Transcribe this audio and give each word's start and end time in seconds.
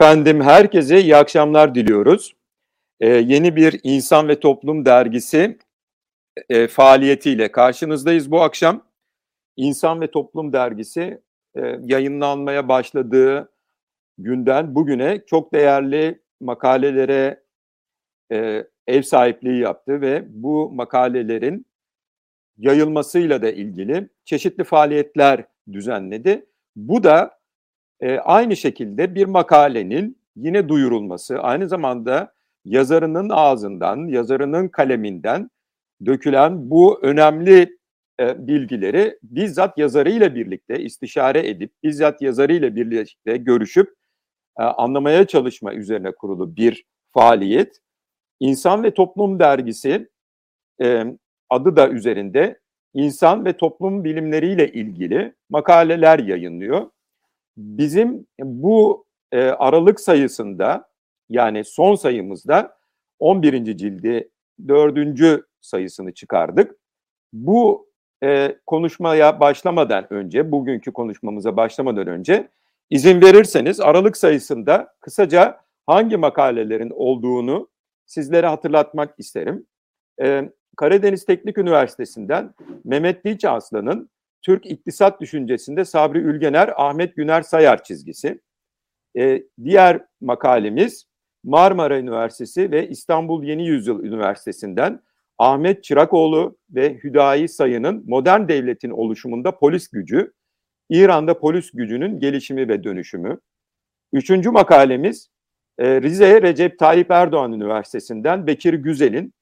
Efendim 0.00 0.40
herkese 0.40 1.00
iyi 1.00 1.16
akşamlar 1.16 1.74
diliyoruz. 1.74 2.36
Ee, 3.00 3.06
yeni 3.08 3.56
bir 3.56 3.80
İnsan 3.82 4.28
ve 4.28 4.40
Toplum 4.40 4.84
dergisi 4.84 5.58
e, 6.48 6.68
faaliyetiyle 6.68 7.52
karşınızdayız 7.52 8.30
bu 8.30 8.42
akşam. 8.42 8.86
İnsan 9.56 10.00
ve 10.00 10.10
Toplum 10.10 10.52
dergisi 10.52 11.22
e, 11.56 11.60
yayınlanmaya 11.80 12.68
başladığı 12.68 13.52
günden 14.18 14.74
bugüne 14.74 15.22
çok 15.26 15.54
değerli 15.54 16.22
makalelere 16.40 17.42
e, 18.32 18.66
ev 18.86 19.02
sahipliği 19.02 19.60
yaptı 19.60 20.00
ve 20.00 20.24
bu 20.28 20.70
makalelerin 20.70 21.66
yayılmasıyla 22.58 23.42
da 23.42 23.50
ilgili 23.50 24.08
çeşitli 24.24 24.64
faaliyetler 24.64 25.44
düzenledi. 25.72 26.46
Bu 26.76 27.02
da 27.02 27.39
e, 28.00 28.18
aynı 28.18 28.56
şekilde 28.56 29.14
bir 29.14 29.26
makalenin 29.26 30.18
yine 30.36 30.68
duyurulması, 30.68 31.38
aynı 31.38 31.68
zamanda 31.68 32.32
yazarının 32.64 33.28
ağzından, 33.30 34.08
yazarının 34.08 34.68
kaleminden 34.68 35.50
dökülen 36.06 36.70
bu 36.70 36.98
önemli 37.02 37.78
e, 38.20 38.46
bilgileri 38.46 39.18
bizzat 39.22 39.78
yazarıyla 39.78 40.34
birlikte 40.34 40.78
istişare 40.78 41.48
edip, 41.48 41.72
bizzat 41.82 42.22
yazarıyla 42.22 42.76
birlikte 42.76 43.36
görüşüp 43.36 43.94
e, 44.58 44.62
anlamaya 44.62 45.26
çalışma 45.26 45.74
üzerine 45.74 46.12
kurulu 46.12 46.56
bir 46.56 46.84
faaliyet. 47.12 47.78
İnsan 48.40 48.82
ve 48.82 48.94
Toplum 48.94 49.38
Dergisi 49.38 50.08
e, 50.82 51.04
adı 51.50 51.76
da 51.76 51.88
üzerinde 51.88 52.60
insan 52.94 53.44
ve 53.44 53.52
toplum 53.52 54.04
bilimleriyle 54.04 54.72
ilgili 54.72 55.34
makaleler 55.50 56.18
yayınlıyor. 56.18 56.90
Bizim 57.56 58.26
bu 58.40 59.04
e, 59.32 59.40
aralık 59.40 60.00
sayısında 60.00 60.88
yani 61.28 61.64
son 61.64 61.94
sayımızda 61.94 62.76
11. 63.18 63.76
cildi 63.76 64.30
4. 64.68 65.44
sayısını 65.60 66.14
çıkardık. 66.14 66.76
Bu 67.32 67.90
e, 68.24 68.56
konuşmaya 68.66 69.40
başlamadan 69.40 70.12
önce, 70.12 70.52
bugünkü 70.52 70.92
konuşmamıza 70.92 71.56
başlamadan 71.56 72.06
önce 72.06 72.48
izin 72.90 73.20
verirseniz 73.20 73.80
aralık 73.80 74.16
sayısında 74.16 74.94
kısaca 75.00 75.60
hangi 75.86 76.16
makalelerin 76.16 76.90
olduğunu 76.94 77.68
sizlere 78.06 78.46
hatırlatmak 78.46 79.14
isterim. 79.18 79.66
Ee, 80.22 80.50
Karadeniz 80.76 81.24
Teknik 81.24 81.58
Üniversitesi'nden 81.58 82.54
Mehmet 82.84 83.24
Dilçe 83.24 83.50
Aslan'ın 83.50 84.10
Türk 84.42 84.66
İktisat 84.66 85.20
Düşüncesinde 85.20 85.84
Sabri 85.84 86.18
Ülgener, 86.18 86.72
Ahmet 86.76 87.16
Güner 87.16 87.42
Sayar 87.42 87.82
çizgisi. 87.84 88.40
Ee, 89.16 89.42
diğer 89.64 90.04
makalemiz 90.20 91.06
Marmara 91.44 91.98
Üniversitesi 91.98 92.70
ve 92.70 92.88
İstanbul 92.88 93.44
Yeni 93.44 93.66
Yüzyıl 93.66 94.04
Üniversitesi'nden 94.04 95.00
Ahmet 95.38 95.84
Çırakoğlu 95.84 96.58
ve 96.70 96.94
Hüdayi 97.04 97.48
Sayın'ın 97.48 98.04
modern 98.06 98.48
devletin 98.48 98.90
oluşumunda 98.90 99.58
polis 99.58 99.88
gücü, 99.88 100.32
İran'da 100.90 101.38
polis 101.38 101.70
gücünün 101.70 102.20
gelişimi 102.20 102.68
ve 102.68 102.84
dönüşümü. 102.84 103.38
Üçüncü 104.12 104.50
makalemiz 104.50 105.30
e, 105.78 106.02
Rize 106.02 106.42
Recep 106.42 106.78
Tayyip 106.78 107.10
Erdoğan 107.10 107.52
Üniversitesi'nden 107.52 108.46
Bekir 108.46 108.74
Güzel'in 108.74 109.34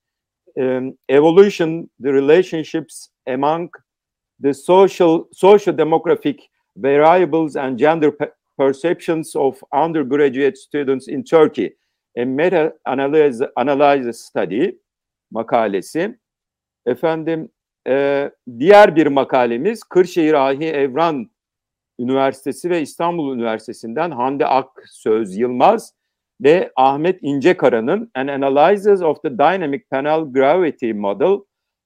e, 0.58 0.80
Evolution, 1.08 1.90
the 2.02 2.12
Relationships 2.12 3.06
Among 3.28 3.70
the 4.42 4.54
Social, 4.54 5.28
social 5.32 5.76
Demographic 5.76 6.40
Variables 6.76 7.56
and 7.56 7.78
Gender 7.78 8.12
Perceptions 8.58 9.36
of 9.36 9.62
Undergraduate 9.72 10.56
Students 10.56 11.08
in 11.08 11.24
Turkey, 11.24 11.74
a 12.16 12.24
Meta-Analysis 12.24 14.20
Study 14.20 14.78
makalesi. 15.30 16.18
Efendim, 16.86 17.48
e, 17.88 18.30
diğer 18.58 18.96
bir 18.96 19.06
makalemiz 19.06 19.82
Kırşehir 19.82 20.34
Ahi 20.34 20.64
Evran 20.64 21.30
Üniversitesi 21.98 22.70
ve 22.70 22.82
İstanbul 22.82 23.34
Üniversitesi'nden 23.34 24.10
Hande 24.10 24.46
Ak 24.46 24.70
Söz 24.90 25.36
Yılmaz 25.36 25.94
ve 26.40 26.72
Ahmet 26.76 27.18
İncekara'nın 27.22 28.10
An 28.14 28.26
Analysis 28.26 29.02
of 29.02 29.22
the 29.22 29.30
Dynamic 29.30 29.84
Panel 29.90 30.20
Gravity 30.20 30.92
Model, 30.92 31.38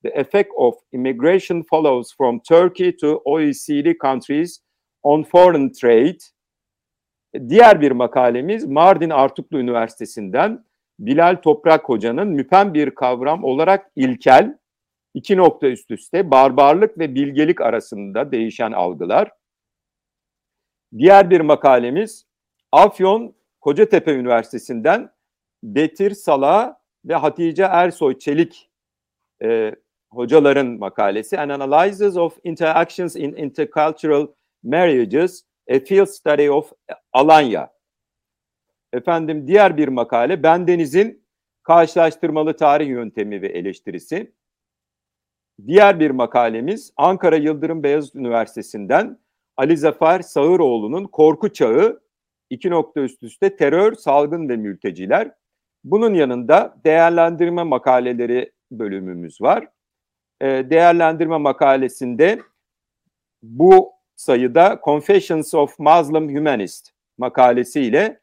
The 0.03 0.21
Effect 0.21 0.51
of 0.57 0.75
Immigration 0.93 1.63
Follows 1.63 2.13
from 2.17 2.41
Turkey 2.41 2.97
to 2.97 3.23
OECD 3.25 3.99
Countries 3.99 4.61
on 5.03 5.23
Foreign 5.23 5.73
Trade. 5.73 6.19
Diğer 7.49 7.81
bir 7.81 7.91
makalemiz 7.91 8.65
Mardin 8.65 9.11
Artuklu 9.11 9.59
Üniversitesi'nden 9.59 10.65
Bilal 10.99 11.37
Toprak 11.37 11.89
Hoca'nın 11.89 12.29
müpem 12.29 12.75
bir 12.75 12.91
kavram 12.91 13.45
olarak 13.45 13.91
ilkel, 13.97 14.59
iki 15.15 15.37
nokta 15.37 15.67
üst 15.67 15.91
üste 15.91 16.31
barbarlık 16.31 16.99
ve 16.99 17.15
bilgelik 17.15 17.61
arasında 17.61 18.33
değişen 18.33 18.73
algılar. 18.73 19.31
Diğer 20.99 21.31
bir 21.31 21.41
makalemiz 21.41 22.27
Afyon 22.73 23.35
Kocatepe 23.61 24.13
Üniversitesi'nden 24.13 25.11
Betir 25.63 26.11
Sala 26.11 26.81
ve 27.05 27.15
Hatice 27.15 27.63
Ersoy 27.63 28.19
Çelik 28.19 28.71
e, 29.43 29.75
hocaların 30.13 30.67
makalesi 30.67 31.41
An 31.41 31.49
Analysis 31.49 32.17
of 32.17 32.39
Interactions 32.45 33.17
in 33.17 33.33
Intercultural 33.33 34.29
Marriages, 34.63 35.45
A 35.71 35.79
Field 35.79 36.07
Study 36.07 36.51
of 36.51 36.73
Alanya. 37.13 37.73
Efendim 38.93 39.47
diğer 39.47 39.77
bir 39.77 39.89
makale 39.89 40.43
Bendeniz'in 40.43 41.25
karşılaştırmalı 41.63 42.57
tarih 42.57 42.89
yöntemi 42.89 43.43
ve 43.43 43.47
eleştirisi. 43.47 44.33
Diğer 45.67 46.01
bir 46.01 46.11
makalemiz 46.11 46.93
Ankara 46.97 47.37
Yıldırım 47.37 47.83
Beyazıt 47.83 48.15
Üniversitesi'nden 48.15 49.19
Ali 49.57 49.77
Zafer 49.77 50.21
Sağıroğlu'nun 50.21 51.05
Korku 51.05 51.53
Çağı 51.53 52.03
iki 52.51 52.71
nokta 52.71 53.01
üst 53.01 53.23
üste 53.23 53.57
terör, 53.57 53.95
salgın 53.95 54.49
ve 54.49 54.57
mülteciler. 54.57 55.31
Bunun 55.85 56.15
yanında 56.15 56.77
değerlendirme 56.85 57.63
makaleleri 57.63 58.53
bölümümüz 58.71 59.41
var. 59.41 59.69
Ee, 60.43 60.71
değerlendirme 60.71 61.39
makalesinde 61.39 62.39
bu 63.43 63.93
sayıda 64.17 64.81
Confessions 64.85 65.55
of 65.55 65.79
Muslim 65.79 66.37
Humanist 66.37 66.91
makalesiyle 67.19 68.21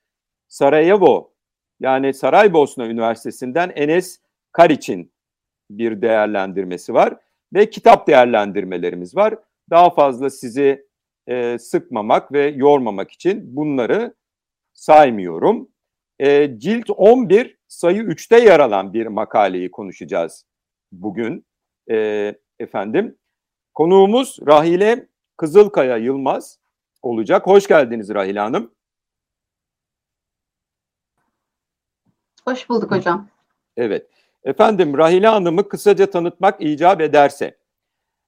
Sarajevo 0.48 1.34
yani 1.80 2.14
Saraybosna 2.14 2.88
Üniversitesi'nden 2.88 3.72
Enes 3.76 4.20
Kariç'in 4.52 5.12
bir 5.70 6.02
değerlendirmesi 6.02 6.94
var 6.94 7.18
ve 7.54 7.70
kitap 7.70 8.08
değerlendirmelerimiz 8.08 9.16
var. 9.16 9.36
Daha 9.70 9.90
fazla 9.90 10.30
sizi 10.30 10.88
e, 11.28 11.58
sıkmamak 11.60 12.32
ve 12.32 12.48
yormamak 12.48 13.12
için 13.12 13.56
bunları 13.56 14.14
saymıyorum. 14.74 15.70
E, 16.20 16.60
cilt 16.60 16.90
11 16.90 17.58
sayı 17.68 18.02
3'te 18.02 18.40
yer 18.40 18.60
alan 18.60 18.94
bir 18.94 19.08
makaleyi 19.08 19.72
konuşacağız 19.72 20.46
bugün 20.92 21.46
e, 21.90 22.36
efendim. 22.60 23.18
Konuğumuz 23.74 24.40
Rahile 24.48 25.08
Kızılkaya 25.38 25.98
Yılmaz 25.98 26.60
olacak. 27.02 27.48
Hoş 27.48 27.68
geldiniz 27.68 28.10
Rahile 28.10 28.40
Hanım. 28.40 28.72
Hoş 32.46 32.70
bulduk 32.70 32.92
hocam. 32.92 33.30
Evet. 33.78 34.08
Efendim 34.44 34.98
Rahile 34.98 35.28
Hanım'ı 35.28 35.70
kısaca 35.70 36.10
tanıtmak 36.10 36.62
icap 36.62 37.02
ederse 37.02 37.58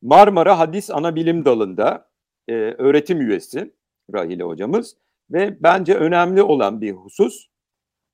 Marmara 0.02 0.60
Hadis 0.60 0.90
Anabilim 0.90 1.46
Dalı'nda 1.46 2.10
e, 2.48 2.54
öğretim 2.54 3.22
üyesi 3.22 3.74
Rahile 4.14 4.44
hocamız 4.44 4.98
ve 5.32 5.64
bence 5.64 5.96
önemli 5.96 6.44
olan 6.44 6.82
bir 6.82 6.92
husus 6.92 7.48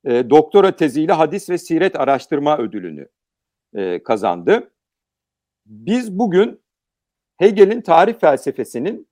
e, 0.06 0.30
doktora 0.30 0.75
teziyle 0.75 1.13
hadis 1.13 1.50
ve 1.50 1.57
siret 1.57 1.95
araştırma 1.95 2.57
ödülünü 2.57 3.10
e, 3.75 4.04
kazandı. 4.04 4.72
Biz 5.68 6.19
bugün 6.19 6.62
Hegel'in 7.38 7.81
tarih 7.81 8.19
felsefesinin 8.19 9.08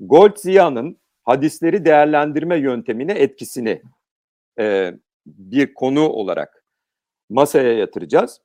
Goldzia'nın 0.00 1.00
hadisleri 1.22 1.84
değerlendirme 1.84 2.56
yöntemine 2.56 3.12
etkisini 3.12 3.82
e, 4.58 4.94
bir 5.26 5.74
konu 5.74 6.08
olarak 6.08 6.64
masaya 7.30 7.72
yatıracağız. 7.72 8.40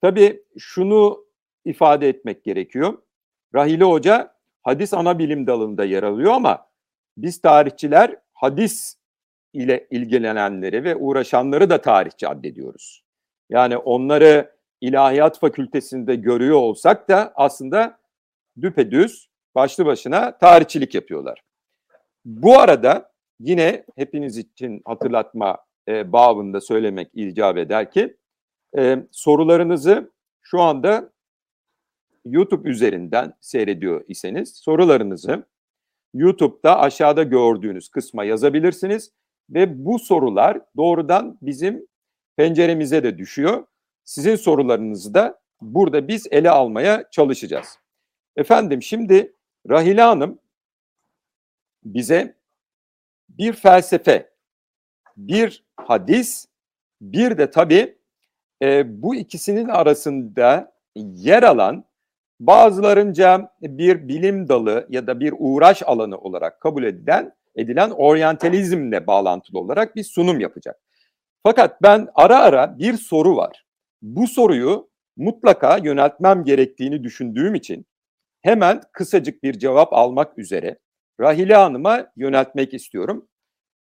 Tabii 0.00 0.42
şunu 0.58 1.24
ifade 1.64 2.08
etmek 2.08 2.44
gerekiyor. 2.44 3.02
Rahile 3.54 3.84
Hoca 3.84 4.34
hadis 4.62 4.94
ana 4.94 5.18
bilim 5.18 5.46
dalında 5.46 5.84
yer 5.84 6.02
alıyor 6.02 6.32
ama 6.32 6.66
biz 7.16 7.40
tarihçiler 7.40 8.16
hadis 8.32 8.96
ile 9.52 9.86
ilgilenenleri 9.90 10.84
ve 10.84 10.96
uğraşanları 10.96 11.70
da 11.70 11.80
tarihçi 11.80 12.28
addediyoruz. 12.28 13.04
Yani 13.50 13.76
onları 13.76 14.53
ilahiyat 14.84 15.38
fakültesinde 15.38 16.14
görüyor 16.14 16.56
olsak 16.56 17.08
da 17.08 17.32
aslında 17.34 17.98
düpedüz 18.60 19.28
başlı 19.54 19.86
başına 19.86 20.38
tarihçilik 20.38 20.94
yapıyorlar. 20.94 21.42
Bu 22.24 22.58
arada 22.58 23.12
yine 23.40 23.84
hepiniz 23.96 24.38
için 24.38 24.82
hatırlatma 24.84 25.58
e, 25.88 26.12
babında 26.12 26.60
söylemek 26.60 27.10
icap 27.14 27.56
eder 27.56 27.90
ki 27.90 28.16
e, 28.78 28.98
sorularınızı 29.12 30.12
şu 30.42 30.60
anda 30.60 31.12
YouTube 32.24 32.70
üzerinden 32.70 33.34
seyrediyor 33.40 34.04
iseniz 34.08 34.56
sorularınızı 34.56 35.46
YouTube'da 36.14 36.80
aşağıda 36.80 37.22
gördüğünüz 37.22 37.88
kısma 37.88 38.24
yazabilirsiniz 38.24 39.12
ve 39.50 39.84
bu 39.84 39.98
sorular 39.98 40.60
doğrudan 40.76 41.38
bizim 41.42 41.86
penceremize 42.36 43.02
de 43.02 43.18
düşüyor. 43.18 43.66
Sizin 44.04 44.36
sorularınızı 44.36 45.14
da 45.14 45.40
burada 45.60 46.08
biz 46.08 46.26
ele 46.30 46.50
almaya 46.50 47.04
çalışacağız. 47.10 47.78
Efendim 48.36 48.82
şimdi 48.82 49.32
Rahile 49.70 50.02
Hanım 50.02 50.38
bize 51.84 52.36
bir 53.28 53.52
felsefe, 53.52 54.30
bir 55.16 55.64
hadis, 55.76 56.46
bir 57.00 57.38
de 57.38 57.50
tabii 57.50 57.98
e, 58.62 59.02
bu 59.02 59.14
ikisinin 59.14 59.68
arasında 59.68 60.72
yer 60.94 61.42
alan 61.42 61.84
bazılarınca 62.40 63.52
bir 63.62 64.08
bilim 64.08 64.48
dalı 64.48 64.86
ya 64.90 65.06
da 65.06 65.20
bir 65.20 65.34
uğraş 65.38 65.82
alanı 65.82 66.18
olarak 66.18 66.60
kabul 66.60 66.84
edilen 66.84 67.32
edilen 67.56 67.90
oryantalizmle 67.90 69.06
bağlantılı 69.06 69.58
olarak 69.58 69.96
bir 69.96 70.04
sunum 70.04 70.40
yapacak. 70.40 70.80
Fakat 71.42 71.82
ben 71.82 72.08
ara 72.14 72.38
ara 72.38 72.78
bir 72.78 72.96
soru 72.96 73.36
var. 73.36 73.63
Bu 74.04 74.26
soruyu 74.26 74.90
mutlaka 75.16 75.76
yöneltmem 75.76 76.44
gerektiğini 76.44 77.04
düşündüğüm 77.04 77.54
için 77.54 77.86
hemen 78.42 78.80
kısacık 78.92 79.42
bir 79.42 79.58
cevap 79.58 79.92
almak 79.92 80.38
üzere 80.38 80.78
Rahile 81.20 81.54
Hanım'a 81.54 82.12
yöneltmek 82.16 82.74
istiyorum. 82.74 83.28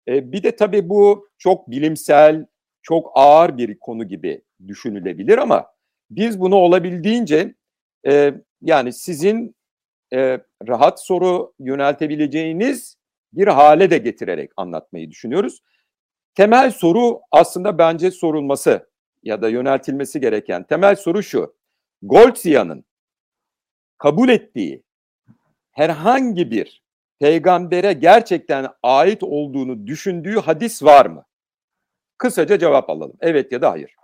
E, 0.07 0.31
bir 0.31 0.43
de 0.43 0.55
tabii 0.55 0.89
bu 0.89 1.27
çok 1.37 1.71
bilimsel, 1.71 2.45
çok 2.81 3.11
ağır 3.15 3.57
bir 3.57 3.79
konu 3.79 4.07
gibi 4.07 4.41
düşünülebilir 4.67 5.37
ama 5.37 5.67
biz 6.09 6.39
bunu 6.39 6.55
olabildiğince 6.55 7.55
e, 8.07 8.33
yani 8.61 8.93
sizin 8.93 9.55
e, 10.13 10.39
rahat 10.67 11.05
soru 11.05 11.53
yöneltebileceğiniz 11.59 12.97
bir 13.33 13.47
hale 13.47 13.89
de 13.89 13.97
getirerek 13.97 14.51
anlatmayı 14.57 15.11
düşünüyoruz. 15.11 15.59
Temel 16.35 16.71
soru 16.71 17.19
aslında 17.31 17.77
bence 17.77 18.11
sorulması 18.11 18.88
ya 19.23 19.41
da 19.41 19.49
yöneltilmesi 19.49 20.19
gereken 20.19 20.63
temel 20.63 20.95
soru 20.95 21.23
şu. 21.23 21.55
Goldzia'nın 22.01 22.85
kabul 23.97 24.29
ettiği 24.29 24.83
herhangi 25.71 26.51
bir 26.51 26.83
peygambere 27.19 27.93
gerçekten 27.93 28.67
ait 28.83 29.23
olduğunu 29.23 29.87
düşündüğü 29.87 30.39
hadis 30.39 30.83
var 30.83 31.05
mı? 31.05 31.25
Kısaca 32.17 32.59
cevap 32.59 32.89
alalım. 32.89 33.17
Evet 33.19 33.51
ya 33.51 33.61
da 33.61 33.71
hayır. 33.71 33.95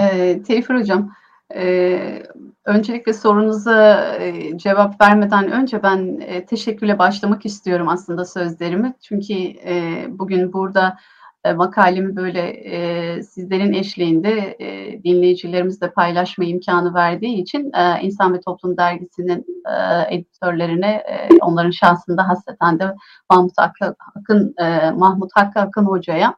Ee, 0.00 0.42
Tevfir 0.46 0.74
Hocam, 0.74 1.12
e, 1.54 2.22
öncelikle 2.64 3.12
sorunuza 3.12 4.06
e, 4.14 4.58
cevap 4.58 5.00
vermeden 5.00 5.52
önce 5.52 5.82
ben 5.82 6.20
e, 6.20 6.46
teşekkürle 6.46 6.98
başlamak 6.98 7.46
istiyorum 7.46 7.88
aslında 7.88 8.24
sözlerimi. 8.24 8.94
Çünkü 9.02 9.34
e, 9.64 10.04
bugün 10.08 10.52
burada 10.52 10.98
e, 11.44 11.52
makalemi 11.52 12.16
böyle 12.16 12.40
e, 12.48 13.22
sizlerin 13.22 13.72
eşliğinde 13.72 14.56
e, 14.60 15.02
dinleyicilerimizle 15.04 15.90
paylaşma 15.90 16.44
imkanı 16.44 16.94
verdiği 16.94 17.42
için 17.42 17.72
e, 17.74 18.02
İnsan 18.02 18.34
ve 18.34 18.40
Toplum 18.40 18.76
Dergisi'nin 18.76 19.46
e, 19.70 20.14
editörlerine 20.14 20.90
e, 20.90 21.28
onların 21.40 21.70
şahsında 21.70 22.28
hasreten 22.28 22.78
de 22.78 22.94
Mahmut 23.30 23.52
Hakkı 23.58 23.94
Akın, 24.16 24.54
e, 24.58 24.90
Mahmut 24.90 25.30
Hakkı 25.34 25.60
Akın 25.60 25.84
Hoca'ya 25.84 26.34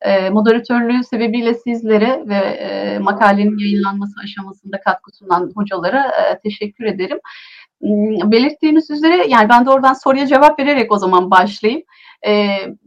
e, 0.00 0.30
moderatörlüğü 0.30 1.04
sebebiyle 1.04 1.54
sizlere 1.54 2.24
ve 2.26 2.36
e, 2.36 2.98
makalenin 2.98 3.58
yayınlanması 3.58 4.14
aşamasında 4.24 4.80
katkı 4.80 5.16
sunan 5.16 5.52
hocalara 5.54 6.06
e, 6.06 6.38
teşekkür 6.38 6.84
ederim. 6.84 7.18
Hmm, 7.80 8.30
belirttiğiniz 8.30 8.90
üzere 8.90 9.26
yani 9.28 9.48
ben 9.48 9.66
de 9.66 9.70
oradan 9.70 9.92
soruya 9.92 10.26
cevap 10.26 10.58
vererek 10.58 10.92
o 10.92 10.98
zaman 10.98 11.30
başlayayım. 11.30 11.82
E, 12.26 12.32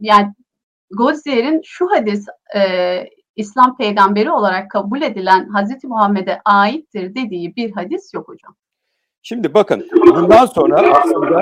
yani 0.00 0.34
Godzier'in 0.90 1.60
şu 1.64 1.90
hadis 1.90 2.26
e, 2.56 2.60
İslam 3.36 3.76
peygamberi 3.76 4.30
olarak 4.30 4.70
kabul 4.70 5.02
edilen 5.02 5.48
Hazreti 5.48 5.86
Muhammed'e 5.86 6.40
aittir 6.44 7.14
dediği 7.14 7.56
bir 7.56 7.70
hadis 7.70 8.14
yok 8.14 8.28
hocam. 8.28 8.56
Şimdi 9.22 9.54
bakın 9.54 9.88
bundan 9.92 10.46
sonra 10.46 11.00
aslında 11.00 11.40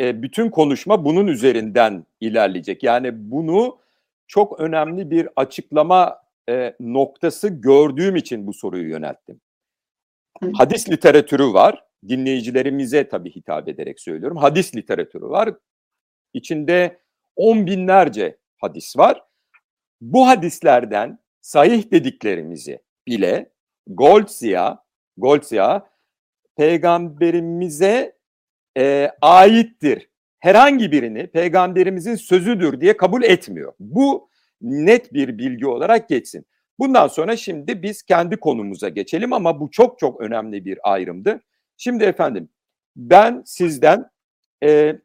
e, 0.00 0.22
bütün 0.22 0.50
konuşma 0.50 1.04
bunun 1.04 1.26
üzerinden 1.26 2.06
ilerleyecek. 2.20 2.82
Yani 2.82 3.10
bunu 3.30 3.78
çok 4.26 4.60
önemli 4.60 5.10
bir 5.10 5.28
açıklama 5.36 6.18
e, 6.48 6.76
noktası 6.80 7.48
gördüğüm 7.48 8.16
için 8.16 8.46
bu 8.46 8.52
soruyu 8.52 8.88
yönelttim. 8.88 9.40
Hadis 10.54 10.88
literatürü 10.90 11.52
var. 11.52 11.84
Dinleyicilerimize 12.08 13.08
tabii 13.08 13.30
hitap 13.30 13.68
ederek 13.68 14.00
söylüyorum. 14.00 14.36
Hadis 14.36 14.76
literatürü 14.76 15.24
var. 15.24 15.54
İçinde 16.34 17.00
on 17.36 17.66
binlerce 17.66 18.36
hadis 18.56 18.96
var. 18.96 19.24
Bu 20.00 20.28
hadislerden 20.28 21.18
sahih 21.40 21.90
dediklerimizi 21.90 22.78
bile 23.06 23.50
Goldzia, 23.86 24.78
Goldzia 25.16 25.86
peygamberimize 26.56 28.16
e, 28.78 29.10
aittir. 29.22 30.10
Herhangi 30.38 30.92
birini 30.92 31.26
peygamberimizin 31.26 32.14
sözüdür 32.14 32.80
diye 32.80 32.96
kabul 32.96 33.22
etmiyor. 33.22 33.72
Bu 33.80 34.30
net 34.60 35.12
bir 35.12 35.38
bilgi 35.38 35.66
olarak 35.66 36.08
geçsin. 36.08 36.46
Bundan 36.78 37.08
sonra 37.08 37.36
şimdi 37.36 37.82
biz 37.82 38.02
kendi 38.02 38.36
konumuza 38.36 38.88
geçelim 38.88 39.32
ama 39.32 39.60
bu 39.60 39.70
çok 39.70 39.98
çok 39.98 40.20
önemli 40.20 40.64
bir 40.64 40.78
ayrımdı. 40.82 41.40
Şimdi 41.76 42.04
efendim 42.04 42.48
ben 42.96 43.42
sizden 43.46 44.10
e, 44.64 44.96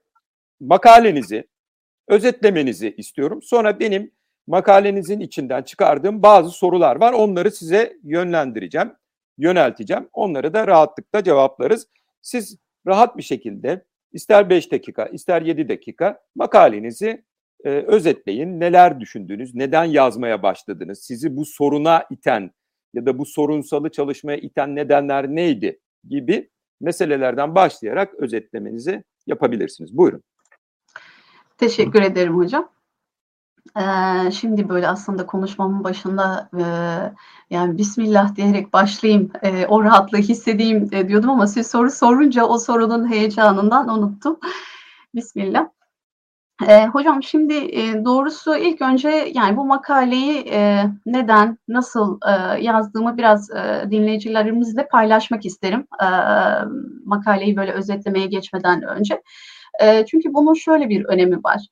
makalenizi 0.59 1.47
özetlemenizi 2.07 2.95
istiyorum. 2.97 3.41
Sonra 3.41 3.79
benim 3.79 4.11
makalenizin 4.47 5.19
içinden 5.19 5.63
çıkardığım 5.63 6.23
bazı 6.23 6.49
sorular 6.49 6.95
var. 6.95 7.13
Onları 7.13 7.51
size 7.51 7.97
yönlendireceğim, 8.03 8.91
yönelteceğim. 9.37 10.09
Onları 10.13 10.53
da 10.53 10.67
rahatlıkla 10.67 11.23
cevaplarız. 11.23 11.87
Siz 12.21 12.57
rahat 12.87 13.17
bir 13.17 13.23
şekilde 13.23 13.85
ister 14.13 14.49
5 14.49 14.71
dakika, 14.71 15.05
ister 15.05 15.41
7 15.41 15.69
dakika 15.69 16.19
makalenizi 16.35 17.23
e, 17.63 17.69
özetleyin. 17.69 18.59
Neler 18.59 18.99
düşündünüz, 18.99 19.55
neden 19.55 19.83
yazmaya 19.83 20.43
başladınız, 20.43 21.03
sizi 21.03 21.35
bu 21.35 21.45
soruna 21.45 22.03
iten 22.11 22.51
ya 22.93 23.05
da 23.05 23.17
bu 23.17 23.25
sorunsalı 23.25 23.91
çalışmaya 23.91 24.37
iten 24.37 24.75
nedenler 24.75 25.27
neydi 25.27 25.79
gibi 26.09 26.49
meselelerden 26.81 27.55
başlayarak 27.55 28.13
özetlemenizi 28.13 29.03
yapabilirsiniz. 29.27 29.97
Buyurun. 29.97 30.23
Teşekkür 31.57 32.01
ederim 32.01 32.37
hocam. 32.37 32.69
Ee, 33.77 34.31
şimdi 34.31 34.69
böyle 34.69 34.87
aslında 34.87 35.25
konuşmamın 35.25 35.83
başında 35.83 36.49
e, 36.57 36.63
yani 37.49 37.77
Bismillah 37.77 38.35
diyerek 38.35 38.73
başlayayım, 38.73 39.31
e, 39.43 39.65
o 39.65 39.83
rahatlığı 39.83 40.17
hissedeyim 40.17 40.89
e, 40.91 41.07
diyordum 41.07 41.29
ama 41.29 41.47
siz 41.47 41.67
soru 41.67 41.91
sorunca 41.91 42.45
o 42.45 42.57
sorunun 42.57 43.11
heyecanından 43.11 43.89
unuttum. 43.89 44.39
Bismillah. 45.15 45.67
E, 46.67 46.87
hocam 46.87 47.23
şimdi 47.23 47.53
e, 47.53 48.05
doğrusu 48.05 48.55
ilk 48.55 48.81
önce 48.81 49.09
yani 49.33 49.57
bu 49.57 49.65
makaleyi 49.65 50.37
e, 50.37 50.85
neden, 51.05 51.57
nasıl 51.67 52.19
e, 52.27 52.61
yazdığımı 52.63 53.17
biraz 53.17 53.51
e, 53.51 53.87
dinleyicilerimizle 53.91 54.87
paylaşmak 54.87 55.45
isterim. 55.45 55.87
E, 56.03 56.07
makaleyi 57.05 57.57
böyle 57.57 57.71
özetlemeye 57.71 58.27
geçmeden 58.27 58.81
önce. 58.81 59.13
E, 59.13 59.21
çünkü 60.07 60.33
bunun 60.33 60.53
şöyle 60.53 60.89
bir 60.89 61.05
önemi 61.05 61.43
var. 61.43 61.67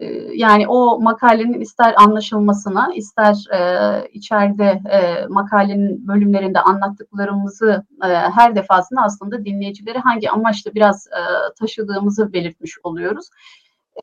E, 0.00 0.06
yani 0.34 0.68
o 0.68 1.00
makalenin 1.00 1.60
ister 1.60 1.94
anlaşılmasına, 1.96 2.90
ister 2.94 3.44
e, 3.52 4.08
içeride 4.12 4.80
e, 4.90 5.26
makalenin 5.28 6.08
bölümlerinde 6.08 6.60
anlattıklarımızı 6.60 7.84
e, 8.04 8.08
her 8.08 8.56
defasında 8.56 9.00
aslında 9.02 9.44
dinleyicileri 9.44 9.98
hangi 9.98 10.30
amaçla 10.30 10.74
biraz 10.74 11.06
e, 11.06 11.20
taşıdığımızı 11.58 12.32
belirtmiş 12.32 12.78
oluyoruz. 12.82 13.28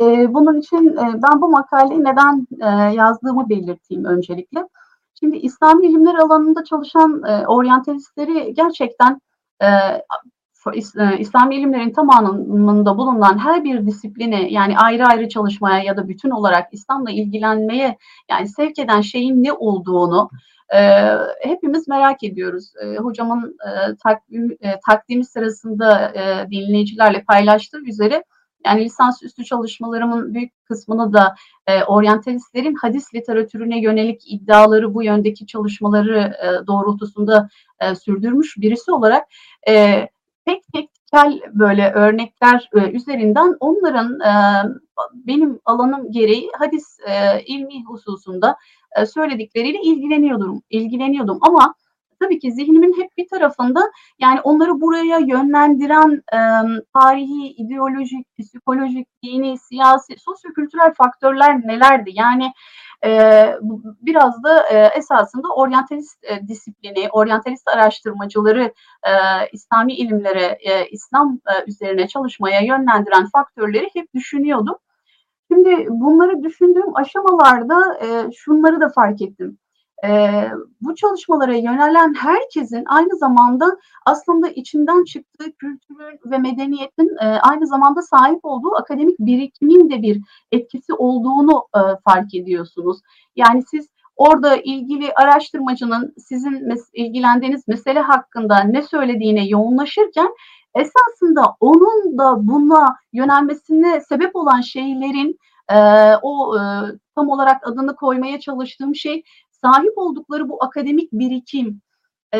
E, 0.01 0.33
bunun 0.33 0.59
için 0.59 0.97
e, 0.97 1.21
ben 1.23 1.41
bu 1.41 1.49
makaleyi 1.49 2.03
neden 2.03 2.47
e, 2.61 2.95
yazdığımı 2.95 3.49
belirteyim 3.49 4.05
öncelikle. 4.05 4.67
Şimdi 5.19 5.37
İslam 5.37 5.81
bilimler 5.81 6.15
alanında 6.15 6.63
çalışan 6.63 7.23
e, 7.23 7.47
oryantalistleri 7.47 8.53
gerçekten 8.53 9.21
e, 9.61 9.67
e, 10.75 11.17
İslam 11.19 11.51
ilimlerin 11.51 11.93
tamamında 11.93 12.97
bulunan 12.97 13.37
her 13.37 13.63
bir 13.63 13.85
disipline 13.85 14.51
yani 14.51 14.77
ayrı 14.77 15.05
ayrı 15.05 15.29
çalışmaya 15.29 15.83
ya 15.83 15.97
da 15.97 16.07
bütün 16.07 16.29
olarak 16.29 16.67
İslam'la 16.71 17.11
ilgilenmeye 17.11 17.97
yani 18.29 18.47
sevk 18.47 18.79
eden 18.79 19.01
şeyin 19.01 19.43
ne 19.43 19.53
olduğunu 19.53 20.29
e, 20.73 20.79
hepimiz 21.41 21.87
merak 21.87 22.23
ediyoruz. 22.23 22.73
E, 22.83 22.97
hocamın 22.97 23.57
e, 23.67 23.95
takvim, 24.03 24.57
e, 24.61 24.79
takdimi 24.87 25.25
sırasında 25.25 26.13
e, 26.15 26.51
dinleyicilerle 26.51 27.23
paylaştığı 27.23 27.81
üzere 27.81 28.23
Yani 28.65 28.83
lisansüstü 28.83 29.45
çalışmalarımın 29.45 30.33
büyük 30.33 30.65
kısmını 30.65 31.13
da 31.13 31.35
e, 31.67 31.83
oryantalistlerin 31.83 32.75
hadis 32.75 33.15
literatürüne 33.15 33.81
yönelik 33.81 34.21
iddiaları 34.33 34.93
bu 34.93 35.03
yöndeki 35.03 35.47
çalışmaları 35.47 36.17
e, 36.19 36.67
doğrultusunda 36.67 37.49
e, 37.79 37.95
sürdürmüş 37.95 38.57
birisi 38.57 38.91
olarak 38.91 39.27
e, 39.69 40.07
tek 40.47 40.63
tek 40.73 40.89
kel 41.11 41.41
böyle 41.53 41.91
örnekler 41.91 42.69
e, 42.75 42.91
üzerinden 42.91 43.55
onların 43.59 44.19
e, 44.19 44.31
benim 45.13 45.59
alanım 45.65 46.11
gereği 46.11 46.49
hadis 46.59 46.99
e, 47.07 47.41
ilmi 47.45 47.83
hususunda 47.85 48.57
e, 48.97 49.05
söyledikleriyle 49.05 49.81
ilgileniyordum, 49.81 50.61
ilgileniyordum 50.69 51.39
ama 51.41 51.75
tabii 52.19 52.39
ki 52.39 52.51
zihnimin 52.51 53.01
hep 53.01 53.17
bir 53.17 53.27
tarafında 53.27 53.91
yani 54.19 54.41
onları 54.41 54.81
buraya 54.81 55.17
yönlendiren 55.17 56.23
e, 56.33 56.39
tarihi, 56.93 57.47
ideolojik, 57.47 58.37
psikolojik, 58.39 59.07
dini, 59.23 59.57
siyasi, 59.57 60.15
sosyokültürel 60.17 60.93
faktörler 60.93 61.67
nelerdi? 61.67 62.11
Yani 62.13 62.51
biraz 64.01 64.43
da 64.43 64.67
e, 64.67 64.91
esasında 64.97 65.47
oryantalist 65.55 66.23
e, 66.23 66.47
disiplini, 66.47 67.09
oryantalist 67.11 67.67
araştırmacıları 67.67 68.73
e, 69.03 69.11
İslami 69.51 69.93
ilimlere, 69.93 70.57
İslam 70.91 71.39
üzerine 71.67 72.07
çalışmaya 72.07 72.61
yönlendiren 72.61 73.25
faktörleri 73.33 73.89
hep 73.93 74.13
düşünüyordum. 74.13 74.75
Şimdi 75.51 75.87
bunları 75.89 76.43
düşündüğüm 76.43 76.95
aşamalarda 76.95 77.99
şunları 78.35 78.81
da 78.81 78.89
fark 78.89 79.21
ettim 79.21 79.57
e, 80.05 80.09
bu 80.81 80.95
çalışmalara 80.95 81.55
yönelen 81.55 82.13
herkesin 82.13 82.83
aynı 82.85 83.17
zamanda 83.17 83.77
aslında 84.05 84.49
içinden 84.49 85.03
çıktığı 85.03 85.51
kültürün 85.51 86.19
ve 86.25 86.37
medeniyetin 86.37 87.17
e, 87.21 87.25
aynı 87.25 87.67
zamanda 87.67 88.01
sahip 88.01 88.39
olduğu 88.43 88.75
akademik 88.75 89.19
birikimin 89.19 89.89
de 89.89 90.01
bir 90.01 90.21
etkisi 90.51 90.93
olduğunu 90.93 91.67
e, 91.75 91.79
fark 92.03 92.35
ediyorsunuz. 92.35 92.97
Yani 93.35 93.63
siz 93.71 93.87
orada 94.15 94.55
ilgili 94.55 95.13
araştırmacının 95.13 96.13
sizin 96.17 96.53
mes- 96.53 96.89
ilgilendiğiniz 96.93 97.67
mesele 97.67 97.99
hakkında 97.99 98.59
ne 98.59 98.81
söylediğine 98.81 99.47
yoğunlaşırken 99.47 100.29
esasında 100.75 101.55
onun 101.59 102.17
da 102.17 102.47
buna 102.47 102.95
yönelmesine 103.13 104.01
sebep 104.01 104.35
olan 104.35 104.61
şeylerin 104.61 105.39
e, 105.71 105.77
o 106.21 106.57
e, 106.57 106.61
tam 107.15 107.29
olarak 107.29 107.67
adını 107.67 107.95
koymaya 107.95 108.39
çalıştığım 108.39 108.95
şey 108.95 109.23
sahip 109.61 109.97
oldukları 109.97 110.49
bu 110.49 110.63
akademik 110.63 111.11
birikim, 111.11 111.81
e, 112.33 112.39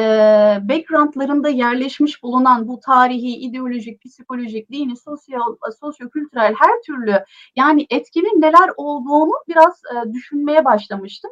backgroundlarında 0.62 1.50
yerleşmiş 1.50 2.24
bulunan 2.24 2.68
bu 2.68 2.80
tarihi, 2.80 3.36
ideolojik, 3.36 4.02
psikolojik, 4.02 4.72
dini, 4.72 4.98
sosyal, 4.98 5.56
sosyokültürel 5.80 6.54
her 6.60 6.82
türlü 6.86 7.24
yani 7.56 7.88
etkinin 7.90 8.42
neler 8.42 8.70
olduğunu 8.78 9.34
biraz 9.48 9.82
e, 9.94 10.14
düşünmeye 10.14 10.66
başlamıştım. 10.66 11.32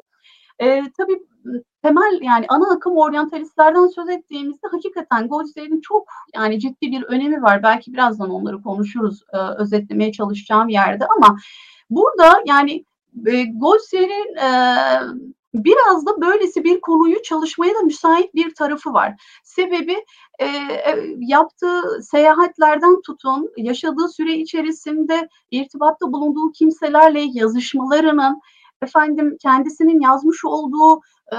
E, 0.60 0.84
tabii 0.98 1.20
temel 1.84 2.20
yani 2.22 2.46
ana 2.50 2.72
akım 2.76 2.98
oryantalistlerden 2.98 3.88
söz 3.88 4.10
ettiğimizde 4.10 4.68
hakikaten 4.72 5.28
Godzilla'nın 5.28 5.82
çok 5.82 6.08
yani 6.36 6.60
ciddi 6.60 6.92
bir 6.92 7.04
önemi 7.04 7.42
var. 7.42 7.64
Belki 7.64 7.94
birazdan 7.94 8.30
onları 8.30 8.62
konuşuruz 8.62 9.24
e, 9.34 9.38
özetlemeye 9.38 10.12
çalışacağım 10.12 10.70
yerde 10.70 11.06
ama 11.18 11.38
burada 11.90 12.44
yani 12.46 12.86
e, 13.26 13.44
Godzilla'nın 13.44 14.36
e, 14.36 14.50
biraz 15.64 16.06
da 16.06 16.22
böylesi 16.22 16.64
bir 16.64 16.82
konuyu 16.82 17.22
çalışmaya 17.24 17.74
da 17.76 17.82
müsait 17.82 18.36
bir 18.36 18.56
tarafı 18.56 18.94
var. 18.94 19.14
Sebebi 19.44 20.06
e, 20.40 20.46
e, 20.46 21.16
yaptığı 21.18 21.82
seyahatlerden 22.02 23.02
tutun, 23.02 23.50
yaşadığı 23.58 24.08
süre 24.08 24.34
içerisinde 24.34 25.30
irtibatta 25.52 26.12
bulunduğu 26.12 26.52
kimselerle 26.52 27.22
yazışmalarının, 27.34 28.42
efendim 28.82 29.38
kendisinin 29.42 30.00
yazmış 30.00 30.46
olduğu 30.46 31.02
e, 31.32 31.38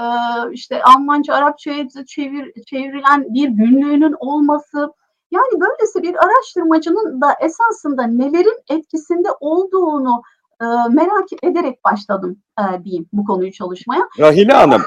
işte 0.51 0.83
Almanca, 0.83 1.33
Arapçaya 1.33 1.87
çevir, 2.07 2.63
çevrilen 2.63 3.33
bir 3.33 3.49
günlüğünün 3.49 4.15
olması, 4.19 4.93
yani 5.31 5.61
böylesi 5.61 6.03
bir 6.03 6.15
araştırmacının 6.25 7.21
da 7.21 7.35
esasında 7.41 8.03
nelerin 8.03 8.59
etkisinde 8.69 9.27
olduğunu 9.39 10.21
e, 10.61 10.65
merak 10.89 11.27
ederek 11.43 11.83
başladım 11.83 12.43
e, 12.59 12.83
diyeyim 12.83 13.09
bu 13.13 13.25
konuyu 13.25 13.51
çalışmaya. 13.51 14.01
Rahile 14.19 14.53
Hanım. 14.53 14.81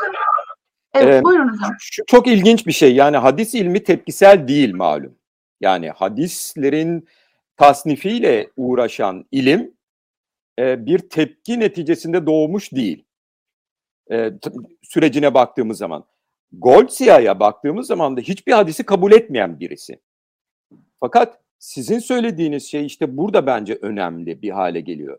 Evet, 0.95 1.15
e, 1.15 1.25
buyurun 1.25 1.49
hocam. 1.49 1.77
Şu 1.81 2.03
çok 2.07 2.27
ilginç 2.27 2.67
bir 2.67 2.73
şey. 2.73 2.95
Yani 2.95 3.17
hadis 3.17 3.55
ilmi 3.55 3.85
tepkisel 3.85 4.49
değil 4.49 4.75
malum. 4.75 5.15
Yani 5.61 5.91
hadislerin 5.91 7.09
tasnifiyle 7.57 8.51
uğraşan 8.57 9.25
ilim 9.31 9.75
e, 10.59 10.87
bir 10.87 10.99
tepki 10.99 11.61
neticesinde 11.61 12.27
doğmuş 12.27 12.73
değil. 12.73 13.05
E, 14.13 14.33
sürecine 14.83 15.35
baktığımız 15.35 15.79
zaman. 15.79 16.05
Goldsiya'ya 16.53 17.41
baktığımız 17.41 17.87
zaman 17.87 18.17
da 18.17 18.21
hiçbir 18.21 18.53
hadisi 18.53 18.85
kabul 18.85 19.13
etmeyen 19.13 19.61
birisi. 19.61 20.01
Fakat 21.01 21.41
sizin 21.59 21.99
söylediğiniz 21.99 22.71
şey 22.71 22.87
işte 22.87 23.17
burada 23.17 23.47
bence 23.47 23.79
önemli 23.83 24.43
bir 24.43 24.51
hale 24.51 24.81
geliyor 24.81 25.19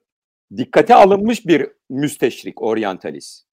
dikkate 0.57 0.95
alınmış 0.95 1.47
bir 1.47 1.71
müsteşrik, 1.89 2.61
oryantalist. 2.61 3.45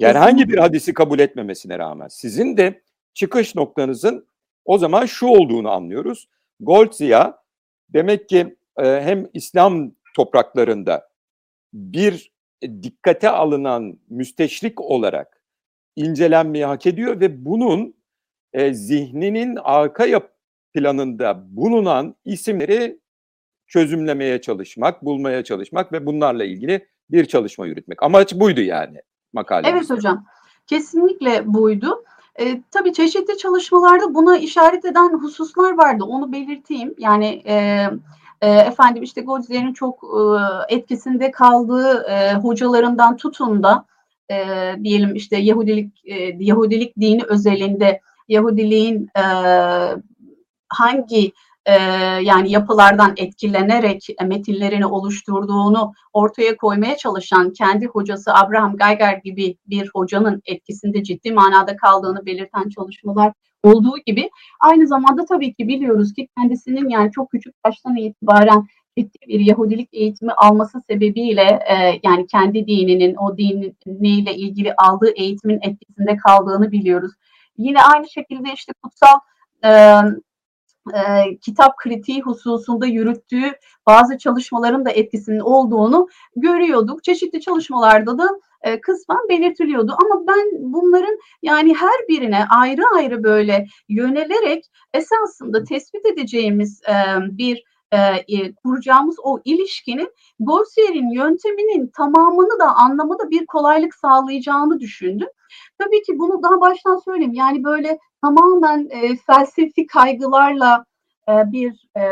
Herhangi 0.00 0.48
bir 0.48 0.58
hadisi 0.58 0.94
kabul 0.94 1.18
etmemesine 1.18 1.78
rağmen 1.78 2.08
sizin 2.08 2.56
de 2.56 2.82
çıkış 3.14 3.54
noktanızın 3.54 4.26
o 4.64 4.78
zaman 4.78 5.06
şu 5.06 5.26
olduğunu 5.26 5.70
anlıyoruz. 5.70 6.28
Goltzia 6.60 7.38
demek 7.88 8.28
ki 8.28 8.56
e, 8.78 8.84
hem 8.84 9.28
İslam 9.34 9.92
topraklarında 10.16 11.08
bir 11.72 12.32
dikkate 12.62 13.28
alınan 13.28 13.98
müsteşrik 14.08 14.80
olarak 14.80 15.42
incelenmeyi 15.96 16.64
hak 16.64 16.86
ediyor 16.86 17.20
ve 17.20 17.44
bunun 17.44 17.94
e, 18.52 18.74
zihninin 18.74 19.56
arka 19.62 20.06
planında 20.72 21.56
bulunan 21.56 22.14
isimleri 22.24 22.99
çözümlemeye 23.70 24.40
çalışmak, 24.40 25.04
bulmaya 25.04 25.44
çalışmak 25.44 25.92
ve 25.92 26.06
bunlarla 26.06 26.44
ilgili 26.44 26.88
bir 27.10 27.24
çalışma 27.24 27.66
yürütmek. 27.66 28.02
Amaç 28.02 28.34
buydu 28.34 28.60
yani 28.60 29.02
makale. 29.32 29.68
Evet 29.68 29.90
hocam. 29.90 30.26
Kesinlikle 30.66 31.54
buydu. 31.54 32.04
E, 32.40 32.62
tabii 32.70 32.92
çeşitli 32.92 33.38
çalışmalarda 33.38 34.14
buna 34.14 34.38
işaret 34.38 34.84
eden 34.84 35.18
hususlar 35.18 35.78
vardı. 35.78 36.04
Onu 36.04 36.32
belirteyim. 36.32 36.94
Yani 36.98 37.42
e, 37.46 37.86
e, 38.40 38.50
efendim 38.50 39.02
işte 39.02 39.20
Godzilla'nın 39.20 39.72
çok 39.72 40.04
e, 40.04 40.74
etkisinde 40.74 41.30
kaldığı 41.30 42.06
e, 42.10 42.34
hocalarından 42.34 43.16
tutun 43.16 43.62
da 43.62 43.84
e, 44.30 44.36
diyelim 44.84 45.14
işte 45.14 45.36
Yahudilik 45.36 45.92
e, 46.04 46.14
Yahudilik 46.38 46.96
dini 47.00 47.22
özelinde 47.24 48.00
Yahudiliğin 48.28 49.08
e, 49.16 49.24
hangi 50.68 51.32
e, 51.70 51.74
yani 52.22 52.50
yapılardan 52.50 53.14
etkilenerek 53.16 54.06
metinlerini 54.26 54.86
oluşturduğunu 54.86 55.92
ortaya 56.12 56.56
koymaya 56.56 56.96
çalışan 56.96 57.52
kendi 57.52 57.86
hocası 57.86 58.34
Abraham 58.34 58.76
Geiger 58.76 59.20
gibi 59.24 59.56
bir 59.66 59.90
hocanın 59.94 60.42
etkisinde 60.44 61.02
ciddi 61.02 61.32
manada 61.32 61.76
kaldığını 61.76 62.26
belirten 62.26 62.68
çalışmalar 62.68 63.32
olduğu 63.62 63.98
gibi 64.06 64.30
aynı 64.60 64.86
zamanda 64.86 65.24
tabii 65.24 65.54
ki 65.54 65.68
biliyoruz 65.68 66.12
ki 66.12 66.28
kendisinin 66.38 66.88
yani 66.88 67.10
çok 67.12 67.30
küçük 67.30 67.54
yaştan 67.66 67.96
itibaren 67.96 68.66
ciddi 68.98 69.28
bir 69.28 69.40
Yahudilik 69.40 69.88
eğitimi 69.92 70.32
alması 70.32 70.82
sebebiyle 70.90 71.42
e, 71.42 72.00
yani 72.02 72.26
kendi 72.26 72.66
dininin 72.66 73.14
o 73.14 73.36
diniyle 73.36 74.34
ilgili 74.34 74.74
aldığı 74.74 75.10
eğitimin 75.16 75.60
etkisinde 75.62 76.16
kaldığını 76.16 76.72
biliyoruz. 76.72 77.12
Yine 77.58 77.82
aynı 77.82 78.08
şekilde 78.08 78.52
işte 78.54 78.72
kutsal 78.82 79.18
e, 79.64 79.70
e, 80.94 81.36
kitap 81.36 81.76
kritiği 81.76 82.22
hususunda 82.22 82.86
yürüttüğü 82.86 83.52
bazı 83.86 84.18
çalışmaların 84.18 84.84
da 84.84 84.90
etkisinin 84.90 85.40
olduğunu 85.40 86.08
görüyorduk. 86.36 87.04
Çeşitli 87.04 87.40
çalışmalarda 87.40 88.18
da 88.18 88.28
e, 88.62 88.80
kısmen 88.80 89.28
belirtiliyordu. 89.28 89.96
Ama 90.04 90.26
ben 90.26 90.48
bunların 90.72 91.18
yani 91.42 91.74
her 91.74 92.08
birine 92.08 92.44
ayrı 92.50 92.82
ayrı 92.96 93.24
böyle 93.24 93.66
yönelerek 93.88 94.70
esasında 94.94 95.64
tespit 95.64 96.06
edeceğimiz 96.06 96.82
e, 96.88 96.94
bir 97.38 97.64
e, 97.92 98.54
kuracağımız 98.54 99.16
o 99.22 99.40
ilişkinin 99.44 100.08
Gossier'in 100.40 101.10
yönteminin 101.10 101.86
tamamını 101.96 102.58
da 102.60 102.76
anlamada 102.76 103.30
bir 103.30 103.46
kolaylık 103.46 103.94
sağlayacağını 103.94 104.80
düşündüm. 104.80 105.28
Tabii 105.78 106.02
ki 106.02 106.18
bunu 106.18 106.42
daha 106.42 106.60
baştan 106.60 106.98
söyleyeyim. 106.98 107.34
Yani 107.34 107.64
böyle 107.64 107.98
tamamen 108.22 108.88
e, 108.90 109.16
felsefi 109.16 109.86
kaygılarla 109.86 110.84
e, 111.28 111.52
bir 111.52 111.88
e, 111.96 112.02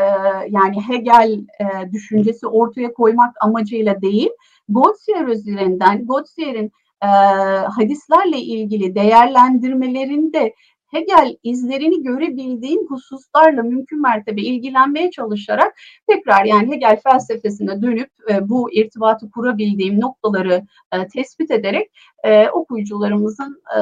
yani 0.49 0.87
Hegel 0.87 1.39
e, 1.59 1.91
düşüncesi 1.91 2.47
ortaya 2.47 2.93
koymak 2.93 3.35
amacıyla 3.41 4.01
değil, 4.01 4.29
Gotsier 4.69 5.27
üzerinden, 5.27 6.05
Gotsier'in 6.05 6.71
e, 7.03 7.07
hadislerle 7.77 8.37
ilgili 8.37 8.95
değerlendirmelerinde 8.95 10.53
Hegel 10.89 11.35
izlerini 11.43 12.03
görebildiğim 12.03 12.87
hususlarla 12.87 13.63
mümkün 13.63 14.01
mertebe 14.01 14.41
ilgilenmeye 14.41 15.11
çalışarak 15.11 15.73
tekrar 16.07 16.45
yani 16.45 16.71
Hegel 16.71 17.01
felsefesine 17.01 17.81
dönüp 17.81 18.09
e, 18.29 18.49
bu 18.49 18.73
irtibatı 18.73 19.31
kurabildiğim 19.31 20.01
noktaları 20.01 20.65
e, 20.91 21.07
tespit 21.07 21.51
ederek 21.51 21.91
e, 22.23 22.49
okuyucularımızın 22.49 23.61
e, 23.75 23.81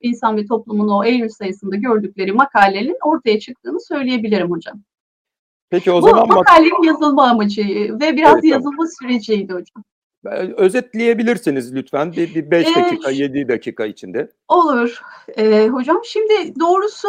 insan 0.00 0.36
ve 0.36 0.46
toplumun 0.46 0.88
o 0.88 1.04
Eylül 1.04 1.28
sayısında 1.28 1.76
gördükleri 1.76 2.32
makalenin 2.32 2.96
ortaya 3.04 3.40
çıktığını 3.40 3.80
söyleyebilirim 3.80 4.50
hocam. 4.50 4.80
Peki 5.70 5.92
o 5.92 6.02
bu 6.02 6.08
zaman 6.08 6.28
makalenin 6.28 6.82
yazılma 6.82 7.30
amacı 7.30 7.62
ve 8.00 8.16
biraz 8.16 8.34
evet, 8.34 8.44
yazılma 8.44 8.84
süreciydi 9.00 9.52
hocam. 9.52 9.84
Özetleyebilirsiniz 10.56 11.74
lütfen 11.74 12.12
bir 12.12 12.50
5 12.50 12.76
dakika, 12.76 13.10
7 13.10 13.48
dakika 13.48 13.86
içinde. 13.86 14.30
Olur. 14.48 15.00
Ee, 15.36 15.68
hocam 15.68 16.00
şimdi 16.04 16.60
doğrusu 16.60 17.08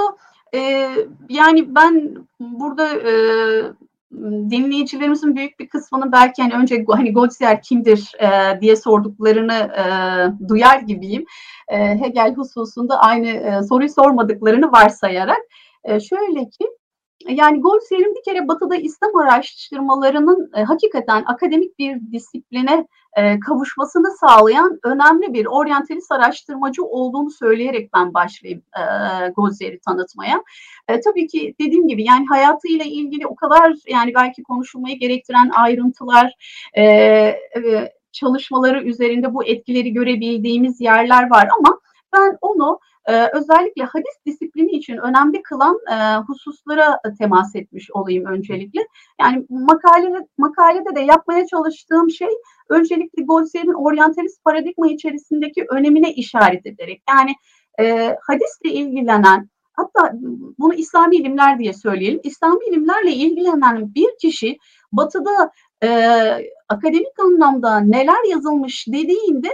e, 0.55 0.89
yani 1.29 1.75
ben 1.75 2.15
burada 2.39 2.87
e, 2.87 3.13
dinleyicilerimizin 4.49 5.35
büyük 5.35 5.59
bir 5.59 5.69
kısmını 5.69 6.11
belki 6.11 6.41
hani 6.41 6.53
önce 6.53 6.85
hani 6.89 7.13
Goldziher 7.13 7.61
kimdir 7.61 8.11
e, 8.19 8.61
diye 8.61 8.75
sorduklarını 8.75 9.53
e, 9.53 9.83
duyar 10.49 10.79
gibiyim. 10.79 11.25
E, 11.67 11.77
Hegel 11.77 12.35
hususunda 12.35 12.99
aynı 12.99 13.27
e, 13.27 13.63
soruyu 13.69 13.89
sormadıklarını 13.89 14.71
varsayarak 14.71 15.41
e, 15.83 15.99
şöyle 15.99 16.49
ki 16.49 16.67
yani 17.27 17.61
Goldzier'in 17.61 18.15
bir 18.15 18.23
kere 18.23 18.47
Batı'da 18.47 18.75
İslam 18.75 19.15
araştırmalarının 19.15 20.51
e, 20.55 20.63
hakikaten 20.63 21.23
akademik 21.25 21.79
bir 21.79 22.11
disipline 22.11 22.87
e, 23.17 23.39
kavuşmasını 23.39 24.11
sağlayan 24.19 24.79
önemli 24.83 25.33
bir 25.33 25.45
oryantalist 25.45 26.11
araştırmacı 26.11 26.83
olduğunu 26.83 27.31
söyleyerek 27.31 27.93
ben 27.93 28.13
başlayayım 28.13 28.63
e, 28.77 28.83
Goldzier'i 29.29 29.79
tanıtmaya. 29.79 30.43
E, 30.87 30.99
tabii 30.99 31.27
ki 31.27 31.55
dediğim 31.59 31.87
gibi 31.87 32.03
yani 32.03 32.25
hayatıyla 32.29 32.85
ilgili 32.85 33.27
o 33.27 33.35
kadar 33.35 33.73
yani 33.87 34.13
belki 34.15 34.43
konuşulmayı 34.43 34.99
gerektiren 34.99 35.49
ayrıntılar, 35.49 36.33
e, 36.73 36.83
e, 36.83 37.37
çalışmaları 38.11 38.83
üzerinde 38.83 39.33
bu 39.33 39.43
etkileri 39.43 39.93
görebildiğimiz 39.93 40.81
yerler 40.81 41.29
var 41.29 41.47
ama 41.59 41.79
ben 42.13 42.37
onu 42.41 42.79
e, 43.05 43.27
özellikle 43.33 43.83
hadis 43.83 44.25
disiplini 44.25 44.71
için 44.71 44.97
önemli 44.97 45.41
kılan 45.41 45.79
e, 45.91 46.17
hususlara 46.27 46.99
temas 47.19 47.55
etmiş 47.55 47.91
olayım 47.91 48.25
öncelikle. 48.25 48.87
Yani 49.21 49.45
makalede, 49.49 50.27
makalede 50.37 50.95
de 50.95 50.99
yapmaya 50.99 51.47
çalıştığım 51.47 52.09
şey 52.09 52.29
öncelikle 52.69 53.23
Goldsier'in 53.23 53.73
oryantalist 53.73 54.43
paradigma 54.43 54.87
içerisindeki 54.87 55.65
önemine 55.69 56.13
işaret 56.13 56.65
ederek 56.65 57.03
yani 57.09 57.31
e, 57.79 58.17
hadisle 58.21 58.69
ilgilenen 58.69 59.49
hatta 59.73 60.13
bunu 60.59 60.73
İslami 60.73 61.15
ilimler 61.15 61.59
diye 61.59 61.73
söyleyelim. 61.73 62.19
İslami 62.23 62.65
ilimlerle 62.69 63.11
ilgilenen 63.11 63.95
bir 63.95 64.09
kişi 64.21 64.57
batıda 64.91 65.51
e, 65.83 65.89
akademik 66.69 67.19
anlamda 67.19 67.79
neler 67.79 68.29
yazılmış 68.29 68.87
dediğinde 68.87 69.49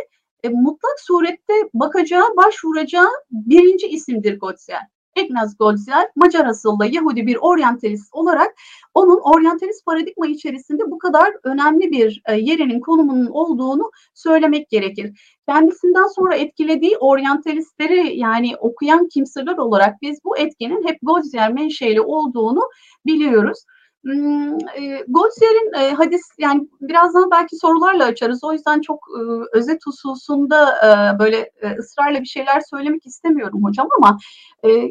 e, 0.48 0.50
mutlak 0.50 1.00
surette 1.00 1.54
bakacağı, 1.74 2.36
başvuracağı 2.38 3.10
birinci 3.32 3.88
isimdir 3.88 4.40
Goldziher. 4.40 4.82
Ignaz 5.18 5.58
Goldziher, 5.58 6.10
Macar 6.16 6.46
asıllı 6.46 6.86
Yahudi 6.86 7.28
bir 7.28 7.36
oryantalist 7.36 8.14
olarak 8.14 8.56
onun 8.94 9.20
oryantalist 9.20 9.86
paradigma 9.86 10.28
içerisinde 10.28 10.92
bu 10.92 10.98
kadar 10.98 11.34
önemli 11.44 11.92
bir 11.92 12.22
e, 12.30 12.34
yerinin, 12.34 12.80
konumunun 12.80 13.28
olduğunu 13.28 13.92
söylemek 14.14 14.70
gerekir. 14.70 15.38
Kendisinden 15.50 16.08
sonra 16.16 16.36
etkilediği 16.36 16.98
oryantalistleri 16.98 18.18
yani 18.18 18.56
okuyan 18.60 19.08
kimseler 19.08 19.58
olarak 19.58 20.02
biz 20.02 20.20
bu 20.24 20.38
etkinin 20.38 20.88
hep 20.88 20.98
Goldziher 21.02 21.54
menşeli 21.54 22.02
olduğunu 22.02 22.62
biliyoruz. 23.06 23.60
Hmm, 24.08 24.54
e, 24.54 25.04
Goldzier'in 25.08 25.74
e, 25.74 25.94
hadis 25.94 26.22
yani 26.38 26.68
birazdan 26.82 27.32
belki 27.32 27.56
sorularla 27.56 28.06
açarız. 28.06 28.44
O 28.44 28.54
yüzden 28.54 28.82
çok 28.82 29.00
e, 29.20 29.22
özet 29.58 29.86
hususunda 29.86 30.76
böyle 31.20 31.52
ısrarla 31.80 32.20
bir 32.20 32.26
şeyler 32.26 32.62
söylemek 32.70 33.06
istemiyorum 33.06 33.64
hocam 33.64 33.88
ama 33.98 34.18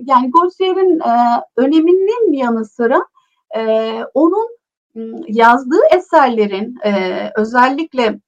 yani 0.06 0.30
Goldzier'in 0.30 1.00
e, 1.00 1.42
öneminin 1.56 2.32
yanı 2.32 2.64
sıra 2.64 3.00
onun 4.14 4.48
yazdığı 5.28 5.82
eserlerin 5.96 6.78
özellikle 7.36 8.20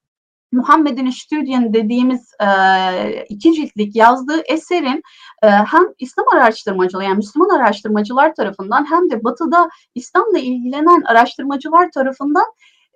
Muhammed'in 0.52 1.10
Stüdyen 1.10 1.74
dediğimiz 1.74 2.32
e, 2.40 3.24
iki 3.28 3.52
ciltlik 3.52 3.96
yazdığı 3.96 4.40
eserin 4.40 5.02
e, 5.42 5.46
hem 5.46 5.84
İslam 5.98 6.26
araştırmacılar 6.34 7.04
yani 7.04 7.16
Müslüman 7.16 7.48
araştırmacılar 7.48 8.34
tarafından 8.34 8.90
hem 8.90 9.10
de 9.10 9.24
Batı'da 9.24 9.68
İslam'la 9.94 10.38
ilgilenen 10.38 11.02
araştırmacılar 11.02 11.90
tarafından 11.90 12.46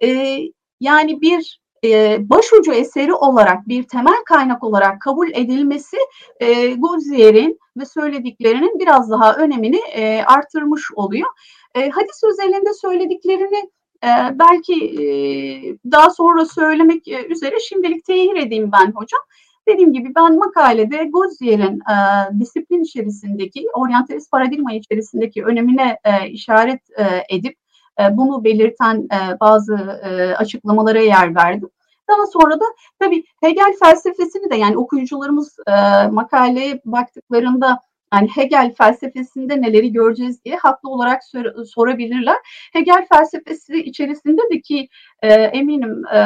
e, 0.02 0.38
yani 0.80 1.20
bir 1.20 1.62
e, 1.84 2.18
başucu 2.30 2.72
eseri 2.72 3.14
olarak 3.14 3.68
bir 3.68 3.82
temel 3.82 4.24
kaynak 4.26 4.64
olarak 4.64 5.00
kabul 5.00 5.30
edilmesi 5.32 5.96
e, 6.40 6.74
Gozier'in 6.74 7.58
ve 7.76 7.86
söylediklerinin 7.86 8.78
biraz 8.78 9.10
daha 9.10 9.36
önemini 9.36 9.80
e, 9.92 10.22
artırmış 10.22 10.92
oluyor. 10.94 11.28
E, 11.74 11.90
hadis 11.90 12.24
özelinde 12.24 12.74
söylediklerini 12.74 13.70
ee, 14.04 14.38
belki 14.38 14.74
e, 14.84 15.04
daha 15.90 16.10
sonra 16.10 16.46
söylemek 16.46 17.08
e, 17.08 17.26
üzere 17.26 17.60
şimdilik 17.60 18.04
tehir 18.04 18.36
edeyim 18.36 18.70
ben 18.72 18.92
hocam. 18.92 19.20
Dediğim 19.68 19.92
gibi 19.92 20.12
ben 20.14 20.38
makalede 20.38 21.04
Gozier'in 21.04 21.80
e, 21.80 21.94
disiplin 22.40 22.82
içerisindeki, 22.82 23.66
oryantalist 23.74 24.30
paradigma 24.30 24.72
içerisindeki 24.72 25.44
önemine 25.44 25.98
e, 26.04 26.28
işaret 26.28 26.80
e, 26.98 27.36
edip 27.36 27.56
e, 28.00 28.16
bunu 28.16 28.44
belirten 28.44 29.08
e, 29.12 29.40
bazı 29.40 29.74
e, 30.04 30.34
açıklamalara 30.34 31.00
yer 31.00 31.34
verdim. 31.34 31.70
Daha 32.08 32.26
sonra 32.26 32.60
da 32.60 32.64
tabii 32.98 33.24
Hegel 33.40 33.72
felsefesini 33.84 34.50
de 34.50 34.56
yani 34.56 34.76
okuyucularımız 34.76 35.56
e, 35.68 35.72
makaleye 36.06 36.80
baktıklarında 36.84 37.80
yani 38.12 38.28
Hegel 38.34 38.74
felsefesinde 38.74 39.62
neleri 39.62 39.92
göreceğiz 39.92 40.44
diye 40.44 40.56
haklı 40.56 40.88
olarak 40.88 41.24
sor, 41.24 41.64
sorabilirler. 41.64 42.36
Hegel 42.72 43.06
felsefesi 43.12 43.82
içerisinde 43.82 44.42
de 44.52 44.60
ki 44.60 44.88
e, 45.22 45.32
eminim 45.32 46.06
e, 46.06 46.20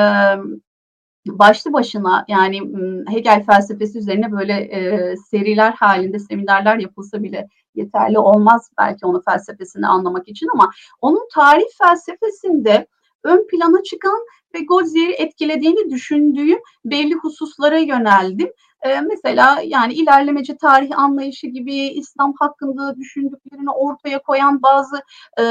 başlı 1.27 1.73
başına 1.73 2.25
yani 2.29 2.61
Hegel 3.09 3.45
felsefesi 3.45 3.99
üzerine 3.99 4.33
böyle 4.33 4.53
e, 4.53 5.15
seriler 5.17 5.73
halinde 5.73 6.19
seminerler 6.19 6.79
yapılsa 6.79 7.23
bile 7.23 7.49
yeterli 7.75 8.19
olmaz 8.19 8.71
belki 8.79 9.07
onun 9.07 9.21
felsefesini 9.21 9.87
anlamak 9.87 10.29
için 10.29 10.49
ama 10.55 10.71
onun 11.01 11.29
tarih 11.35 11.67
felsefesinde 11.83 12.87
ön 13.25 13.47
plana 13.47 13.83
çıkan 13.83 14.21
ve 14.55 14.61
Godzier'i 14.61 15.13
etkilediğini 15.13 15.91
düşündüğüm 15.91 16.59
belli 16.85 17.15
hususlara 17.15 17.79
yöneldim. 17.79 18.51
Ee, 18.87 19.01
mesela 19.01 19.61
yani 19.65 19.93
ilerlemeci 19.95 20.57
tarih 20.57 20.99
anlayışı 20.99 21.47
gibi 21.47 21.77
İslam 21.77 22.35
hakkında 22.39 22.97
düşündüklerini 22.97 23.71
ortaya 23.71 24.23
koyan 24.23 24.63
bazı 24.63 25.03
e, 25.39 25.45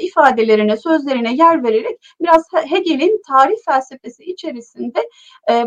ifadelerine, 0.00 0.76
sözlerine 0.76 1.34
yer 1.34 1.64
vererek 1.64 1.98
biraz 2.20 2.46
Hegel'in 2.70 3.22
tarih 3.28 3.56
felsefesi 3.66 4.24
içerisinde 4.24 5.08
e, 5.50 5.64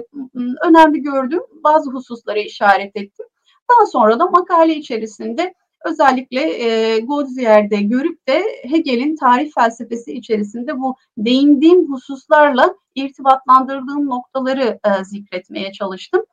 önemli 0.63 1.01
gördüğüm 1.01 1.43
bazı 1.63 1.91
hususlara 1.91 2.39
işaret 2.39 2.95
ettim. 2.95 3.25
Daha 3.71 3.85
sonra 3.85 4.19
da 4.19 4.25
makale 4.25 4.75
içerisinde 4.75 5.53
özellikle 5.85 6.41
e, 6.41 6.99
Godzier'de 6.99 7.81
görüp 7.81 8.27
de 8.27 8.43
Hegel'in 8.63 9.15
tarih 9.15 9.51
felsefesi 9.55 10.13
içerisinde 10.13 10.79
bu 10.79 10.95
değindiğim 11.17 11.93
hususlarla 11.93 12.75
irtibatlandırdığım 12.95 14.05
noktaları 14.09 14.79
e, 14.85 15.03
zikretmeye 15.03 15.71
çalıştım. 15.71 16.25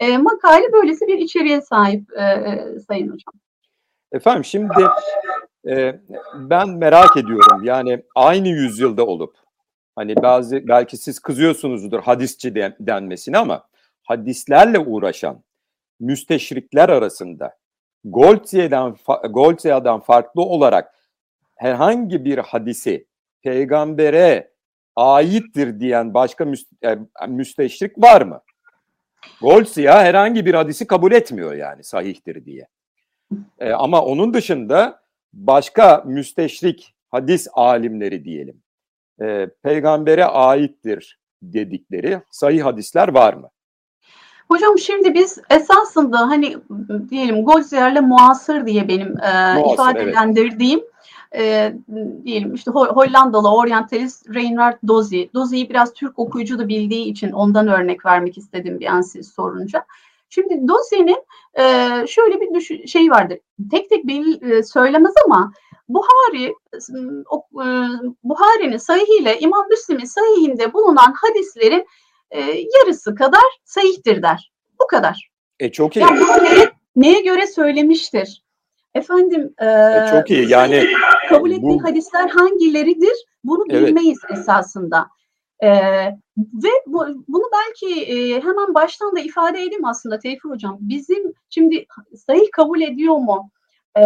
E, 0.00 0.18
makale 0.18 0.72
böylesi 0.72 1.06
bir 1.06 1.18
içeriğe 1.18 1.60
sahip 1.60 2.12
e, 2.16 2.22
e, 2.22 2.78
Sayın 2.88 3.06
Hocam. 3.06 3.34
Efendim 4.12 4.44
şimdi 4.44 4.84
e, 5.68 6.00
ben 6.34 6.68
merak 6.68 7.16
ediyorum 7.16 7.64
yani 7.64 8.02
aynı 8.14 8.48
yüzyılda 8.48 9.06
olup 9.06 9.36
hani 9.96 10.16
bazı 10.16 10.68
belki 10.68 10.96
siz 10.96 11.18
kızıyorsunuzdur 11.18 12.02
hadisçi 12.02 12.54
den, 12.54 12.76
denmesine 12.80 13.38
ama 13.38 13.68
hadislerle 14.02 14.78
uğraşan 14.78 15.42
müsteşrikler 16.00 16.88
arasında 16.88 17.56
Goldzier'den 18.04 18.96
Goldzier'den 19.30 20.00
farklı 20.00 20.42
olarak 20.42 20.94
herhangi 21.56 22.24
bir 22.24 22.38
hadisi 22.38 23.06
peygambere 23.42 24.50
aittir 24.96 25.80
diyen 25.80 26.14
başka 26.14 26.46
e, 26.84 26.98
müsteşrik 27.28 27.98
var 27.98 28.22
mı? 28.22 28.42
Golsia 29.40 30.02
herhangi 30.02 30.46
bir 30.46 30.54
hadisi 30.54 30.86
kabul 30.86 31.12
etmiyor 31.12 31.54
yani 31.54 31.84
sahihtir 31.84 32.44
diye. 32.44 32.66
E, 33.58 33.70
ama 33.70 34.02
onun 34.02 34.34
dışında 34.34 35.00
başka 35.32 36.02
müsteşrik 36.06 36.94
hadis 37.10 37.48
alimleri 37.52 38.24
diyelim 38.24 38.62
e, 39.20 39.48
peygambere 39.62 40.24
aittir 40.24 41.18
dedikleri 41.42 42.20
sahih 42.30 42.64
hadisler 42.64 43.08
var 43.08 43.34
mı? 43.34 43.50
Hocam 44.48 44.78
şimdi 44.78 45.14
biz 45.14 45.38
esasında 45.50 46.18
hani 46.18 46.56
diyelim 47.10 47.44
Golzier'le 47.44 48.00
muasır 48.00 48.66
diye 48.66 48.88
benim 48.88 49.20
e, 49.20 49.54
muasır, 49.54 49.72
ifadelendirdiğim 49.72 50.78
evet. 50.80 50.92
E, 51.34 51.74
diyelim 52.24 52.54
işte 52.54 52.70
Hollandalı 52.70 53.54
oryantalist 53.54 54.34
Reinhard 54.34 54.78
Dozy. 54.88 55.22
Dozy'yi 55.34 55.70
biraz 55.70 55.92
Türk 55.92 56.18
okuyucu 56.18 56.58
da 56.58 56.68
bildiği 56.68 57.04
için 57.04 57.32
ondan 57.32 57.68
örnek 57.68 58.06
vermek 58.06 58.38
istedim 58.38 58.80
bir 58.80 58.86
an 58.86 59.00
siz 59.00 59.32
sorunca. 59.32 59.84
Şimdi 60.30 60.68
Dozy'nin 60.68 61.24
e, 61.54 61.64
şöyle 62.06 62.40
bir 62.40 62.54
düşün, 62.54 62.86
şey 62.86 63.10
vardır. 63.10 63.38
Tek 63.70 63.90
tek 63.90 64.06
belli, 64.06 64.52
e, 64.52 64.62
söylemez 64.62 65.14
ama 65.26 65.52
Buhari 65.88 66.54
o, 67.30 67.46
e, 67.54 67.66
Buhari'nin 68.24 68.76
sahihiyle 68.76 69.38
İmam 69.38 69.68
Müslim'in 69.70 70.04
sahihinde 70.04 70.72
bulunan 70.72 71.14
hadislerin 71.16 71.86
e, 72.30 72.40
yarısı 72.78 73.14
kadar 73.14 73.60
sahihtir 73.64 74.22
der. 74.22 74.52
Bu 74.80 74.86
kadar. 74.86 75.30
E 75.60 75.72
çok 75.72 75.96
iyi. 75.96 76.00
Yani 76.00 76.20
neye, 76.42 76.70
neye 76.96 77.20
göre 77.20 77.46
söylemiştir? 77.46 78.42
Efendim 78.98 79.54
e, 79.58 79.66
e, 79.66 80.06
çok 80.10 80.30
iyi 80.30 80.50
yani 80.50 80.86
kabul 81.28 81.50
ettiği 81.50 81.78
bu... 81.80 81.84
hadisler 81.84 82.28
hangileridir? 82.28 83.24
Bunu 83.44 83.66
bilmeyiz 83.68 84.18
evet. 84.28 84.38
esasında. 84.38 85.08
Ee, 85.62 85.70
ve 86.36 86.68
bu, 86.86 87.06
bunu 87.28 87.44
belki 87.52 88.04
e, 88.04 88.40
hemen 88.40 88.74
baştan 88.74 89.16
da 89.16 89.20
ifade 89.20 89.62
edeyim 89.62 89.84
aslında 89.84 90.18
Tevfik 90.18 90.44
Hocam. 90.44 90.78
Bizim 90.80 91.32
şimdi 91.50 91.86
sahih 92.26 92.50
kabul 92.52 92.80
ediyor 92.80 93.16
mu 93.16 93.50
e, 93.96 94.02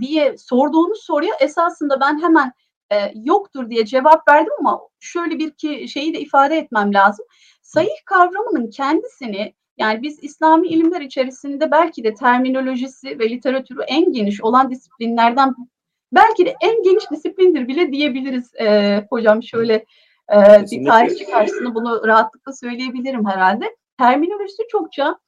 diye 0.00 0.38
sorduğunuz 0.38 1.02
soruya 1.02 1.34
esasında 1.40 2.00
ben 2.00 2.22
hemen 2.22 2.52
e, 2.92 3.12
yoktur 3.14 3.70
diye 3.70 3.84
cevap 3.84 4.28
verdim 4.28 4.52
ama 4.60 4.80
şöyle 5.00 5.38
bir 5.38 5.50
ki 5.50 5.88
şeyi 5.88 6.14
de 6.14 6.20
ifade 6.20 6.58
etmem 6.58 6.94
lazım. 6.94 7.26
Sahih 7.62 8.04
kavramının 8.04 8.70
kendisini 8.70 9.54
yani 9.82 10.02
biz 10.02 10.18
İslami 10.22 10.68
ilimler 10.68 11.00
içerisinde 11.00 11.70
belki 11.70 12.04
de 12.04 12.14
terminolojisi 12.14 13.18
ve 13.18 13.30
literatürü 13.30 13.82
en 13.82 14.12
geniş 14.12 14.42
olan 14.42 14.70
disiplinlerden 14.70 15.54
belki 16.12 16.46
de 16.46 16.54
en 16.62 16.82
geniş 16.82 17.10
disiplindir 17.10 17.68
bile 17.68 17.92
diyebiliriz 17.92 18.54
e, 18.54 18.98
hocam 19.10 19.42
şöyle 19.42 19.74
e, 20.32 20.36
bir 20.72 20.86
tarihçi 20.86 21.26
karşısında 21.26 21.74
bunu 21.74 22.06
rahatlıkla 22.06 22.52
söyleyebilirim 22.52 23.26
herhalde. 23.26 23.76
Terminolojisi 23.98 24.62
çokça 24.68 25.18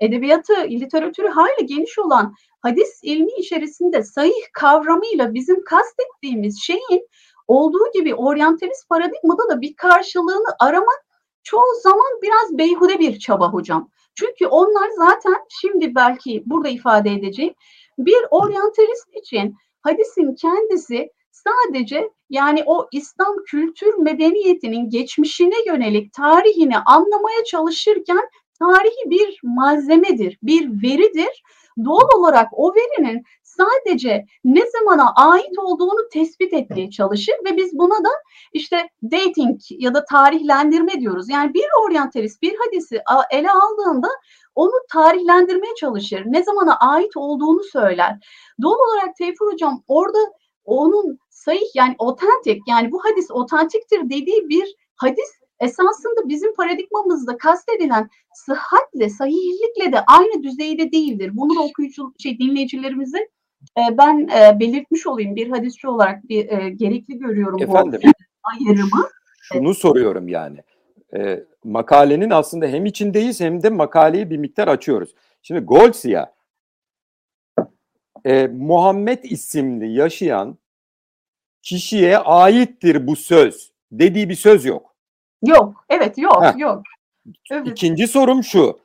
edebiyatı, 0.00 0.52
literatürü 0.54 1.28
hayli 1.28 1.66
geniş 1.66 1.98
olan 1.98 2.34
hadis 2.60 3.00
ilmi 3.02 3.32
içerisinde 3.38 4.02
sahih 4.02 4.52
kavramıyla 4.52 5.34
bizim 5.34 5.64
kastettiğimiz 5.64 6.62
şeyin 6.62 7.08
olduğu 7.48 7.92
gibi 7.94 8.14
oryantalist 8.14 8.88
paradigmada 8.88 9.48
da 9.48 9.60
bir 9.60 9.74
karşılığını 9.74 10.54
aramak 10.60 11.04
çoğu 11.42 11.80
zaman 11.82 12.20
biraz 12.22 12.58
beyhude 12.58 12.98
bir 12.98 13.18
çaba 13.18 13.52
hocam. 13.52 13.90
Çünkü 14.14 14.46
onlar 14.46 14.88
zaten 14.96 15.36
şimdi 15.48 15.94
belki 15.94 16.42
burada 16.46 16.68
ifade 16.68 17.10
edeceğim 17.10 17.54
bir 17.98 18.18
oryantalist 18.30 19.08
için 19.14 19.56
hadisin 19.80 20.34
kendisi 20.34 21.10
sadece 21.30 22.10
yani 22.30 22.62
o 22.66 22.88
İslam 22.92 23.36
kültür 23.46 23.94
medeniyetinin 23.94 24.90
geçmişine 24.90 25.54
yönelik 25.66 26.12
tarihini 26.12 26.78
anlamaya 26.78 27.44
çalışırken 27.44 28.28
tarihi 28.58 29.10
bir 29.10 29.40
malzemedir, 29.42 30.38
bir 30.42 30.82
veridir. 30.82 31.42
Doğal 31.84 32.18
olarak 32.18 32.48
o 32.52 32.74
verinin 32.74 33.24
sadece 33.56 34.26
ne 34.44 34.70
zamana 34.70 35.12
ait 35.16 35.58
olduğunu 35.58 36.08
tespit 36.12 36.52
etmeye 36.52 36.90
çalışır 36.90 37.34
ve 37.44 37.56
biz 37.56 37.78
buna 37.78 38.04
da 38.04 38.10
işte 38.52 38.88
dating 39.04 39.60
ya 39.70 39.94
da 39.94 40.04
tarihlendirme 40.04 41.00
diyoruz. 41.00 41.28
Yani 41.28 41.54
bir 41.54 41.64
oryantalist 41.86 42.42
bir 42.42 42.54
hadisi 42.64 43.02
ele 43.30 43.50
aldığında 43.50 44.08
onu 44.54 44.72
tarihlendirmeye 44.92 45.74
çalışır. 45.74 46.22
Ne 46.26 46.42
zamana 46.42 46.76
ait 46.76 47.16
olduğunu 47.16 47.64
söyler. 47.64 48.16
Doğal 48.62 48.78
olarak 48.88 49.16
Tevfur 49.16 49.52
Hocam 49.52 49.82
orada 49.88 50.18
onun 50.64 51.18
sahih 51.30 51.74
yani 51.74 51.94
otentik 51.98 52.62
yani 52.68 52.92
bu 52.92 53.04
hadis 53.04 53.30
otentiktir 53.30 54.10
dediği 54.10 54.48
bir 54.48 54.76
hadis 54.96 55.30
esasında 55.60 56.28
bizim 56.28 56.54
paradigmamızda 56.54 57.36
kastedilen 57.36 58.08
sıhhatle, 58.34 59.10
sahihlikle 59.10 59.92
de 59.92 60.00
aynı 60.06 60.42
düzeyde 60.42 60.92
değildir. 60.92 61.30
Bunu 61.34 61.56
da 61.56 61.62
okuyucu 61.62 62.12
şey 62.18 62.38
dinleyicilerimize 62.38 63.28
ben 63.76 64.28
e, 64.28 64.60
belirtmiş 64.60 65.06
olayım 65.06 65.36
bir 65.36 65.50
hadisçi 65.50 65.88
olarak 65.88 66.28
bir 66.28 66.48
e, 66.48 66.70
gerekli 66.70 67.18
görüyorum 67.18 67.62
Efendim, 67.62 68.00
bu 68.04 68.10
ayrımı. 68.42 69.08
Şunu 69.42 69.66
evet. 69.66 69.78
soruyorum 69.78 70.28
yani. 70.28 70.58
E, 71.16 71.44
makalenin 71.64 72.30
aslında 72.30 72.66
hem 72.66 72.86
içindeyiz 72.86 73.40
hem 73.40 73.62
de 73.62 73.70
makaleyi 73.70 74.30
bir 74.30 74.36
miktar 74.36 74.68
açıyoruz. 74.68 75.14
Şimdi 75.42 75.60
Golsia 75.60 76.32
e, 78.24 78.46
Muhammed 78.46 79.24
isimli 79.24 79.92
yaşayan 79.92 80.58
kişiye 81.62 82.18
aittir 82.18 83.06
bu 83.06 83.16
söz 83.16 83.72
dediği 83.92 84.28
bir 84.28 84.34
söz 84.34 84.64
yok. 84.64 84.94
Yok. 85.46 85.84
Evet 85.88 86.18
yok. 86.18 86.42
Heh. 86.42 86.58
Yok. 86.58 86.82
Evet. 87.50 87.66
İkinci 87.68 88.08
sorum 88.08 88.44
şu. 88.44 88.80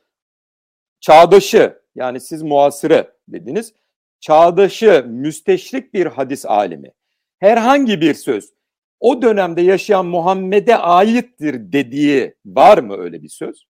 Çağdaşı 1.00 1.82
yani 1.94 2.20
siz 2.20 2.42
muasırı 2.42 3.14
dediniz. 3.28 3.74
Çağdaşı 4.20 5.04
müsteşrik 5.08 5.94
bir 5.94 6.06
hadis 6.06 6.46
alimi. 6.46 6.92
Herhangi 7.38 8.00
bir 8.00 8.14
söz 8.14 8.58
o 9.00 9.22
dönemde 9.22 9.62
yaşayan 9.62 10.06
Muhammed'e 10.06 10.76
aittir 10.76 11.72
dediği 11.72 12.34
var 12.46 12.78
mı 12.78 12.96
öyle 12.96 13.22
bir 13.22 13.28
söz? 13.28 13.66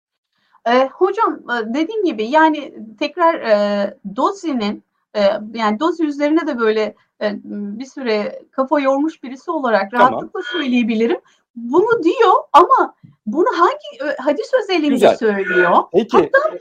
E, 0.66 0.88
hocam 0.88 1.40
dediğim 1.64 2.04
gibi 2.04 2.24
yani 2.24 2.74
tekrar 2.98 3.34
e, 3.34 3.96
Dozi'nin 4.16 4.84
e, 5.14 5.20
yani 5.54 5.80
Dozi 5.80 6.06
üzerine 6.06 6.46
de 6.46 6.58
böyle 6.58 6.94
e, 7.22 7.32
bir 7.44 7.84
süre 7.84 8.42
kafa 8.50 8.80
yormuş 8.80 9.22
birisi 9.22 9.50
olarak 9.50 9.94
rahatlıkla 9.94 10.40
tamam. 10.40 10.46
söyleyebilirim 10.52 11.20
bunu 11.59 12.03
diyor 12.03 12.35
ama 12.53 12.94
bunu 13.27 13.47
hangi 13.59 14.14
hadis 14.18 14.51
özelliğinde 14.62 14.94
Güzel. 14.94 15.16
söylüyor? 15.16 15.77
Peki. 15.92 16.16
Hatta 16.16 16.57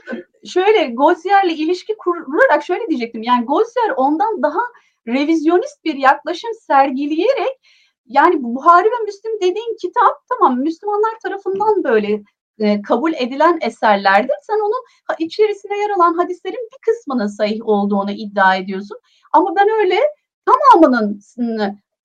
şöyle 0.46 0.86
Gozier'le 0.86 1.50
ilişki 1.50 1.96
kurarak 1.96 2.64
şöyle 2.64 2.88
diyecektim. 2.88 3.22
Yani 3.22 3.44
Gozier 3.44 3.90
ondan 3.96 4.42
daha 4.42 4.60
revizyonist 5.06 5.84
bir 5.84 5.94
yaklaşım 5.94 6.50
sergileyerek 6.66 7.60
yani 8.06 8.42
Buhari 8.42 8.86
ve 8.86 9.04
Müslim 9.04 9.32
dediğin 9.36 9.76
kitap 9.80 10.28
tamam 10.28 10.60
Müslümanlar 10.60 11.18
tarafından 11.22 11.84
böyle 11.84 12.22
e, 12.58 12.82
kabul 12.82 13.12
edilen 13.12 13.58
eserlerdir. 13.62 14.34
Sen 14.42 14.60
onun 14.60 14.84
içerisinde 15.18 15.74
yer 15.74 15.90
alan 15.90 16.14
hadislerin 16.14 16.68
bir 16.72 16.92
kısmının 16.92 17.26
sahih 17.26 17.68
olduğunu 17.68 18.10
iddia 18.10 18.56
ediyorsun. 18.56 18.98
Ama 19.32 19.56
ben 19.56 19.68
öyle 19.80 19.96
tamamının 20.46 21.20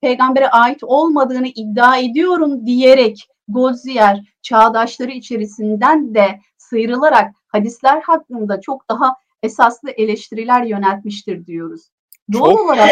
peygambere 0.04 0.48
ait 0.48 0.78
olmadığını 0.82 1.46
iddia 1.46 1.96
ediyorum 1.96 2.66
diyerek 2.66 3.28
Goldziyer 3.48 4.20
çağdaşları 4.42 5.10
içerisinden 5.10 6.14
de 6.14 6.40
sıyrılarak 6.58 7.34
hadisler 7.46 8.00
hakkında 8.00 8.60
çok 8.60 8.88
daha 8.88 9.16
esaslı 9.42 9.90
eleştiriler 9.90 10.62
yöneltmiştir 10.62 11.46
diyoruz. 11.46 11.90
Doğal 12.32 12.50
çok, 12.50 12.60
olarak 12.60 12.90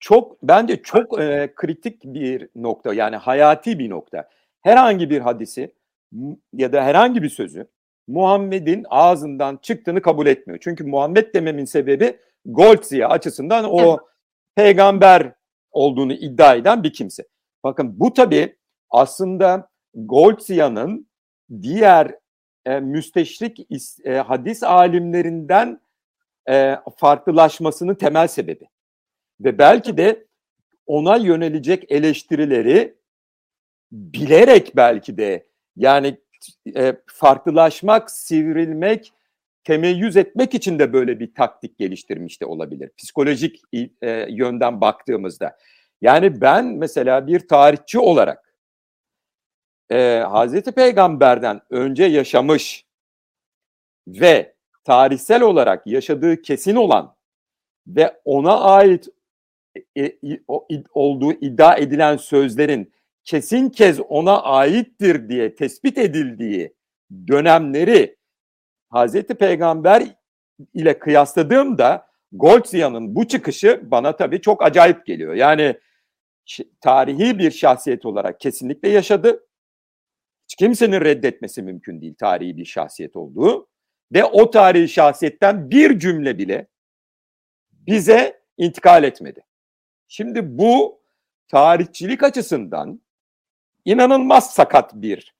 çok 0.00 0.42
bence 0.42 0.82
çok 0.82 1.20
e, 1.20 1.52
kritik 1.56 2.04
bir 2.04 2.48
nokta 2.54 2.94
yani 2.94 3.16
hayati 3.16 3.78
bir 3.78 3.90
nokta. 3.90 4.28
Herhangi 4.62 5.10
bir 5.10 5.20
hadisi 5.20 5.74
ya 6.52 6.72
da 6.72 6.84
herhangi 6.84 7.22
bir 7.22 7.28
sözü 7.28 7.66
Muhammed'in 8.08 8.86
ağzından 8.90 9.56
çıktığını 9.56 10.02
kabul 10.02 10.26
etmiyor. 10.26 10.58
Çünkü 10.62 10.84
Muhammed 10.84 11.34
dememin 11.34 11.64
sebebi 11.64 12.18
Goldziye 12.44 13.06
açısından 13.06 13.64
o 13.64 13.80
evet. 13.80 14.00
peygamber 14.54 15.35
olduğunu 15.76 16.12
iddia 16.12 16.54
eden 16.54 16.82
bir 16.82 16.92
kimse. 16.92 17.24
Bakın 17.64 18.00
bu 18.00 18.14
tabi 18.14 18.56
aslında 18.90 19.68
Goldzia'nın 19.94 21.08
diğer 21.62 22.14
e, 22.64 22.80
müsteşrik 22.80 23.66
e, 24.04 24.12
hadis 24.12 24.62
alimlerinden 24.62 25.80
e, 26.48 26.76
farklılaşmasının 26.96 27.94
temel 27.94 28.28
sebebi. 28.28 28.68
Ve 29.40 29.58
belki 29.58 29.96
de 29.96 30.26
ona 30.86 31.16
yönelecek 31.16 31.92
eleştirileri 31.92 32.94
bilerek 33.92 34.76
belki 34.76 35.18
de 35.18 35.46
yani 35.76 36.18
e, 36.76 36.96
farklılaşmak, 37.06 38.10
sivrilmek, 38.10 39.12
temeyyüz 39.66 40.16
etmek 40.16 40.54
için 40.54 40.78
de 40.78 40.92
böyle 40.92 41.20
bir 41.20 41.34
taktik 41.34 41.78
geliştirmiş 41.78 42.40
de 42.40 42.46
olabilir. 42.46 42.90
Psikolojik 42.96 43.62
e, 43.72 44.26
yönden 44.28 44.80
baktığımızda. 44.80 45.56
Yani 46.00 46.40
ben 46.40 46.66
mesela 46.66 47.26
bir 47.26 47.48
tarihçi 47.48 47.98
olarak 47.98 48.54
e, 49.90 50.24
Hazreti 50.28 50.72
Peygamber'den 50.72 51.60
önce 51.70 52.04
yaşamış 52.04 52.84
ve 54.08 54.54
tarihsel 54.84 55.42
olarak 55.42 55.86
yaşadığı 55.86 56.42
kesin 56.42 56.76
olan 56.76 57.16
ve 57.86 58.20
ona 58.24 58.60
ait 58.60 59.08
e, 59.96 60.04
e, 60.04 60.40
olduğu 60.92 61.32
iddia 61.32 61.76
edilen 61.76 62.16
sözlerin 62.16 62.92
kesin 63.24 63.70
kez 63.70 64.00
ona 64.00 64.42
aittir 64.42 65.28
diye 65.28 65.54
tespit 65.54 65.98
edildiği 65.98 66.74
dönemleri 67.28 68.15
Hazreti 68.88 69.34
Peygamber 69.34 70.06
ile 70.74 70.98
kıyasladığımda 70.98 72.06
Goldzia'nın 72.32 73.14
bu 73.14 73.28
çıkışı 73.28 73.80
bana 73.84 74.16
tabii 74.16 74.40
çok 74.40 74.64
acayip 74.64 75.06
geliyor. 75.06 75.34
Yani 75.34 75.80
tarihi 76.80 77.38
bir 77.38 77.50
şahsiyet 77.50 78.06
olarak 78.06 78.40
kesinlikle 78.40 78.88
yaşadı. 78.88 79.46
Hiç 80.44 80.54
kimsenin 80.54 81.00
reddetmesi 81.00 81.62
mümkün 81.62 82.00
değil 82.00 82.14
tarihi 82.14 82.56
bir 82.56 82.64
şahsiyet 82.64 83.16
olduğu. 83.16 83.68
Ve 84.12 84.24
o 84.24 84.50
tarihi 84.50 84.88
şahsiyetten 84.88 85.70
bir 85.70 85.98
cümle 85.98 86.38
bile 86.38 86.66
bize 87.72 88.42
intikal 88.56 89.04
etmedi. 89.04 89.44
Şimdi 90.08 90.58
bu 90.58 91.00
tarihçilik 91.48 92.22
açısından 92.22 93.00
inanılmaz 93.84 94.54
sakat 94.54 94.94
bir 94.94 95.34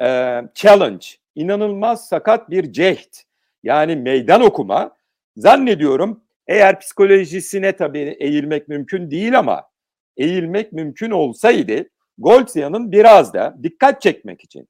e, 0.00 0.40
challenge, 0.54 1.06
inanılmaz 1.38 2.08
sakat 2.08 2.50
bir 2.50 2.72
cehd. 2.72 3.14
Yani 3.62 3.96
meydan 3.96 4.42
okuma 4.42 4.96
zannediyorum 5.36 6.24
eğer 6.46 6.80
psikolojisine 6.80 7.76
tabii 7.76 8.16
eğilmek 8.20 8.68
mümkün 8.68 9.10
değil 9.10 9.38
ama 9.38 9.64
eğilmek 10.16 10.72
mümkün 10.72 11.10
olsaydı 11.10 11.88
Goldzia'nın 12.18 12.92
biraz 12.92 13.34
da 13.34 13.56
dikkat 13.62 14.02
çekmek 14.02 14.44
için 14.44 14.68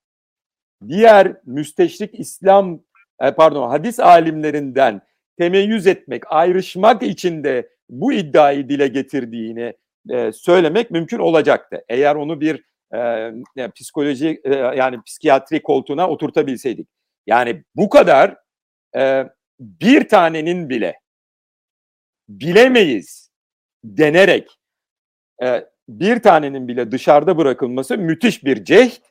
diğer 0.88 1.36
müsteşrik 1.44 2.20
İslam 2.20 2.80
e, 3.22 3.30
pardon 3.30 3.68
hadis 3.68 4.00
alimlerinden 4.00 5.00
temeyyüz 5.38 5.86
etmek, 5.86 6.22
ayrışmak 6.26 7.02
için 7.02 7.44
de 7.44 7.68
bu 7.88 8.12
iddiayı 8.12 8.68
dile 8.68 8.88
getirdiğini 8.88 9.72
e, 10.10 10.32
söylemek 10.32 10.90
mümkün 10.90 11.18
olacaktı. 11.18 11.84
Eğer 11.88 12.14
onu 12.14 12.40
bir 12.40 12.64
e, 12.94 13.70
psikoloji 13.74 14.40
e, 14.44 14.54
yani 14.54 15.02
psikiyatri 15.02 15.62
koltuğuna 15.62 16.08
oturtabilseydik. 16.08 16.88
Yani 17.26 17.64
bu 17.76 17.88
kadar 17.88 18.36
e, 18.96 19.28
bir 19.60 20.08
tanenin 20.08 20.68
bile 20.68 21.00
bilemeyiz 22.28 23.30
denerek 23.84 24.58
e, 25.42 25.64
bir 25.88 26.22
tanenin 26.22 26.68
bile 26.68 26.92
dışarıda 26.92 27.38
bırakılması 27.38 27.98
müthiş 27.98 28.44
bir 28.44 28.64
cehd 28.64 29.02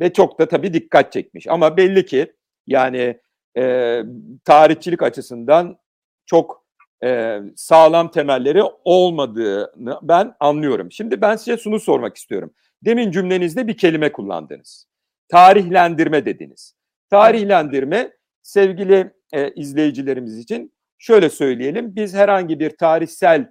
ve 0.00 0.12
çok 0.12 0.38
da 0.38 0.48
tabii 0.48 0.74
dikkat 0.74 1.12
çekmiş. 1.12 1.46
Ama 1.46 1.76
belli 1.76 2.06
ki 2.06 2.32
yani 2.66 3.20
e, 3.56 4.02
tarihçilik 4.44 5.02
açısından 5.02 5.78
çok 6.26 6.64
e, 7.04 7.40
sağlam 7.56 8.10
temelleri 8.10 8.62
olmadığını 8.84 9.98
ben 10.02 10.34
anlıyorum. 10.40 10.92
Şimdi 10.92 11.20
ben 11.20 11.36
size 11.36 11.56
şunu 11.56 11.80
sormak 11.80 12.16
istiyorum. 12.16 12.54
Demin 12.84 13.10
cümlenizde 13.10 13.66
bir 13.66 13.76
kelime 13.76 14.12
kullandınız. 14.12 14.86
Tarihlendirme 15.28 16.24
dediniz. 16.24 16.74
Tarihlendirme 17.10 18.12
sevgili 18.42 19.12
e, 19.32 19.50
izleyicilerimiz 19.54 20.38
için 20.38 20.74
şöyle 20.98 21.30
söyleyelim. 21.30 21.96
Biz 21.96 22.14
herhangi 22.14 22.60
bir 22.60 22.76
tarihsel 22.76 23.50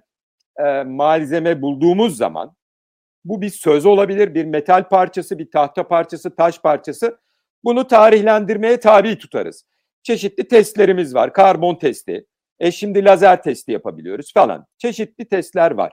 e, 0.58 0.82
malzeme 0.82 1.62
bulduğumuz 1.62 2.16
zaman 2.16 2.56
bu 3.24 3.42
bir 3.42 3.50
söz 3.50 3.86
olabilir, 3.86 4.34
bir 4.34 4.44
metal 4.44 4.88
parçası, 4.88 5.38
bir 5.38 5.50
tahta 5.50 5.88
parçası, 5.88 6.36
taş 6.36 6.60
parçası. 6.60 7.18
Bunu 7.64 7.86
tarihlendirmeye 7.86 8.80
tabi 8.80 9.18
tutarız. 9.18 9.64
Çeşitli 10.02 10.48
testlerimiz 10.48 11.14
var. 11.14 11.32
Karbon 11.32 11.74
testi, 11.74 12.26
e 12.58 12.72
şimdi 12.72 13.04
lazer 13.04 13.42
testi 13.42 13.72
yapabiliyoruz 13.72 14.32
falan. 14.34 14.66
Çeşitli 14.78 15.28
testler 15.28 15.70
var. 15.70 15.92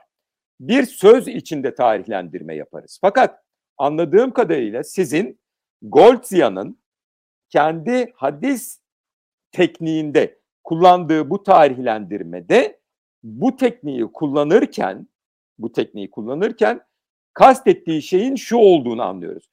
Bir 0.60 0.86
söz 0.86 1.28
içinde 1.28 1.74
tarihlendirme 1.74 2.54
yaparız. 2.56 2.98
Fakat 3.00 3.42
anladığım 3.78 4.30
kadarıyla 4.30 4.84
sizin 4.84 5.40
Goldzia'nın 5.82 6.82
kendi 7.48 8.12
hadis 8.14 8.80
tekniğinde 9.52 10.38
kullandığı 10.64 11.30
bu 11.30 11.42
tarihlendirmede 11.42 12.80
bu 13.22 13.56
tekniği 13.56 14.12
kullanırken 14.12 15.08
bu 15.58 15.72
tekniği 15.72 16.10
kullanırken 16.10 16.80
kastettiği 17.34 18.02
şeyin 18.02 18.34
şu 18.34 18.56
olduğunu 18.56 19.02
anlıyoruz. 19.02 19.50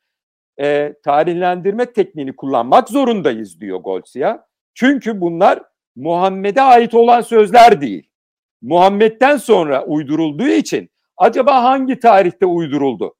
E, 0.59 0.93
tarihlendirme 1.03 1.93
tekniğini 1.93 2.35
kullanmak 2.35 2.89
zorundayız 2.89 3.61
diyor 3.61 3.79
Goldzia. 3.79 4.45
Çünkü 4.73 5.21
bunlar 5.21 5.63
Muhammed'e 5.95 6.61
ait 6.61 6.93
olan 6.93 7.21
sözler 7.21 7.81
değil. 7.81 8.08
Muhammed'den 8.61 9.37
sonra 9.37 9.85
uydurulduğu 9.85 10.47
için 10.47 10.89
acaba 11.17 11.63
hangi 11.63 11.99
tarihte 11.99 12.45
uyduruldu? 12.45 13.15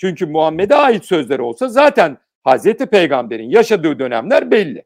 Çünkü 0.00 0.26
Muhammed'e 0.26 0.74
ait 0.74 1.04
sözler 1.04 1.38
olsa 1.38 1.68
zaten 1.68 2.18
Hazreti 2.44 2.86
Peygamber'in 2.86 3.50
yaşadığı 3.50 3.98
dönemler 3.98 4.50
belli. 4.50 4.84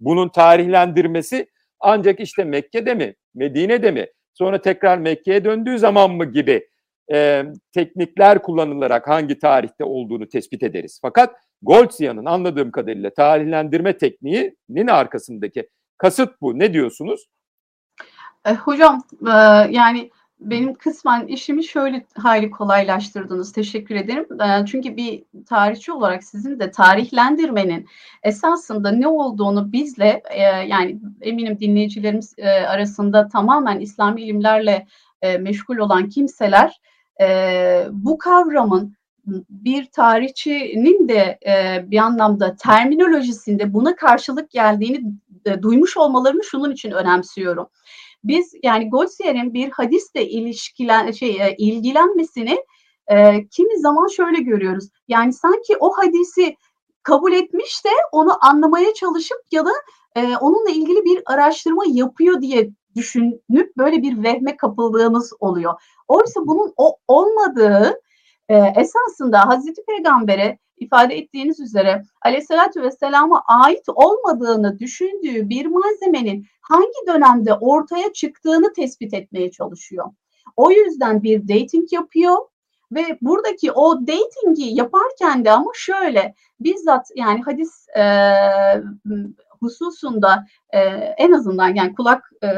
Bunun 0.00 0.28
tarihlendirmesi 0.28 1.46
ancak 1.80 2.20
işte 2.20 2.44
Mekke'de 2.44 2.94
mi, 2.94 3.14
Medine'de 3.34 3.90
mi, 3.90 4.06
sonra 4.34 4.60
tekrar 4.60 4.98
Mekke'ye 4.98 5.44
döndüğü 5.44 5.78
zaman 5.78 6.10
mı 6.10 6.24
gibi 6.24 6.68
e, 7.12 7.44
teknikler 7.72 8.42
kullanılarak 8.42 9.08
hangi 9.08 9.38
tarihte 9.38 9.84
olduğunu 9.84 10.28
tespit 10.28 10.62
ederiz. 10.62 10.98
Fakat 11.02 11.34
Goldzia'nın 11.62 12.24
anladığım 12.24 12.70
kadarıyla 12.70 13.10
tarihlendirme 13.10 13.96
tekniğinin 13.96 14.86
arkasındaki 14.90 15.68
kasıt 15.98 16.40
bu. 16.40 16.58
Ne 16.58 16.72
diyorsunuz? 16.72 17.26
E, 18.46 18.54
hocam 18.54 19.02
e, 19.26 19.30
yani 19.70 20.10
benim 20.40 20.74
kısmen 20.74 21.26
işimi 21.26 21.64
şöyle 21.64 22.06
hayli 22.16 22.50
kolaylaştırdınız. 22.50 23.52
Teşekkür 23.52 23.94
ederim. 23.94 24.26
E, 24.42 24.66
çünkü 24.66 24.96
bir 24.96 25.24
tarihçi 25.46 25.92
olarak 25.92 26.24
sizin 26.24 26.60
de 26.60 26.70
tarihlendirmenin 26.70 27.86
esasında 28.22 28.90
ne 28.90 29.08
olduğunu 29.08 29.72
bizle 29.72 30.22
e, 30.30 30.42
yani 30.42 31.00
eminim 31.20 31.60
dinleyicilerimiz 31.60 32.34
e, 32.38 32.50
arasında 32.50 33.28
tamamen 33.28 33.80
İslami 33.80 34.22
ilimlerle 34.22 34.86
meşgul 35.40 35.76
olan 35.76 36.08
kimseler 36.08 36.80
bu 37.90 38.18
kavramın 38.18 38.94
bir 39.50 39.84
tarihçinin 39.84 41.08
de 41.08 41.38
e, 41.46 41.84
bir 41.90 41.98
anlamda 41.98 42.56
terminolojisinde 42.56 43.74
buna 43.74 43.96
karşılık 43.96 44.50
geldiğini 44.50 45.02
duymuş 45.62 45.96
olmalarını 45.96 46.44
şunun 46.44 46.72
için 46.72 46.90
önemsiyorum. 46.90 47.68
Biz 48.24 48.52
yani 48.62 48.90
Goldsier'in 48.90 49.54
bir 49.54 49.70
hadisle 49.70 50.28
ilişkilen 50.28 51.10
şey 51.10 51.30
e, 51.30 51.54
ilgilenmesini 51.58 52.64
e, 53.10 53.46
kimi 53.48 53.78
zaman 53.78 54.06
şöyle 54.06 54.42
görüyoruz. 54.42 54.88
Yani 55.08 55.32
sanki 55.32 55.76
o 55.80 55.92
hadisi 55.96 56.56
kabul 57.02 57.32
etmiş 57.32 57.84
de 57.84 57.90
onu 58.12 58.44
anlamaya 58.44 58.94
çalışıp 58.94 59.38
ya 59.52 59.64
da 59.66 59.70
e, 60.16 60.36
onunla 60.36 60.70
ilgili 60.70 61.04
bir 61.04 61.22
araştırma 61.26 61.84
yapıyor 61.86 62.40
diye 62.40 62.70
düşünüp 62.96 63.76
böyle 63.78 64.02
bir 64.02 64.22
vehme 64.22 64.56
kapıldığımız 64.56 65.32
oluyor. 65.40 65.74
Oysa 66.08 66.40
bunun 66.46 66.72
o 66.76 66.96
olmadığı 67.08 68.00
e, 68.50 68.72
esasında 68.76 69.48
Hazreti 69.48 69.82
Peygamber'e 69.84 70.58
ifade 70.78 71.14
ettiğiniz 71.18 71.60
üzere 71.60 72.02
aleyhissalatü 72.22 72.82
vesselama 72.82 73.42
ait 73.46 73.84
olmadığını 73.88 74.78
düşündüğü 74.78 75.48
bir 75.48 75.66
malzemenin 75.66 76.46
hangi 76.60 77.06
dönemde 77.06 77.54
ortaya 77.54 78.12
çıktığını 78.12 78.72
tespit 78.72 79.14
etmeye 79.14 79.50
çalışıyor. 79.50 80.06
O 80.56 80.70
yüzden 80.70 81.22
bir 81.22 81.48
dating 81.48 81.92
yapıyor 81.92 82.36
ve 82.92 83.18
buradaki 83.22 83.72
o 83.72 84.00
datingi 84.00 84.74
yaparken 84.74 85.44
de 85.44 85.50
ama 85.50 85.70
şöyle 85.74 86.34
bizzat 86.60 87.06
yani 87.14 87.42
hadis 87.42 87.88
e, 87.88 88.04
hususunda 89.60 90.44
e, 90.70 90.78
en 91.18 91.32
azından 91.32 91.74
yani 91.74 91.94
kulak 91.94 92.30
e, 92.42 92.48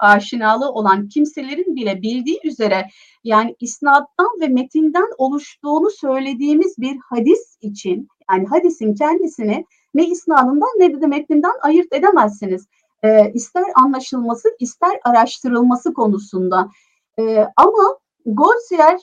aşinalığı 0.00 0.72
olan 0.72 1.08
kimselerin 1.08 1.76
bile 1.76 2.02
bildiği 2.02 2.40
üzere 2.44 2.86
yani 3.24 3.56
isnattan 3.60 4.40
ve 4.40 4.48
metinden 4.48 5.08
oluştuğunu 5.18 5.90
söylediğimiz 5.90 6.74
bir 6.78 6.96
hadis 7.10 7.58
için 7.60 8.08
yani 8.30 8.46
hadisin 8.46 8.94
kendisini 8.94 9.64
ne 9.94 10.06
isnadından 10.06 10.70
ne 10.78 11.00
de 11.00 11.06
metninden 11.06 11.54
ayırt 11.62 11.92
edemezsiniz. 11.92 12.66
E, 13.02 13.32
ister 13.32 13.64
anlaşılması 13.74 14.48
ister 14.60 15.00
araştırılması 15.04 15.94
konusunda. 15.94 16.68
E, 17.18 17.46
ama 17.56 17.98
Golsier 18.26 19.00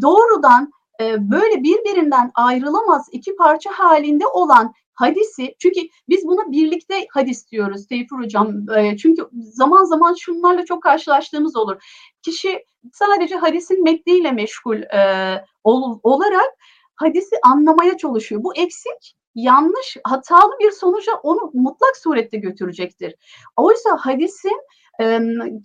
doğrudan 0.00 0.70
e, 1.00 1.30
böyle 1.30 1.62
birbirinden 1.62 2.30
ayrılamaz 2.34 3.06
iki 3.12 3.36
parça 3.36 3.70
halinde 3.70 4.26
olan 4.26 4.74
hadisi 4.94 5.54
çünkü 5.58 5.80
biz 6.08 6.26
buna 6.26 6.52
birlikte 6.52 7.06
hadis 7.10 7.50
diyoruz 7.50 7.86
Teyfur 7.86 8.22
Hocam. 8.22 8.70
E, 8.76 8.96
çünkü 8.96 9.22
zaman 9.32 9.84
zaman 9.84 10.14
şunlarla 10.14 10.64
çok 10.64 10.82
karşılaştığımız 10.82 11.56
olur. 11.56 11.76
Kişi 12.22 12.64
sadece 12.92 13.36
hadisin 13.36 13.82
metniyle 13.82 14.32
meşgul 14.32 14.76
e, 14.76 15.44
ol, 15.64 15.98
olarak 16.02 16.50
hadisi 16.94 17.36
anlamaya 17.42 17.96
çalışıyor. 17.96 18.44
Bu 18.44 18.54
eksik 18.54 19.16
yanlış, 19.34 19.96
hatalı 20.04 20.52
bir 20.60 20.70
sonuca 20.70 21.12
onu 21.22 21.50
mutlak 21.54 21.96
surette 21.96 22.36
götürecektir. 22.36 23.14
Oysa 23.56 23.96
hadisin 24.00 24.60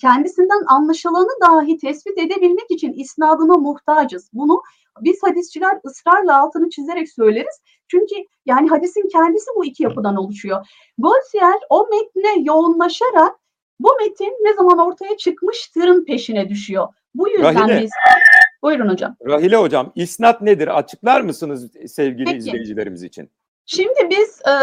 kendisinden 0.02 0.64
anlaşılanı 0.68 1.30
dahi 1.42 1.78
tespit 1.78 2.18
edebilmek 2.18 2.72
için 2.72 2.94
isnadına 2.94 3.58
muhtacız. 3.58 4.30
Bunu 4.34 4.62
biz 5.02 5.24
hadisçiler 5.24 5.80
ısrarla 5.86 6.42
altını 6.42 6.70
çizerek 6.70 7.10
söyleriz. 7.12 7.62
Çünkü 7.88 8.16
yani 8.46 8.70
hadisin 8.70 9.10
kendisi 9.12 9.48
bu 9.56 9.66
iki 9.66 9.84
yapıdan 9.84 10.16
oluşuyor. 10.16 10.68
Golsier 10.98 11.60
o 11.70 11.88
metne 11.88 12.44
yoğunlaşarak 12.44 13.36
bu 13.80 13.96
metin 14.02 14.38
ne 14.42 14.54
zaman 14.54 14.78
ortaya 14.78 15.18
çıkmıştırın 15.18 16.06
peşine 16.06 16.50
düşüyor. 16.50 16.88
Bu 17.16 17.30
yüzden 17.30 17.56
Rahile. 17.56 17.82
biz 17.82 17.92
Buyurun 18.64 18.90
hocam. 18.90 19.16
Rahile 19.26 19.56
hocam, 19.56 19.92
isnat 19.96 20.42
nedir? 20.42 20.78
Açıklar 20.78 21.22
mısınız 21.22 21.72
sevgili 21.88 22.26
Peki. 22.26 22.38
izleyicilerimiz 22.38 23.04
için? 23.04 23.32
Şimdi 23.72 24.10
biz 24.10 24.42
e, 24.48 24.54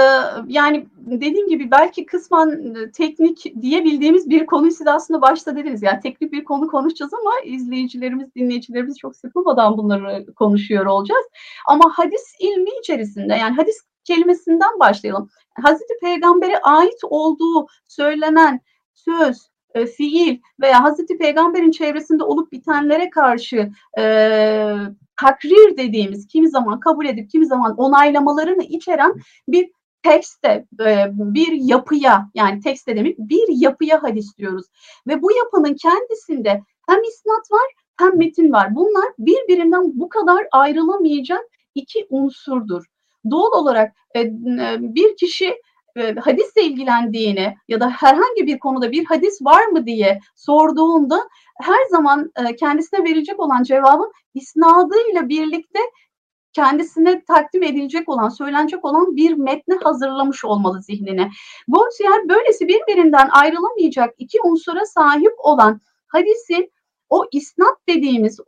yani 0.47 0.87
dediğim 0.97 1.49
gibi 1.49 1.71
belki 1.71 2.07
kısmen 2.07 2.75
e, 2.75 2.90
teknik 2.90 3.62
diyebildiğimiz 3.62 4.31
bir 4.31 4.47
konuyu 4.47 4.71
siz 4.71 4.87
aslında 4.87 5.23
başta 5.23 5.57
dediniz. 5.57 5.83
Yani 5.83 6.01
teknik 6.01 6.33
bir 6.33 6.45
konu 6.45 6.69
konuşacağız 6.69 7.14
ama 7.14 7.31
izleyicilerimiz, 7.45 8.35
dinleyicilerimiz 8.35 8.99
çok 8.99 9.16
sıkılmadan 9.16 9.77
bunları 9.79 10.35
konuşuyor 10.35 10.87
olacağız. 10.87 11.27
Ama 11.66 11.85
hadis 11.95 12.35
ilmi 12.40 12.71
içerisinde 12.81 13.35
yani 13.35 13.55
hadis 13.57 13.81
kelimesinden 14.05 14.81
başlayalım. 14.81 15.31
Hazreti 15.62 15.95
Peygamber'e 16.03 16.59
ait 16.59 17.01
olduğu 17.03 17.66
söylenen 17.88 18.61
söz, 18.95 19.49
e, 19.75 19.87
fiil 19.87 20.38
veya 20.61 20.83
Hazreti 20.83 21.19
Peygamber'in 21.19 21.71
çevresinde 21.71 22.25
olup 22.25 22.53
bitenlere 22.53 23.11
karşı 23.11 23.71
e, 23.99 24.05
takrir 25.20 25.76
dediğimiz 25.76 26.26
kimi 26.26 26.48
zaman 26.48 26.81
kabul 26.81 27.07
edip 27.07 27.31
kimi 27.31 27.46
zaman 27.46 27.76
onaylamalarını 27.76 28.62
içeren 28.62 29.14
bir 29.48 29.70
tekste, 30.02 30.66
e, 30.81 31.07
bir 31.12 31.52
yapıya 31.52 32.31
yani 32.35 32.61
tekste 32.61 32.96
demek 32.96 33.18
bir 33.18 33.48
yapıya 33.48 34.02
hadis 34.02 34.37
diyoruz. 34.38 34.66
Ve 35.07 35.22
bu 35.22 35.33
yapının 35.33 35.74
kendisinde 35.74 36.62
hem 36.88 37.02
isnat 37.02 37.50
var 37.50 37.66
hem 37.98 38.18
metin 38.18 38.52
var. 38.52 38.76
Bunlar 38.76 39.05
birbirinden 39.18 40.00
bu 40.00 40.09
kadar 40.09 40.46
ayrılamayacak 40.52 41.44
iki 41.74 42.07
unsurdur. 42.11 42.85
Doğal 43.31 43.62
olarak 43.62 43.92
e, 44.16 44.31
bir 44.81 45.16
kişi 45.16 45.46
e, 45.48 45.57
hadisle 46.21 46.63
ilgilendiğini 46.63 47.57
ya 47.69 47.81
da 47.81 47.91
herhangi 47.91 48.47
bir 48.47 48.59
konuda 48.59 48.93
bir 48.93 49.05
hadis 49.05 49.43
var 49.43 49.67
mı 49.67 49.87
diye 49.87 50.21
sorduğunda 50.35 51.29
her 51.61 51.85
zaman 51.91 52.33
e, 52.37 52.57
kendisine 52.57 53.05
verilecek 53.05 53.41
olan 53.41 53.63
cevabın 53.63 54.13
isnadıyla 54.35 55.29
birlikte 55.29 55.79
kendisine 56.53 57.25
takdim 57.25 57.63
edilecek 57.63 58.09
olan, 58.09 58.29
söylenecek 58.29 58.85
olan 58.85 59.17
bir 59.17 59.35
metne 59.35 59.75
hazırlamış 59.85 60.45
olmalı 60.45 60.83
zihnine. 60.83 61.31
Golsiyer 61.69 62.29
böylesi 62.29 62.69
birbirinden 62.69 63.29
ayrılamayacak 63.33 64.15
iki 64.19 64.39
unsura 64.45 64.85
sahip 64.85 65.33
olan 65.39 65.81
hadisin 66.07 66.73
o 67.11 67.25
isnat 67.33 67.77
dediğimiz 67.89 68.41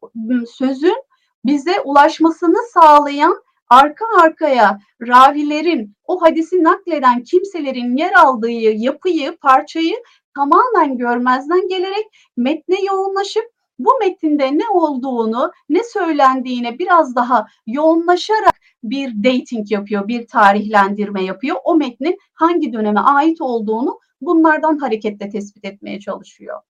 sözün 0.51 0.97
bize 1.45 1.81
ulaşmasını 1.81 2.59
sağlayan 2.73 3.43
arka 3.71 4.05
arkaya 4.23 4.79
ravilerin 5.03 5.95
o 6.05 6.23
hadisi 6.23 6.65
nakleden 6.65 7.23
kimselerin 7.23 7.97
yer 7.97 8.13
aldığı 8.13 8.51
yapıyı, 8.51 9.37
parçayı 9.37 9.95
tamamen 10.35 10.99
görmezden 10.99 11.69
gelerek 11.69 12.07
metne 12.37 12.77
yoğunlaşıp 12.85 13.45
bu 13.79 13.91
metinde 14.01 14.59
ne 14.59 14.69
olduğunu, 14.69 15.53
ne 15.69 15.85
söylendiğine 15.85 16.79
biraz 16.79 17.17
daha 17.17 17.47
yoğunlaşarak 17.67 18.55
bir 18.83 19.25
dating 19.25 19.73
yapıyor, 19.73 20.09
bir 20.09 20.27
tarihlendirme 20.27 21.25
yapıyor. 21.25 21.57
O 21.65 21.75
metnin 21.75 22.19
hangi 22.35 22.73
döneme 22.73 23.01
ait 23.01 23.41
olduğunu 23.41 23.99
bunlardan 24.21 24.79
hareketle 24.79 25.31
tespit 25.31 25.65
etmeye 25.65 26.01
çalışıyor. 26.01 26.61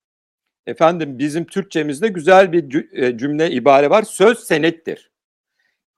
Efendim 0.67 1.19
bizim 1.19 1.45
Türkçemizde 1.45 2.09
güzel 2.09 2.53
bir 2.53 2.93
e, 2.93 3.19
cümle 3.19 3.51
ibare 3.51 3.91
var. 3.91 4.03
Söz 4.03 4.39
senettir. 4.39 5.11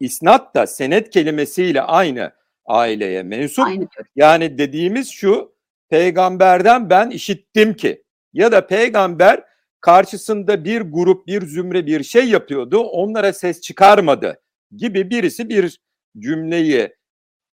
İsnat 0.00 0.54
da 0.54 0.66
senet 0.66 1.10
kelimesiyle 1.10 1.82
aynı 1.82 2.32
aileye 2.66 3.22
mensup. 3.22 3.66
Aynı. 3.66 3.88
Yani 4.16 4.58
dediğimiz 4.58 5.10
şu 5.10 5.54
peygamberden 5.88 6.90
ben 6.90 7.10
işittim 7.10 7.74
ki 7.74 8.04
ya 8.32 8.52
da 8.52 8.66
peygamber 8.66 9.44
karşısında 9.80 10.64
bir 10.64 10.80
grup, 10.80 11.26
bir 11.26 11.46
zümre 11.46 11.86
bir 11.86 12.02
şey 12.02 12.28
yapıyordu. 12.28 12.78
Onlara 12.78 13.32
ses 13.32 13.60
çıkarmadı 13.60 14.40
gibi 14.76 15.10
birisi 15.10 15.48
bir 15.48 15.80
cümleyi 16.18 16.96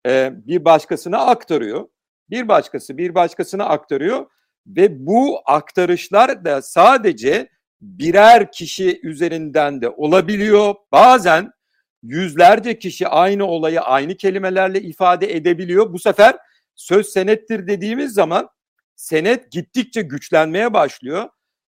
e, 0.07 0.31
bir 0.35 0.65
başkasına 0.65 1.19
aktarıyor. 1.19 1.89
Bir 2.31 2.49
başkası 2.49 2.99
bir 2.99 3.15
başkasına 3.15 3.65
aktarıyor 3.65 4.27
ve 4.67 5.07
bu 5.07 5.41
aktarışlar 5.47 6.45
da 6.45 6.63
sadece 6.63 7.49
birer 7.81 8.53
kişi 8.53 9.01
üzerinden 9.03 9.83
de 9.83 9.89
olabiliyor. 9.89 10.75
Bazen 10.93 11.51
yüzlerce 12.03 12.79
kişi 12.79 13.09
aynı 13.09 13.47
olayı 13.47 13.81
aynı 13.81 14.17
kelimelerle 14.17 14.81
ifade 14.81 15.37
edebiliyor. 15.37 15.93
Bu 15.93 15.99
sefer 15.99 16.37
söz 16.75 17.07
senettir 17.09 17.67
dediğimiz 17.67 18.13
zaman 18.13 18.49
senet 18.97 19.53
gittikçe 19.53 20.03
güçlenmeye 20.03 20.75
başlıyor. 20.75 21.29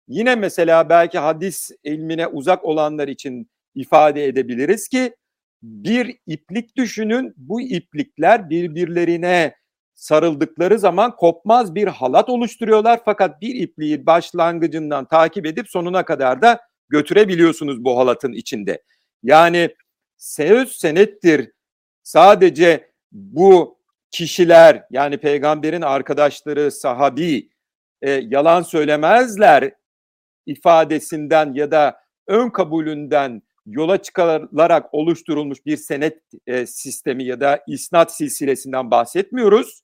Yine 0.08 0.34
mesela 0.34 0.88
belki 0.88 1.18
hadis 1.18 1.70
ilmine 1.84 2.26
uzak 2.26 2.64
olanlar 2.64 3.08
için 3.08 3.50
ifade 3.74 4.24
edebiliriz 4.24 4.88
ki 4.88 5.16
bir 5.62 6.16
iplik 6.26 6.76
düşünün. 6.76 7.34
Bu 7.36 7.60
iplikler 7.60 8.50
birbirlerine 8.50 9.54
sarıldıkları 9.94 10.78
zaman 10.78 11.16
kopmaz 11.16 11.74
bir 11.74 11.86
halat 11.88 12.28
oluşturuyorlar 12.28 13.00
fakat 13.04 13.40
bir 13.40 13.54
ipliği 13.54 14.06
başlangıcından 14.06 15.04
takip 15.04 15.46
edip 15.46 15.68
sonuna 15.68 16.04
kadar 16.04 16.42
da 16.42 16.60
götürebiliyorsunuz 16.88 17.84
bu 17.84 17.98
halatın 17.98 18.32
içinde. 18.32 18.82
Yani 19.22 19.74
söz 20.16 20.72
senettir. 20.72 21.52
Sadece 22.02 22.90
bu 23.12 23.78
kişiler 24.10 24.84
yani 24.90 25.18
peygamberin 25.18 25.82
arkadaşları 25.82 26.72
sahabi 26.72 27.50
e, 28.02 28.10
yalan 28.10 28.62
söylemezler 28.62 29.72
ifadesinden 30.46 31.54
ya 31.54 31.70
da 31.70 32.00
ön 32.26 32.50
kabulünden 32.50 33.42
yola 33.66 34.02
çıkarılarak 34.02 34.94
oluşturulmuş 34.94 35.66
bir 35.66 35.76
senet 35.76 36.22
e, 36.46 36.66
sistemi 36.66 37.24
ya 37.24 37.40
da 37.40 37.64
isnat 37.68 38.16
silsilesinden 38.16 38.90
bahsetmiyoruz. 38.90 39.82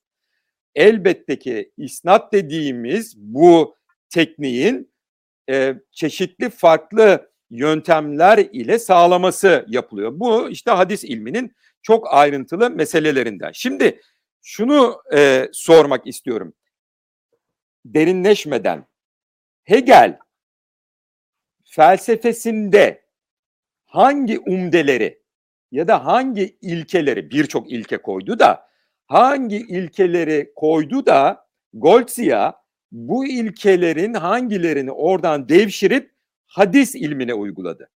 Elbette 0.75 1.39
ki 1.39 1.71
isnat 1.77 2.33
dediğimiz 2.33 3.17
bu 3.17 3.75
tekniğin 4.09 4.93
e, 5.49 5.75
çeşitli 5.91 6.49
farklı 6.49 7.32
yöntemler 7.53 8.37
ile 8.37 8.79
sağlaması 8.79 9.65
yapılıyor. 9.67 10.19
Bu 10.19 10.49
işte 10.49 10.71
hadis 10.71 11.03
ilminin 11.03 11.55
çok 11.81 12.13
ayrıntılı 12.13 12.69
meselelerinden. 12.69 13.51
Şimdi 13.51 14.01
şunu 14.41 15.01
e, 15.15 15.49
sormak 15.51 16.07
istiyorum. 16.07 16.53
Derinleşmeden 17.85 18.85
Hegel 19.63 20.17
felsefesinde 21.63 23.05
hangi 23.85 24.39
umdeleri 24.39 25.23
ya 25.71 25.87
da 25.87 26.05
hangi 26.05 26.57
ilkeleri 26.61 27.31
birçok 27.31 27.71
ilke 27.71 27.97
koydu 27.97 28.39
da 28.39 28.67
hangi 29.07 29.57
ilkeleri 29.57 30.51
koydu 30.55 31.05
da 31.05 31.47
Goltzia 31.73 32.53
bu 32.91 33.25
ilkelerin 33.25 34.13
hangilerini 34.13 34.91
oradan 34.91 35.49
devşirip 35.49 36.12
hadis 36.53 36.95
ilmine 36.95 37.33
uyguladı. 37.33 37.89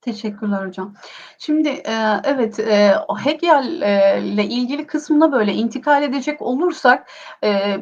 Teşekkürler 0.00 0.66
hocam. 0.66 0.94
Şimdi 1.38 1.68
e, 1.68 2.20
evet 2.24 2.60
e, 2.60 2.94
Hegel 3.24 3.82
e, 3.82 4.22
ile 4.24 4.44
ilgili 4.44 4.86
kısmına 4.86 5.32
böyle 5.32 5.52
intikal 5.52 6.02
edecek 6.02 6.42
olursak 6.42 7.10
e, 7.44 7.76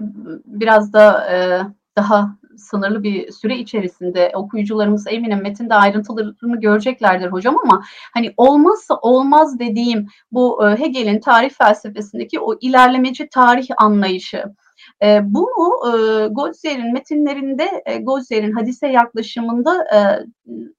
biraz 0.45 0.93
da 0.93 1.33
e, 1.33 1.37
daha 1.97 2.37
sınırlı 2.57 3.03
bir 3.03 3.33
süre 3.33 3.59
içerisinde 3.59 4.33
okuyucularımız 4.35 5.07
eminim 5.07 5.43
metinde 5.43 5.75
ayrıntılarını 5.75 6.61
göreceklerdir 6.61 7.33
hocam 7.33 7.59
ama 7.65 7.83
hani 8.15 8.35
olmazsa 8.37 8.95
olmaz 8.95 9.59
dediğim 9.59 10.07
bu 10.33 10.67
e, 10.67 10.79
Hegel'in 10.79 11.21
tarih 11.21 11.51
felsefesindeki 11.51 12.41
o 12.41 12.59
ilerlemeci 12.61 13.29
tarih 13.29 13.69
anlayışı 13.79 14.45
e, 15.03 15.21
bunu 15.25 15.89
e, 15.89 16.27
Godzer'in 16.27 16.93
metinlerinde, 16.93 17.83
e, 17.87 17.99
Godzer'in 17.99 18.53
hadise 18.53 18.87
yaklaşımında 18.87 19.85
e, 19.85 19.99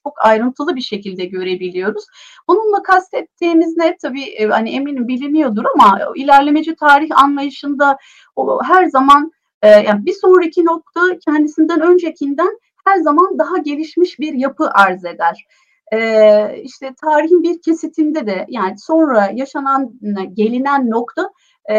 çok 0.04 0.14
ayrıntılı 0.26 0.76
bir 0.76 0.82
şekilde 0.82 1.26
görebiliyoruz. 1.26 2.06
Bununla 2.48 2.84
kastettiğimiz 2.84 3.78
ne? 3.78 3.98
Tabii 4.02 4.24
e, 4.24 4.46
hani 4.46 4.70
eminim 4.76 5.08
biliniyordur 5.08 5.66
ama 5.76 6.00
ilerlemeci 6.16 6.76
tarih 6.76 7.24
anlayışında 7.24 7.98
o, 8.36 8.60
her 8.64 8.86
zaman 8.86 9.32
e, 9.62 9.70
yani 9.70 10.06
bir 10.06 10.14
sonraki 10.22 10.66
nokta 10.66 11.02
kendisinden 11.26 11.82
öncekinden 11.82 12.60
her 12.86 12.98
zaman 12.98 13.40
daha 13.40 13.58
gelişmiş 13.58 14.20
bir 14.20 14.34
yapı 14.34 14.70
arz 14.70 15.06
eder. 15.06 15.46
Ee, 15.94 16.62
işte 16.64 16.94
tarihin 17.02 17.44
bir 17.44 17.62
kesitinde 17.62 18.28
de 18.28 18.46
yani 18.50 18.76
sonra 18.78 19.32
yaşanan 19.34 19.94
gelinen 20.34 20.90
nokta 20.90 21.30
e, 21.72 21.78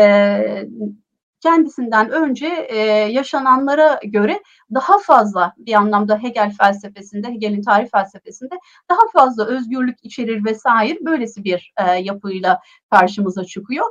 kendisinden 1.44 2.10
önce 2.10 2.46
e, 2.68 2.76
yaşananlara 3.12 4.00
göre 4.04 4.42
daha 4.74 4.98
fazla 4.98 5.54
bir 5.58 5.74
anlamda 5.74 6.18
Hegel 6.18 6.52
felsefesinde, 6.52 7.28
Hegel'in 7.28 7.62
tarih 7.62 7.90
felsefesinde 7.90 8.54
daha 8.90 9.00
fazla 9.12 9.46
özgürlük 9.46 9.98
içerir 10.02 10.44
vesaire 10.44 10.98
böylesi 11.00 11.44
bir 11.44 11.72
e, 11.76 11.90
yapıyla 11.90 12.60
karşımıza 12.90 13.44
çıkıyor. 13.44 13.84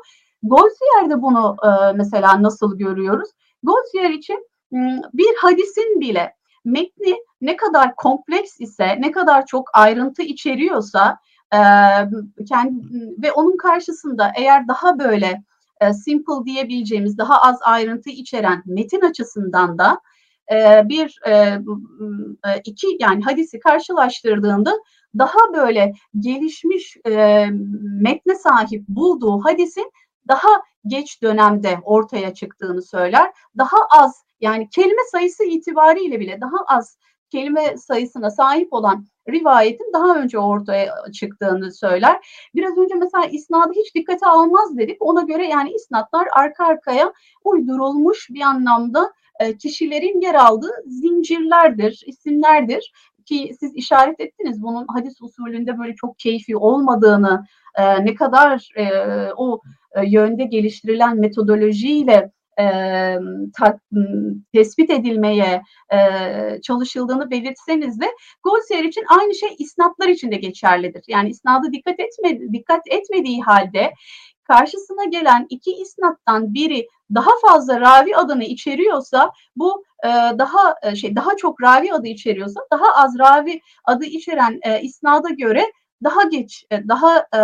Goldsier'de 0.44 1.22
bunu 1.22 1.56
e, 1.64 1.94
mesela 1.94 2.44
nasıl 2.44 2.78
görüyoruz? 2.78 3.30
Goldziher 3.64 4.10
için 4.10 4.48
bir 5.14 5.36
hadisin 5.42 6.00
bile 6.00 6.36
metni 6.66 7.16
ne 7.42 7.56
kadar 7.56 7.96
kompleks 7.96 8.60
ise, 8.60 9.02
ne 9.02 9.12
kadar 9.12 9.46
çok 9.46 9.70
ayrıntı 9.74 10.22
içeriyorsa 10.22 11.18
e, 11.54 11.60
kendi, 12.50 12.82
ve 13.24 13.32
onun 13.32 13.58
karşısında 13.58 14.32
eğer 14.36 14.68
daha 14.68 15.00
böyle 15.00 15.44
e, 15.90 15.94
simple 15.94 16.46
diyebileceğimiz, 16.46 17.18
daha 17.18 17.42
az 17.42 17.60
ayrıntı 17.62 18.10
içeren 18.10 18.64
metin 18.66 19.02
açısından 19.02 19.78
da 19.78 20.02
e, 20.52 20.90
bir 20.90 21.20
e, 21.26 21.32
e, 21.32 22.60
iki 22.66 22.88
yani 23.00 23.24
hadisi 23.24 23.60
karşılaştırdığında 23.60 24.74
daha 25.18 25.54
böyle 25.54 25.94
gelişmiş 26.20 26.98
metne 28.02 28.36
sahip 28.36 28.88
bulduğu 28.88 29.40
hadisin 29.40 29.92
daha 30.28 30.50
geç 30.88 31.22
dönemde 31.22 31.78
ortaya 31.84 32.34
çıktığını 32.34 32.82
söyler. 32.82 33.32
Daha 33.58 33.78
az 33.92 34.24
yani 34.42 34.70
kelime 34.70 35.02
sayısı 35.12 35.44
itibariyle 35.44 36.20
bile 36.20 36.42
daha 36.42 36.58
az 36.68 36.98
kelime 37.34 37.78
sayısına 37.78 38.30
sahip 38.30 38.74
olan 38.74 39.06
rivayetin 39.30 39.94
daha 39.94 40.16
önce 40.16 40.40
ortaya 40.40 40.96
çıktığını 41.14 41.72
söyler. 41.74 42.28
Biraz 42.56 42.78
önce 42.78 42.96
mesela 42.96 43.26
isnadı 43.26 43.72
hiç 43.76 43.96
dikkate 43.96 44.26
almaz 44.26 44.78
dedik. 44.78 44.98
Ona 45.00 45.22
göre 45.22 45.48
yani 45.48 45.72
isnatlar 45.72 46.28
arka 46.34 46.66
arkaya 46.66 47.14
uydurulmuş 47.44 48.30
bir 48.30 48.42
anlamda 48.42 49.14
e, 49.40 49.58
kişilerin 49.58 50.22
yer 50.22 50.36
aldığı 50.36 50.72
zincirlerdir, 50.86 52.04
isimlerdir 52.06 52.94
ki 53.26 53.56
siz 53.60 53.76
işaret 53.76 54.20
ettiniz 54.20 54.62
bunun 54.62 54.86
hadis 54.88 55.22
usulünde 55.22 55.80
böyle 55.80 55.96
çok 55.96 56.20
keyfi 56.20 56.58
olmadığını, 56.58 57.46
e, 57.76 58.06
ne 58.06 58.16
kadar 58.16 58.70
e, 58.78 58.86
o 59.38 59.62
yönde 60.08 60.44
geliştirilen 60.44 61.20
metodolojiyle 61.20 62.32
e, 62.60 62.66
ta, 63.60 63.80
tespit 64.54 64.90
edilmeye 64.90 65.62
e, 65.94 66.00
çalışıldığını 66.62 67.32
belirtseniz 67.32 68.02
de 68.02 68.06
Golsiyer 68.44 68.84
için 68.84 69.06
aynı 69.20 69.36
şey 69.36 69.50
isnatlar 69.60 70.08
için 70.08 70.32
de 70.32 70.36
geçerlidir. 70.36 71.04
Yani 71.08 71.30
isnadı 71.30 71.72
dikkat 71.72 72.00
etme, 72.00 72.40
dikkat 72.54 72.82
etmediği 72.88 73.42
halde 73.42 73.94
karşısına 74.48 75.04
gelen 75.06 75.46
iki 75.50 75.72
isnattan 75.72 76.54
biri 76.54 76.88
daha 77.16 77.32
fazla 77.48 77.80
ravi 77.82 78.16
adını 78.16 78.44
içeriyorsa 78.44 79.32
bu 79.56 79.84
e, 80.04 80.10
daha 80.10 80.76
e, 80.84 80.96
şey 80.96 81.16
daha 81.16 81.38
çok 81.38 81.64
ravi 81.64 81.94
adı 81.94 82.08
içeriyorsa 82.08 82.62
daha 82.72 82.96
az 82.96 83.20
ravi 83.20 83.62
adı 83.86 84.06
içeren 84.06 84.60
e, 84.64 84.82
isnada 84.82 85.30
göre 85.30 85.72
daha 86.04 86.24
geç 86.24 86.66
daha 86.72 87.18
e, 87.18 87.42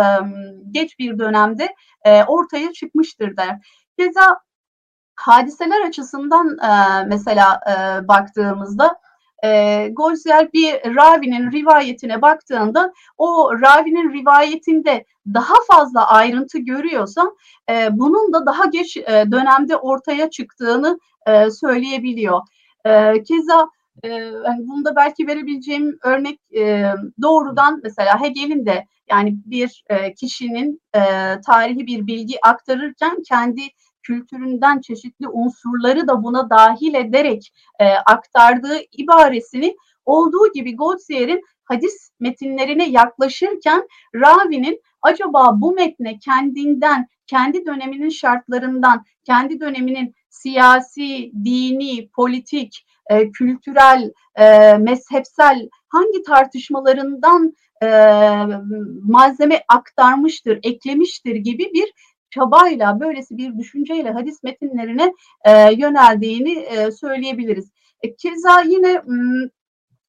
geç 0.70 0.98
bir 0.98 1.18
dönemde 1.18 1.74
e, 2.04 2.24
ortaya 2.24 2.72
çıkmıştır 2.72 3.36
der. 3.36 3.58
Keza 3.98 4.40
hadiseler 5.20 5.86
açısından 5.86 6.58
e, 6.58 7.04
mesela 7.08 7.60
e, 7.70 8.08
baktığımızda 8.08 8.96
e, 9.44 9.88
Golzier 9.92 10.52
bir 10.52 10.72
ravinin 10.96 11.52
rivayetine 11.52 12.22
baktığında 12.22 12.92
o 13.18 13.52
ravinin 13.60 14.12
rivayetinde 14.12 15.04
daha 15.34 15.54
fazla 15.68 16.08
ayrıntı 16.08 16.58
görüyorsa 16.58 17.30
e, 17.70 17.88
bunun 17.92 18.32
da 18.32 18.46
daha 18.46 18.64
geç 18.66 18.96
e, 18.96 19.24
dönemde 19.32 19.76
ortaya 19.76 20.30
çıktığını 20.30 20.98
e, 21.26 21.50
söyleyebiliyor. 21.50 22.40
E, 22.84 23.22
keza 23.22 23.68
e, 24.02 24.08
yani 24.12 24.68
bunda 24.68 24.96
belki 24.96 25.26
verebileceğim 25.26 25.98
örnek 26.02 26.40
e, 26.56 26.92
doğrudan 27.22 27.80
mesela 27.82 28.20
Hegel'in 28.20 28.66
de 28.66 28.86
yani 29.10 29.36
bir 29.46 29.84
e, 29.88 30.14
kişinin 30.14 30.80
e, 30.94 31.00
tarihi 31.46 31.86
bir 31.86 32.06
bilgi 32.06 32.46
aktarırken 32.46 33.22
kendi 33.28 33.62
kültüründen 34.02 34.80
çeşitli 34.80 35.28
unsurları 35.28 36.08
da 36.08 36.22
buna 36.22 36.50
dahil 36.50 36.94
ederek 36.94 37.52
e, 37.80 37.84
aktardığı 37.88 38.78
ibaresini 38.92 39.76
olduğu 40.06 40.52
gibi 40.54 40.76
Goldsier'in 40.76 41.44
hadis 41.64 42.10
metinlerine 42.20 42.88
yaklaşırken 42.88 43.88
ravinin 44.14 44.82
acaba 45.02 45.60
bu 45.60 45.72
metne 45.72 46.18
kendinden, 46.18 47.08
kendi 47.26 47.66
döneminin 47.66 48.08
şartlarından, 48.08 49.04
kendi 49.24 49.60
döneminin 49.60 50.14
siyasi, 50.30 51.32
dini, 51.44 52.08
politik, 52.08 52.86
e, 53.10 53.30
kültürel, 53.30 54.12
e, 54.36 54.74
mezhepsel 54.78 55.68
hangi 55.88 56.22
tartışmalarından 56.22 57.54
e, 57.82 57.86
malzeme 59.02 59.64
aktarmıştır, 59.68 60.58
eklemiştir 60.62 61.36
gibi 61.36 61.70
bir 61.74 61.92
çabayla, 62.30 63.00
böylesi 63.00 63.36
bir 63.36 63.58
düşünceyle 63.58 64.10
hadis 64.10 64.42
metinlerine 64.42 65.12
e, 65.44 65.72
yöneldiğini 65.74 66.52
e, 66.52 66.90
söyleyebiliriz. 66.90 67.70
E, 68.02 68.14
keza 68.14 68.60
yine 68.60 69.02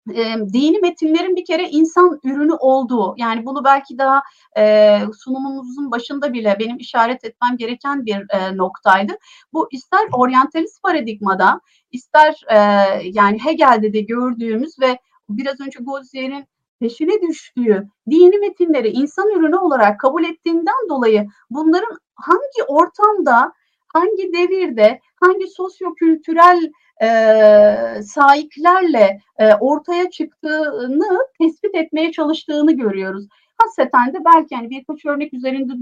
e, 0.09 0.23
dini 0.53 0.79
metinlerin 0.79 1.35
bir 1.35 1.45
kere 1.45 1.69
insan 1.69 2.19
ürünü 2.23 2.53
olduğu 2.53 3.15
yani 3.17 3.45
bunu 3.45 3.63
belki 3.63 3.97
daha 3.97 4.21
e, 4.57 4.97
sunumumuzun 5.23 5.91
başında 5.91 6.33
bile 6.33 6.57
benim 6.59 6.77
işaret 6.77 7.25
etmem 7.25 7.57
gereken 7.57 8.05
bir 8.05 8.25
e, 8.29 8.57
noktaydı. 8.57 9.13
Bu 9.53 9.67
ister 9.71 10.07
oryantalist 10.13 10.83
paradigmada 10.83 11.61
ister 11.91 12.41
e, 12.49 12.57
yani 13.03 13.39
Hegel'de 13.45 13.93
de 13.93 14.01
gördüğümüz 14.01 14.79
ve 14.79 14.97
biraz 15.29 15.61
önce 15.61 15.79
Goldzier'in 15.79 16.45
peşine 16.79 17.21
düştüğü 17.21 17.87
dini 18.09 18.37
metinleri 18.37 18.89
insan 18.89 19.29
ürünü 19.29 19.55
olarak 19.55 19.99
kabul 19.99 20.23
ettiğinden 20.23 20.89
dolayı 20.89 21.27
bunların 21.49 21.97
hangi 22.21 22.63
ortamda, 22.67 23.53
hangi 23.87 24.33
devirde, 24.33 24.99
hangi 25.15 25.47
sosyokültürel 25.47 26.71
e, 27.01 27.07
sahiplerle 28.03 29.21
e, 29.39 29.53
ortaya 29.55 30.09
çıktığını 30.09 31.27
tespit 31.39 31.75
etmeye 31.75 32.11
çalıştığını 32.11 32.71
görüyoruz. 32.71 33.27
Hasreten 33.57 34.13
de 34.13 34.17
belki 34.25 34.53
yani 34.53 34.69
birkaç 34.69 35.05
örnek 35.05 35.33
üzerinde 35.33 35.73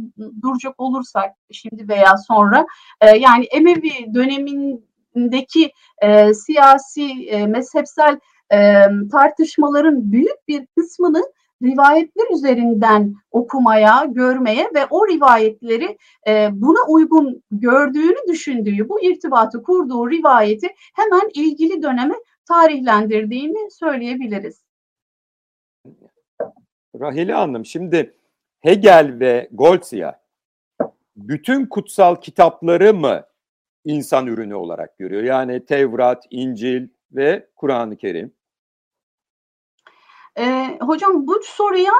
duracak 0.41 0.79
olursak 0.79 1.31
şimdi 1.51 1.87
veya 1.89 2.17
sonra 2.17 2.65
e, 3.01 3.17
yani 3.17 3.45
Emevi 3.45 4.13
dönemindeki 4.13 5.71
e, 6.01 6.33
siyasi, 6.33 7.25
e, 7.27 7.47
mezhepsel 7.47 8.19
e, 8.53 8.83
tartışmaların 9.11 10.11
büyük 10.11 10.47
bir 10.47 10.65
kısmını 10.77 11.23
rivayetler 11.63 12.35
üzerinden 12.35 13.15
okumaya, 13.31 14.05
görmeye 14.05 14.69
ve 14.75 14.85
o 14.89 15.07
rivayetleri 15.07 15.97
e, 16.27 16.49
buna 16.51 16.87
uygun 16.87 17.43
gördüğünü 17.51 18.27
düşündüğü, 18.27 18.89
bu 18.89 19.01
irtibatı 19.01 19.63
kurduğu 19.63 20.11
rivayeti 20.11 20.67
hemen 20.95 21.29
ilgili 21.33 21.83
döneme 21.83 22.15
tarihlendirdiğini 22.47 23.71
söyleyebiliriz. 23.71 24.63
Rahile 26.99 27.33
Hanım, 27.33 27.65
şimdi 27.65 28.13
Hegel 28.59 29.19
ve 29.19 29.49
Goltzia 29.51 30.19
bütün 31.15 31.65
kutsal 31.65 32.15
kitapları 32.15 32.93
mı 32.93 33.23
insan 33.85 34.27
ürünü 34.27 34.55
olarak 34.55 34.97
görüyor? 34.97 35.23
Yani 35.23 35.65
Tevrat, 35.65 36.25
İncil 36.29 36.87
ve 37.11 37.47
Kur'an-ı 37.55 37.97
Kerim. 37.97 38.33
E, 40.37 40.77
hocam 40.81 41.27
bu 41.27 41.39
soruya 41.43 41.93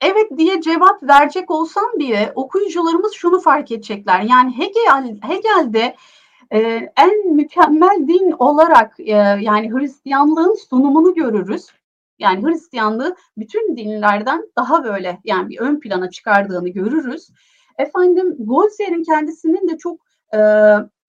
evet 0.00 0.38
diye 0.38 0.60
cevap 0.60 1.02
verecek 1.02 1.50
olsam 1.50 1.84
bile 1.98 2.32
okuyucularımız 2.34 3.12
şunu 3.12 3.40
fark 3.40 3.72
edecekler. 3.72 4.20
Yani 4.20 4.58
Hegel 4.58 5.18
Hegel'de 5.22 5.96
e, 6.52 6.58
en 6.96 7.34
mükemmel 7.34 8.08
din 8.08 8.34
olarak 8.38 9.00
e, 9.00 9.12
yani 9.40 9.72
Hristiyanlığın 9.72 10.54
sunumunu 10.68 11.14
görürüz. 11.14 11.66
Yani 12.18 12.46
Hristiyanlığı 12.46 13.16
bütün 13.38 13.76
dinlerden 13.76 14.42
daha 14.56 14.84
böyle 14.84 15.20
yani 15.24 15.48
bir 15.48 15.58
ön 15.58 15.80
plana 15.80 16.10
çıkardığını 16.10 16.68
görürüz. 16.68 17.30
Efendim 17.78 18.36
Goldzier'in 18.38 19.02
kendisinin 19.02 19.68
de 19.68 19.78
çok 19.78 20.00
e, 20.34 20.38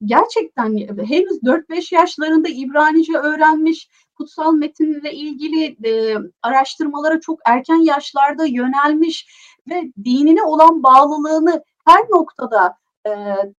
gerçekten 0.06 0.78
henüz 1.06 1.44
4-5 1.44 1.96
yaşlarında 1.96 2.50
İbranice 2.50 3.18
öğrenmiş, 3.18 3.90
kutsal 4.18 4.54
metinle 4.54 5.14
ilgili 5.14 5.78
e, 5.86 6.16
araştırmalara 6.42 7.20
çok 7.20 7.40
erken 7.46 7.86
yaşlarda 7.86 8.46
yönelmiş 8.46 9.28
ve 9.70 9.92
dinine 10.04 10.44
olan 10.44 10.84
bağlılığını 10.84 11.64
her 11.86 12.02
noktada 12.10 12.78
e, 13.08 13.12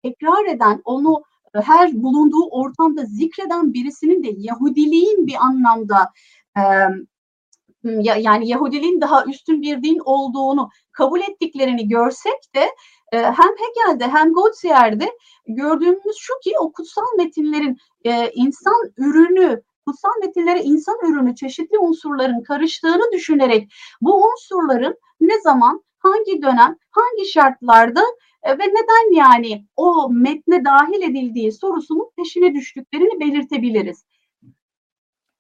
tekrar 0.03 0.47
eden, 0.47 0.83
onu 0.85 1.23
her 1.55 2.03
bulunduğu 2.03 2.49
ortamda 2.51 3.05
zikreden 3.05 3.75
birisinin 3.75 4.25
de 4.25 4.29
Yahudiliğin 4.37 5.27
bir 5.27 5.37
anlamda 5.41 6.13
e, 6.57 6.63
yani 7.85 8.49
Yahudiliğin 8.49 9.01
daha 9.01 9.25
üstün 9.25 9.63
bir 9.63 9.83
din 9.83 9.99
olduğunu 10.05 10.71
kabul 10.93 11.21
ettiklerini 11.21 11.89
görsek 11.89 12.55
de 12.55 12.71
e, 13.13 13.19
hem 13.19 13.51
Hegel'de 13.59 14.09
hem 14.09 14.33
Goethe'de 14.33 15.13
gördüğümüz 15.47 16.17
şu 16.19 16.33
ki 16.45 16.53
o 16.61 16.73
kutsal 16.73 17.17
metinlerin 17.19 17.77
e, 18.05 18.31
insan 18.31 18.93
ürünü 18.97 19.63
kutsal 19.89 20.11
metinlere 20.21 20.63
insan 20.63 20.99
ürünü 21.03 21.35
çeşitli 21.35 21.79
unsurların 21.79 22.43
karıştığını 22.43 23.13
düşünerek 23.13 23.73
bu 24.01 24.25
unsurların 24.25 24.97
ne 25.21 25.41
zaman, 25.41 25.85
hangi 25.99 26.43
dönem, 26.43 26.77
hangi 26.91 27.31
şartlarda 27.33 28.03
e, 28.43 28.51
ve 28.53 28.63
neden 28.63 29.15
yani 29.15 29.67
o 29.77 30.11
metne 30.11 30.65
dahil 30.65 31.03
edildiği 31.03 31.53
sorusunun 31.53 32.11
peşine 32.17 32.55
düştüklerini 32.55 33.21
belirtebiliriz. 33.21 34.05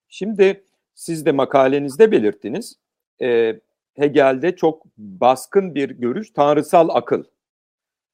Şimdi 0.09 0.65
siz 0.95 1.27
de 1.27 1.33
makalenizde 1.33 2.13
belirttiniz. 2.13 2.79
E, 3.23 3.61
Hegel'de 3.95 4.57
çok 4.57 4.87
baskın 4.97 5.75
bir 5.75 5.91
görüş 5.91 6.31
tanrısal 6.31 6.89
akıl. 6.89 7.25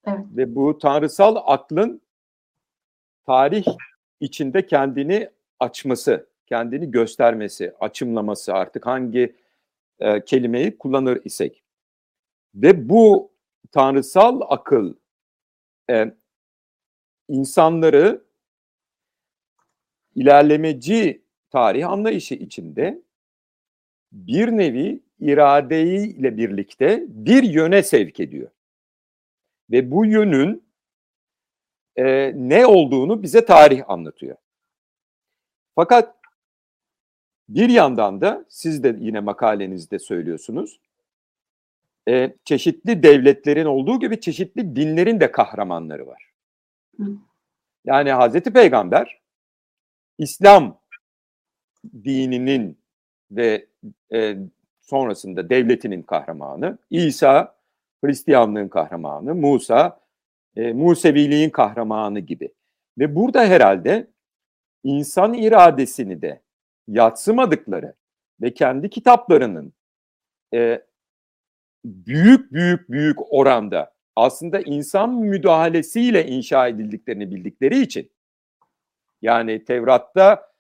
Evet. 0.07 0.19
Ve 0.37 0.55
bu 0.55 0.79
tanrısal 0.79 1.37
aklın 1.47 2.01
tarih 3.27 3.65
içinde 4.21 4.67
kendini 4.67 5.31
açması, 5.65 6.27
kendini 6.47 6.91
göstermesi, 6.91 7.73
açımlaması 7.81 8.55
artık 8.55 8.87
hangi 8.87 9.37
e, 10.01 10.25
kelimeyi 10.25 10.79
kullanır 10.79 11.21
isek. 11.25 11.65
Ve 12.55 12.89
bu 12.89 13.33
tanrısal 13.73 14.41
akıl 14.49 14.95
e, 15.91 16.15
insanları 17.29 18.25
ilerlemeci 20.15 21.23
tarih 21.51 21.89
anlayışı 21.89 22.35
içinde 22.35 23.03
bir 24.13 24.49
nevi 24.49 25.01
iradeyle 25.21 26.37
birlikte 26.37 27.05
bir 27.09 27.43
yöne 27.43 27.83
sevk 27.83 28.21
ediyor. 28.21 28.51
Ve 29.71 29.91
bu 29.91 30.07
yönün 30.07 30.65
e, 31.97 32.33
ne 32.35 32.67
olduğunu 32.67 33.23
bize 33.23 33.45
tarih 33.45 33.91
anlatıyor. 33.91 34.37
Fakat 35.75 36.15
bir 37.49 37.69
yandan 37.69 38.21
da 38.21 38.45
siz 38.49 38.83
de 38.83 38.97
yine 38.99 39.21
makalenizde 39.21 39.99
söylüyorsunuz. 39.99 40.81
E, 42.09 42.37
çeşitli 42.45 43.03
devletlerin 43.03 43.65
olduğu 43.65 44.01
gibi 44.01 44.21
çeşitli 44.21 44.77
dinlerin 44.77 45.21
de 45.21 45.33
kahramanları 45.33 46.07
var. 46.07 46.33
Yani 47.85 48.13
Hazreti 48.13 48.53
Peygamber 48.53 49.21
İslam 50.19 50.81
dininin 52.05 52.79
ve 53.31 53.67
e, 54.13 54.37
sonrasında 54.81 55.51
devletinin 55.51 56.03
kahramanı, 56.03 56.79
İsa 56.91 57.57
Hristiyanlığın 58.05 58.69
kahramanı, 58.69 59.35
Musa 59.35 60.01
e, 60.57 60.73
Museviliğin 60.73 61.51
kahramanı 61.51 62.21
gibi. 62.21 62.53
Ve 62.99 63.15
burada 63.15 63.47
herhalde 63.47 64.07
insan 64.85 65.35
iradesini 65.35 66.23
de 66.23 66.43
yatsımadıkları 66.89 67.95
ve 68.41 68.55
kendi 68.55 68.91
kitaplarının 68.91 69.73
e, 70.55 70.83
büyük 71.85 72.53
büyük 72.53 72.91
büyük 72.91 73.33
oranda 73.33 73.95
aslında 74.17 74.61
insan 74.61 75.15
müdahalesiyle 75.15 76.27
inşa 76.27 76.69
edildiklerini 76.69 77.31
bildikleri 77.31 77.81
için 77.81 78.11
yani 79.23 79.65
Tevrat'ta 79.65 80.55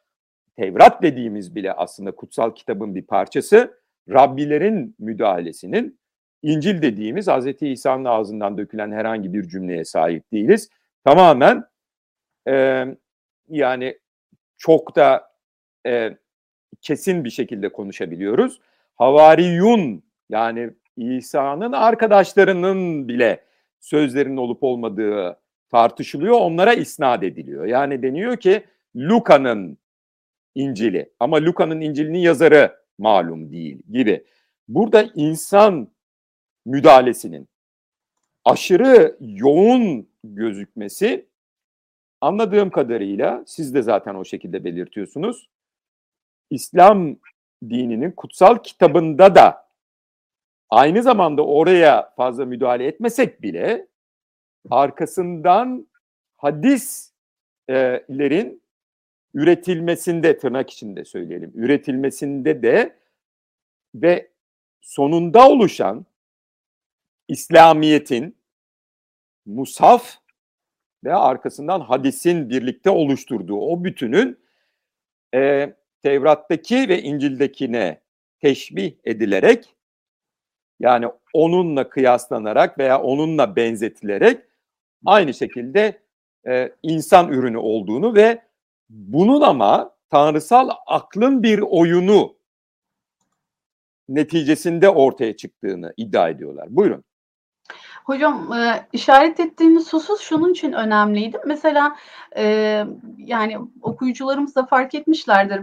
Tevrat 0.56 1.02
dediğimiz 1.02 1.54
bile 1.54 1.72
aslında 1.72 2.10
kutsal 2.10 2.54
kitabın 2.54 2.94
bir 2.94 3.02
parçası 3.02 3.80
Rabbilerin 4.08 4.94
müdahalesinin 4.98 5.98
İncil 6.42 6.82
dediğimiz 6.82 7.28
Hz. 7.28 7.62
İsa'nın 7.62 8.04
ağzından 8.04 8.58
dökülen 8.58 8.92
herhangi 8.92 9.32
bir 9.32 9.48
cümleye 9.48 9.84
sahip 9.84 10.32
değiliz. 10.32 10.68
Tamamen 11.04 11.64
e, 12.48 12.84
yani 13.48 13.98
çok 14.66 14.96
da 14.96 15.30
e, 15.86 16.16
kesin 16.80 17.24
bir 17.24 17.30
şekilde 17.30 17.68
konuşabiliyoruz. 17.68 18.60
Havariyun 18.94 20.02
yani 20.30 20.70
İsa'nın 20.96 21.72
arkadaşlarının 21.72 23.08
bile 23.08 23.44
sözlerinin 23.80 24.36
olup 24.36 24.62
olmadığı 24.62 25.40
tartışılıyor, 25.70 26.34
onlara 26.40 26.74
isnat 26.74 27.22
ediliyor. 27.22 27.64
Yani 27.64 28.02
deniyor 28.02 28.36
ki 28.36 28.64
Luka'nın 28.96 29.78
İncil'i 30.54 31.10
ama 31.20 31.36
Luka'nın 31.36 31.80
İncil'inin 31.80 32.18
yazarı 32.18 32.76
malum 32.98 33.52
değil 33.52 33.78
gibi. 33.90 34.24
Burada 34.68 35.06
insan 35.14 35.88
müdahalesinin 36.64 37.48
aşırı 38.44 39.16
yoğun 39.20 40.08
gözükmesi 40.24 41.26
anladığım 42.24 42.70
kadarıyla 42.70 43.44
siz 43.46 43.74
de 43.74 43.82
zaten 43.82 44.14
o 44.14 44.24
şekilde 44.24 44.64
belirtiyorsunuz. 44.64 45.50
İslam 46.50 47.16
dininin 47.62 48.10
kutsal 48.10 48.58
kitabında 48.58 49.34
da 49.34 49.68
aynı 50.70 51.02
zamanda 51.02 51.46
oraya 51.46 52.12
fazla 52.16 52.44
müdahale 52.44 52.86
etmesek 52.86 53.42
bile 53.42 53.88
arkasından 54.70 55.86
hadislerin 56.36 58.62
üretilmesinde 59.34 60.38
tırnak 60.38 60.70
içinde 60.70 61.04
söyleyelim 61.04 61.52
üretilmesinde 61.54 62.62
de 62.62 62.96
ve 63.94 64.30
sonunda 64.80 65.48
oluşan 65.48 66.06
İslamiyet'in 67.28 68.36
musaf 69.46 70.23
ve 71.04 71.14
arkasından 71.14 71.80
hadisin 71.80 72.50
birlikte 72.50 72.90
oluşturduğu 72.90 73.56
o 73.56 73.84
bütünün 73.84 74.38
e, 75.34 75.74
Tevrat'taki 76.02 76.88
ve 76.88 77.02
İncil'dekine 77.02 78.00
teşbih 78.40 78.92
edilerek 79.04 79.74
yani 80.80 81.06
onunla 81.32 81.88
kıyaslanarak 81.88 82.78
veya 82.78 83.02
onunla 83.02 83.56
benzetilerek 83.56 84.40
aynı 85.04 85.34
şekilde 85.34 86.00
e, 86.46 86.72
insan 86.82 87.32
ürünü 87.32 87.58
olduğunu 87.58 88.14
ve 88.14 88.42
bunun 88.88 89.40
ama 89.40 89.96
tanrısal 90.10 90.70
aklın 90.86 91.42
bir 91.42 91.58
oyunu 91.58 92.36
neticesinde 94.08 94.88
ortaya 94.88 95.36
çıktığını 95.36 95.94
iddia 95.96 96.28
ediyorlar. 96.28 96.66
Buyurun. 96.70 97.04
Hocam 98.04 98.52
e, 98.52 98.86
işaret 98.92 99.40
ettiğiniz 99.40 99.92
husus 99.92 100.20
şunun 100.20 100.50
için 100.50 100.72
önemliydi. 100.72 101.38
Mesela 101.46 101.96
e, 102.36 102.44
yani 103.18 103.58
okuyucularımız 103.82 104.54
da 104.54 104.66
fark 104.66 104.94
etmişlerdir. 104.94 105.62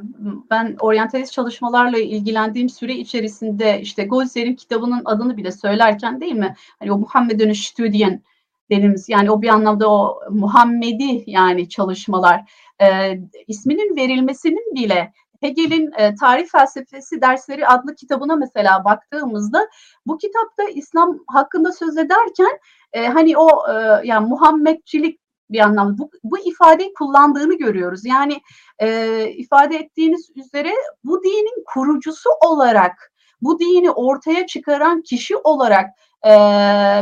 Ben 0.49 0.75
oryantalist 0.79 1.33
çalışmalarla 1.33 1.97
ilgilendiğim 1.97 2.69
süre 2.69 2.93
içerisinde 2.93 3.81
işte 3.81 4.05
Golzer'in 4.05 4.55
kitabının 4.55 5.01
adını 5.05 5.37
bile 5.37 5.51
söylerken 5.51 6.21
değil 6.21 6.33
mi? 6.33 6.55
Hani 6.79 6.91
o 6.91 6.97
Muhammed'in 6.97 7.53
Stüdyen 7.53 8.21
dediğimiz 8.69 9.09
yani 9.09 9.31
o 9.31 9.41
bir 9.41 9.49
anlamda 9.49 9.89
o 9.91 10.19
Muhammedi 10.29 11.23
yani 11.27 11.69
çalışmalar 11.69 12.51
e, 12.81 13.19
isminin 13.47 13.95
verilmesinin 13.95 14.75
bile 14.75 15.13
Hegel'in 15.41 15.91
e, 15.97 16.15
Tarih 16.15 16.47
Felsefesi 16.47 17.21
Dersleri 17.21 17.67
adlı 17.67 17.95
kitabına 17.95 18.35
mesela 18.35 18.85
baktığımızda 18.85 19.67
bu 20.05 20.17
kitapta 20.17 20.63
İslam 20.63 21.19
hakkında 21.27 21.71
söz 21.71 21.97
ederken 21.97 22.59
e, 22.93 23.07
hani 23.07 23.37
o 23.37 23.49
e, 23.71 24.01
yani 24.07 24.27
Muhammedçilik 24.27 25.21
bir 25.49 25.59
anlamda 25.59 25.97
bu, 25.97 26.11
bu 26.23 26.39
ifadeyi 26.39 26.93
kullandığını 26.93 27.57
görüyoruz. 27.57 28.05
Yani 28.05 28.41
e, 28.79 29.25
ifade 29.29 29.75
ettiğiniz 29.75 30.29
üzere 30.35 30.73
bu 31.03 31.23
dinin 31.23 31.63
kurucusu 31.73 32.29
olarak 32.45 33.11
bu 33.41 33.59
dini 33.59 33.91
ortaya 33.91 34.47
çıkaran 34.47 35.01
kişi 35.01 35.37
olarak 35.37 35.89
e, 36.25 36.31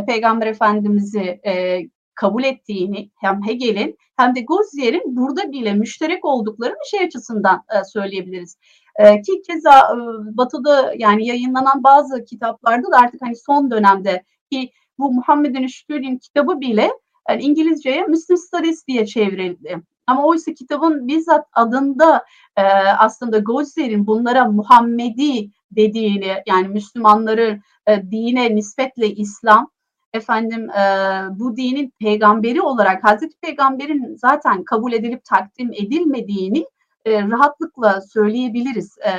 Peygamber 0.07 0.47
Efendimiz'i 0.47 1.39
e, 1.45 1.81
kabul 2.19 2.43
ettiğini 2.43 3.09
hem 3.15 3.47
Hegel'in 3.47 3.97
hem 4.17 4.35
de 4.35 4.41
Gozier'in 4.41 5.15
burada 5.15 5.51
bile 5.51 5.73
müşterek 5.73 6.25
olduklarını 6.25 6.77
şey 6.91 6.99
açısından 6.99 7.63
e, 7.75 7.83
söyleyebiliriz. 7.83 8.57
E, 8.95 9.21
ki 9.21 9.41
keza 9.47 9.79
e, 9.79 9.97
Batı'da 10.37 10.93
yani 10.97 11.27
yayınlanan 11.27 11.83
bazı 11.83 12.25
kitaplarda 12.25 12.91
da 12.91 12.97
artık 12.97 13.21
hani 13.21 13.35
son 13.35 13.71
dönemde 13.71 14.23
ki 14.51 14.71
bu 14.97 15.11
Muhammed'in 15.11 15.67
Şükür'ün 15.67 16.17
kitabı 16.17 16.61
bile 16.61 16.91
yani 17.29 17.43
İngilizceye 17.43 18.03
Muslim 18.03 18.37
Studies 18.37 18.87
diye 18.87 19.05
çevrildi. 19.05 19.81
Ama 20.07 20.25
oysa 20.25 20.53
kitabın 20.53 21.07
bizzat 21.07 21.45
adında 21.53 22.25
e, 22.57 22.63
aslında 22.97 23.39
Gozier'in 23.39 24.07
bunlara 24.07 24.45
Muhammedi 24.45 25.49
dediğini 25.71 26.33
yani 26.47 26.67
Müslümanları 26.67 27.59
e, 27.87 28.11
dine 28.11 28.55
nispetle 28.55 29.07
İslam 29.07 29.69
efendim 30.13 30.69
e, 30.69 30.83
bu 31.31 31.57
dinin 31.57 31.93
peygamberi 31.99 32.61
olarak 32.61 33.03
Hazreti 33.03 33.37
Peygamber'in 33.41 34.15
zaten 34.15 34.63
kabul 34.63 34.93
edilip 34.93 35.25
takdim 35.25 35.71
edilmediğini 35.73 36.65
e, 37.05 37.21
rahatlıkla 37.21 38.01
söyleyebiliriz 38.01 38.97
e, 38.97 39.13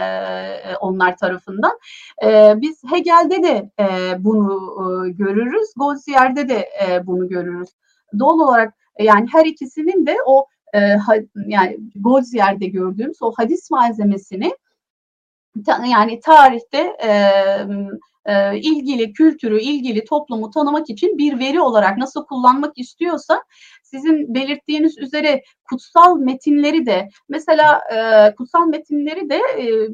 onlar 0.81 1.17
tarafından. 1.17 1.79
E, 2.25 2.55
biz 2.57 2.83
Hegel'de 2.91 3.43
de 3.43 3.71
e, 3.81 3.85
bunu 4.25 4.61
e, 4.81 5.11
görürüz, 5.11 5.69
Goldsier'de 5.77 6.49
de 6.49 6.69
e, 6.87 7.07
bunu 7.07 7.29
görürüz. 7.29 7.69
Doğal 8.19 8.39
olarak 8.39 8.75
yani 8.99 9.27
her 9.33 9.47
ikisinin 9.47 10.07
de 10.07 10.17
o 10.27 10.47
e, 10.73 10.79
ha, 10.79 11.15
yani 11.47 11.79
Goldsier'de 11.95 12.67
gördüğümüz 12.67 13.23
o 13.23 13.33
hadis 13.37 13.71
malzemesini 13.71 14.57
ta, 15.67 15.87
yani 15.87 16.21
tarihte 16.21 16.97
e, 17.05 17.13
e, 18.27 18.59
ilgili 18.59 19.13
kültürü, 19.13 19.61
ilgili 19.61 20.05
toplumu 20.05 20.51
tanımak 20.51 20.91
için 20.91 21.19
bir 21.19 21.39
veri 21.39 21.61
olarak 21.61 21.99
nasıl 21.99 22.27
kullanmak 22.27 22.79
istiyorsa 22.79 23.43
sizin 23.83 24.35
belirttiğiniz 24.35 24.99
üzere 24.99 25.43
kutsal 25.71 26.17
metinleri 26.17 26.87
de 26.87 27.09
mesela 27.29 27.81
e, 27.95 28.35
kutsal 28.35 28.67
metinleri 28.67 29.31
de 29.31 29.37
e, 29.37 29.89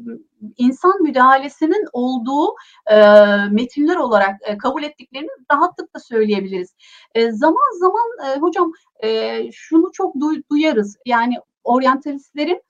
insan 0.57 1.01
müdahalesinin 1.01 1.85
olduğu 1.93 2.55
e, 2.91 2.95
metinler 3.51 3.95
olarak 3.95 4.35
e, 4.41 4.57
kabul 4.57 4.83
ettiklerini 4.83 5.29
rahatlıkla 5.51 5.99
söyleyebiliriz. 5.99 6.75
E, 7.15 7.31
zaman 7.31 7.79
zaman 7.79 8.05
e, 8.27 8.39
hocam 8.39 8.71
e, 9.03 9.41
şunu 9.51 9.91
çok 9.93 10.15
duy, 10.19 10.41
duyarız 10.51 10.97
yani 11.05 11.35
oryantalistlerin 11.63 12.61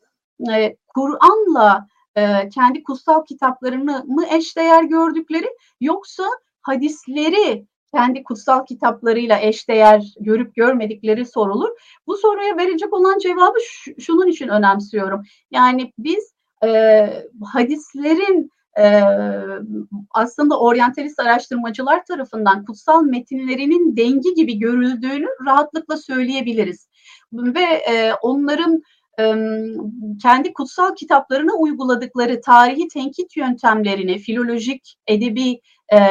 e, 0.51 0.75
Kur'an'la 0.87 1.87
e, 2.17 2.49
kendi 2.49 2.83
kutsal 2.83 3.25
kitaplarını 3.25 4.03
mı 4.07 4.25
eşdeğer 4.31 4.83
gördükleri 4.83 5.47
yoksa 5.81 6.23
hadisleri 6.61 7.65
kendi 7.91 8.23
kutsal 8.23 8.65
kitaplarıyla 8.65 9.39
eşdeğer 9.39 10.13
görüp 10.19 10.55
görmedikleri 10.55 11.25
sorulur. 11.25 11.69
Bu 12.07 12.17
soruya 12.17 12.57
verecek 12.57 12.93
olan 12.93 13.19
cevabı 13.19 13.57
şunun 13.99 14.27
için 14.27 14.47
önemsiyorum. 14.47 15.23
Yani 15.51 15.93
biz 15.97 16.33
e, 16.65 16.69
hadislerin 17.43 18.51
e, 18.79 19.03
aslında 20.11 20.59
oryantalist 20.59 21.19
araştırmacılar 21.19 22.05
tarafından 22.05 22.65
kutsal 22.65 23.03
metinlerinin 23.03 23.97
dengi 23.97 24.33
gibi 24.33 24.59
görüldüğünü 24.59 25.27
rahatlıkla 25.45 25.97
söyleyebiliriz. 25.97 26.87
Ve 27.33 27.63
e, 27.63 28.13
onların 28.13 28.83
kendi 30.21 30.53
kutsal 30.53 30.95
kitaplarına 30.95 31.53
uyguladıkları 31.53 32.41
tarihi 32.41 32.87
tenkit 32.87 33.37
yöntemlerini, 33.37 34.17
filolojik, 34.17 34.95
edebi 35.07 35.61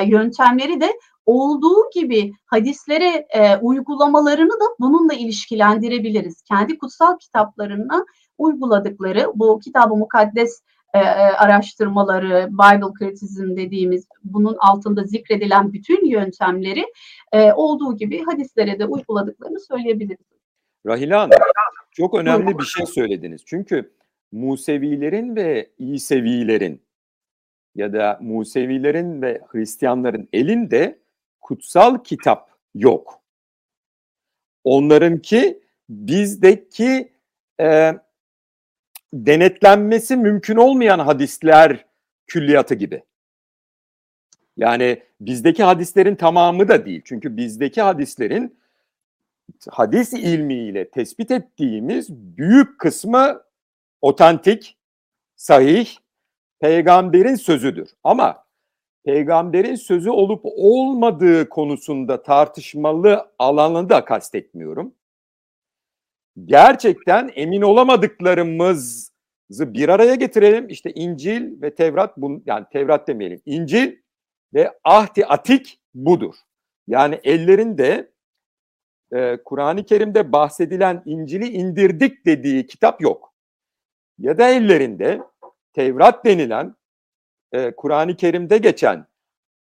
yöntemleri 0.07 0.81
de 0.81 0.93
olduğu 1.27 1.91
gibi 1.95 2.33
hadislere 2.47 3.27
uygulamalarını 3.63 4.53
da 4.53 4.65
bununla 4.81 5.15
ilişkilendirebiliriz. 5.15 6.43
Kendi 6.43 6.79
kutsal 6.79 7.19
kitaplarına 7.19 8.05
uyguladıkları 8.39 9.33
bu 9.35 9.59
kitabı 9.59 9.97
mukaddes 9.97 10.63
araştırmaları, 11.39 12.49
Bible 12.51 12.93
Criticism 12.99 13.57
dediğimiz 13.57 14.07
bunun 14.25 14.57
altında 14.59 15.05
zikredilen 15.05 15.73
bütün 15.73 16.07
yöntemleri 16.07 16.87
olduğu 17.55 17.97
gibi 17.97 18.25
hadislere 18.25 18.79
de 18.79 18.87
uyguladıklarını 18.87 19.61
söyleyebiliriz. 19.61 20.36
Rahila 20.87 21.21
Hanım, 21.21 21.39
çok 21.91 22.15
önemli 22.15 22.59
bir 22.59 22.65
şey 22.65 22.87
söylediniz. 22.87 23.43
Çünkü 23.47 23.93
Musevilerin 24.33 25.37
ve 25.37 25.71
İsevilerin 25.79 26.83
ya 27.75 27.93
da 27.93 28.19
Musevilerin 28.21 29.23
ve 29.23 29.41
Hristiyanların 29.47 30.29
elinde 30.33 30.99
kutsal 31.41 32.05
kitap 32.05 32.51
yok. 32.75 33.21
Onlarınki 34.65 35.63
bizdeki 35.89 37.13
e, 37.61 37.93
denetlenmesi 39.15 40.17
mümkün 40.17 40.57
olmayan 40.57 40.99
hadisler 40.99 41.87
külliyatı 42.27 42.75
gibi. 42.75 43.03
Yani 44.57 45.03
bizdeki 45.21 45.63
hadislerin 45.63 46.17
tamamı 46.17 46.69
da 46.69 46.87
değil. 46.87 47.03
Çünkü 47.05 47.37
bizdeki 47.37 47.83
hadislerin 47.83 48.59
hadis 49.71 50.13
ilmiyle 50.13 50.91
tespit 50.91 51.31
ettiğimiz 51.31 52.11
büyük 52.11 52.79
kısmı 52.79 53.43
otantik, 54.01 54.79
sahih, 55.37 55.89
peygamberin 56.61 57.35
sözüdür. 57.35 57.91
Ama 58.05 58.47
peygamberin 59.05 59.75
sözü 59.75 60.11
olup 60.11 60.41
olmadığı 60.45 61.49
konusunda 61.49 62.23
tartışmalı 62.23 63.31
alanını 63.39 63.89
da 63.89 64.05
kastetmiyorum. 64.05 64.95
Gerçekten 66.45 67.31
emin 67.35 67.63
olamadıklarımızı 67.63 69.11
bir 69.51 69.89
araya 69.89 70.15
getirelim. 70.15 70.69
İşte 70.69 70.93
İncil 70.95 71.63
ve 71.63 71.75
Tevrat, 71.75 72.17
bun, 72.17 72.43
yani 72.47 72.67
Tevrat 72.73 73.09
demeyelim, 73.09 73.43
İncil 73.47 73.97
ve 74.55 74.79
Ahdi 74.85 75.27
Atik 75.27 75.81
budur. 75.95 76.35
Yani 76.89 77.21
ellerinde 77.25 78.11
e, 79.13 79.39
Kur'an-ı 79.45 79.85
Kerim'de 79.85 80.33
bahsedilen 80.33 81.03
İncil'i 81.07 81.49
indirdik 81.49 82.27
dediği 82.27 82.67
kitap 82.67 83.01
yok. 83.01 83.35
Ya 84.19 84.39
da 84.39 84.49
ellerinde 84.49 85.21
Tevrat 85.73 86.25
denilen 86.25 86.75
e, 87.53 87.77
Kur'an-ı 87.77 88.17
Kerim'de 88.17 88.59
geçen 88.59 89.07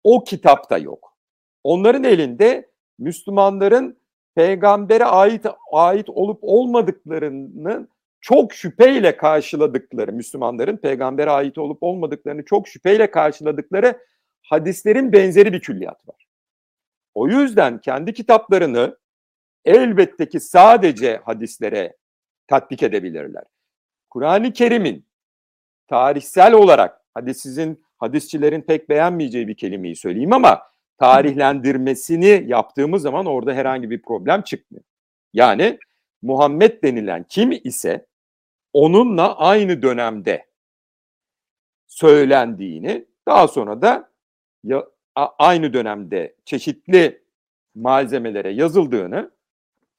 o 0.04 0.24
kitap 0.24 0.70
da 0.70 0.78
yok. 0.78 1.16
Onların 1.64 2.04
elinde 2.04 2.70
Müslümanların 2.98 4.00
peygambere 4.34 5.04
ait 5.04 5.46
ait 5.72 6.08
olup 6.08 6.38
olmadıklarını 6.42 7.88
çok 8.20 8.54
şüpheyle 8.54 9.16
karşıladıkları 9.16 10.12
Müslümanların 10.12 10.76
peygambere 10.76 11.30
ait 11.30 11.58
olup 11.58 11.82
olmadıklarını 11.82 12.44
çok 12.44 12.68
şüpheyle 12.68 13.10
karşıladıkları 13.10 13.98
hadislerin 14.42 15.12
benzeri 15.12 15.52
bir 15.52 15.60
külliyat 15.60 16.08
var. 16.08 16.26
O 17.14 17.28
yüzden 17.28 17.80
kendi 17.80 18.12
kitaplarını 18.12 18.96
elbette 19.64 20.28
ki 20.28 20.40
sadece 20.40 21.20
hadislere 21.24 21.96
tatbik 22.46 22.82
edebilirler. 22.82 23.44
Kur'an-ı 24.10 24.52
Kerim'in 24.52 25.06
tarihsel 25.88 26.52
olarak 26.52 27.00
hadi 27.14 27.34
sizin 27.34 27.84
hadisçilerin 27.98 28.62
pek 28.62 28.88
beğenmeyeceği 28.88 29.48
bir 29.48 29.56
kelimeyi 29.56 29.96
söyleyeyim 29.96 30.32
ama 30.32 30.62
tarihlendirmesini 30.98 32.44
yaptığımız 32.46 33.02
zaman 33.02 33.26
orada 33.26 33.54
herhangi 33.54 33.90
bir 33.90 34.02
problem 34.02 34.42
çıkmıyor. 34.42 34.84
Yani 35.32 35.78
Muhammed 36.22 36.82
denilen 36.82 37.24
kim 37.28 37.52
ise 37.64 38.06
onunla 38.72 39.36
aynı 39.38 39.82
dönemde 39.82 40.46
söylendiğini 41.86 43.06
daha 43.26 43.48
sonra 43.48 43.82
da 43.82 44.10
aynı 45.14 45.72
dönemde 45.72 46.36
çeşitli 46.44 47.22
malzemelere 47.74 48.50
yazıldığını 48.50 49.30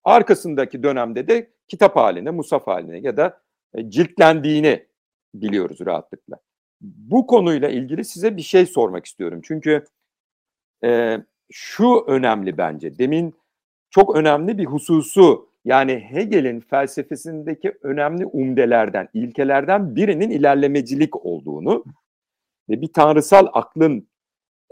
arkasındaki 0.03 0.83
dönemde 0.83 1.27
de 1.27 1.49
kitap 1.67 1.95
haline, 1.95 2.31
musaf 2.31 2.67
haline 2.67 2.99
ya 2.99 3.17
da 3.17 3.41
e, 3.73 3.89
ciltlendiğini 3.89 4.85
biliyoruz 5.33 5.77
rahatlıkla. 5.85 6.37
Bu 6.81 7.27
konuyla 7.27 7.69
ilgili 7.69 8.05
size 8.05 8.37
bir 8.37 8.41
şey 8.41 8.65
sormak 8.65 9.05
istiyorum. 9.05 9.41
Çünkü 9.43 9.85
e, 10.83 11.17
şu 11.51 12.03
önemli 12.07 12.57
bence. 12.57 12.97
Demin 12.97 13.35
çok 13.89 14.15
önemli 14.15 14.57
bir 14.57 14.65
hususu 14.65 15.49
yani 15.65 15.93
Hegel'in 15.93 16.59
felsefesindeki 16.59 17.77
önemli 17.81 18.25
umdelerden, 18.25 19.09
ilkelerden 19.13 19.95
birinin 19.95 20.29
ilerlemecilik 20.29 21.25
olduğunu 21.25 21.83
ve 22.69 22.81
bir 22.81 22.93
tanrısal 22.93 23.47
aklın 23.53 24.07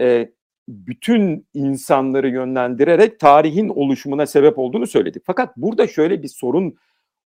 e, 0.02 0.32
bütün 0.70 1.48
insanları 1.54 2.30
yönlendirerek 2.30 3.20
tarihin 3.20 3.70
oluşumuna 3.70 4.26
sebep 4.26 4.60
olduğunu 4.60 4.88
söyledik. 4.88 5.24
Fakat 5.26 5.58
burada 5.58 5.88
şöyle 5.88 6.24
bir 6.24 6.28
sorun 6.28 6.78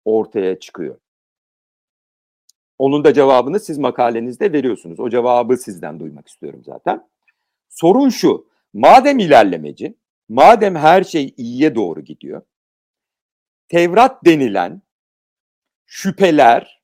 ortaya 0.06 0.60
çıkıyor. 0.60 1.00
Onun 2.78 3.04
da 3.04 3.14
cevabını 3.14 3.60
siz 3.60 3.78
makalenizde 3.78 4.54
veriyorsunuz. 4.54 5.00
O 5.00 5.10
cevabı 5.10 5.58
sizden 5.58 6.00
duymak 6.00 6.28
istiyorum 6.28 6.62
zaten. 6.66 7.10
Sorun 7.70 8.10
şu. 8.10 8.50
Madem 8.74 9.20
ilerlemeci, 9.20 9.96
madem 10.30 10.76
her 10.76 11.04
şey 11.04 11.34
iyiye 11.38 11.76
doğru 11.76 12.02
gidiyor. 12.02 12.42
Tevrat 13.68 14.26
denilen 14.26 14.82
şüpheler 15.86 16.82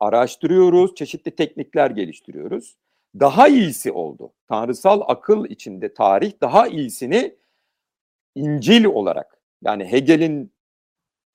araştırıyoruz, 0.00 0.94
çeşitli 0.94 1.36
teknikler 1.36 1.90
geliştiriyoruz. 1.90 2.76
Daha 3.14 3.48
iyisi 3.48 3.92
oldu. 3.92 4.32
Tanrısal 4.48 5.00
akıl 5.06 5.44
içinde 5.44 5.94
tarih 5.94 6.32
daha 6.40 6.68
iyisini 6.68 7.36
İncil 8.34 8.84
olarak 8.84 9.40
yani 9.62 9.92
Hegel'in 9.92 10.52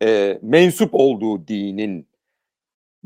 e, 0.04 0.40
mensup 0.42 0.90
olduğu 0.94 1.48
dinin 1.48 2.08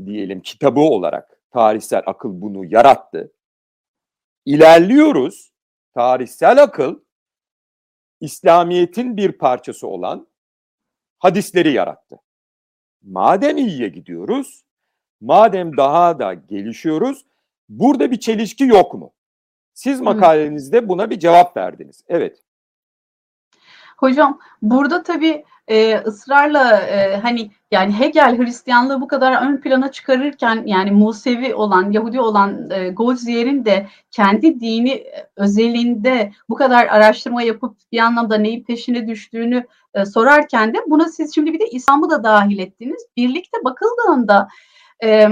diyelim 0.06 0.42
kitabı 0.42 0.80
olarak 0.80 1.40
tarihsel 1.52 2.04
akıl 2.06 2.42
bunu 2.42 2.66
yarattı. 2.66 3.34
İlerliyoruz. 4.46 5.52
Tarihsel 5.94 6.64
akıl 6.64 7.00
İslamiyet'in 8.22 9.18
bir 9.18 9.32
parçası 9.32 9.88
olan 9.88 10.28
hadisleri 11.20 11.74
yarattı. 11.74 12.20
Madem 13.02 13.58
iyiye 13.58 13.88
gidiyoruz, 13.90 14.64
madem 15.22 15.78
daha 15.78 16.20
da 16.20 16.34
gelişiyoruz, 16.34 17.26
burada 17.70 18.12
bir 18.12 18.20
çelişki 18.20 18.64
yok 18.64 18.94
mu? 18.94 19.14
Siz 19.74 20.02
makalenizde 20.02 20.90
buna 20.90 21.10
bir 21.10 21.20
cevap 21.20 21.58
verdiniz. 21.58 22.04
Evet. 22.08 22.38
Hocam 23.98 24.40
burada 24.62 25.04
tabii 25.04 25.44
e, 25.68 25.98
ısrarla 25.98 26.82
e, 26.82 27.18
hani 27.18 27.52
yani 27.72 28.00
Hegel 28.00 28.38
Hristiyanlığı 28.38 29.02
bu 29.02 29.08
kadar 29.08 29.48
ön 29.48 29.58
plana 29.58 29.92
çıkarırken 29.92 30.64
yani 30.66 30.92
Musevi 30.92 31.56
olan, 31.56 31.92
Yahudi 31.92 32.20
olan 32.20 32.70
e, 32.70 32.90
Goldzier'in 32.90 33.66
de 33.66 33.88
kendi 34.12 34.60
dini 34.60 35.04
özelinde 35.36 36.32
bu 36.50 36.56
kadar 36.56 36.88
araştırma 36.88 37.42
yapıp 37.42 37.78
bir 37.92 38.00
anlamda 38.00 38.38
neyin 38.38 38.64
peşine 38.64 39.08
düştüğünü 39.08 39.66
e, 39.94 40.06
sorarken 40.06 40.74
de 40.74 40.78
buna 40.88 41.10
siz 41.10 41.36
şimdi 41.36 41.54
bir 41.54 41.60
de 41.60 41.68
İslam'ı 41.68 42.10
da 42.10 42.24
dahil 42.24 42.60
ettiniz. 42.60 43.06
Birlikte 43.18 43.58
bakıldığında 43.64 44.48
e, 45.04 45.28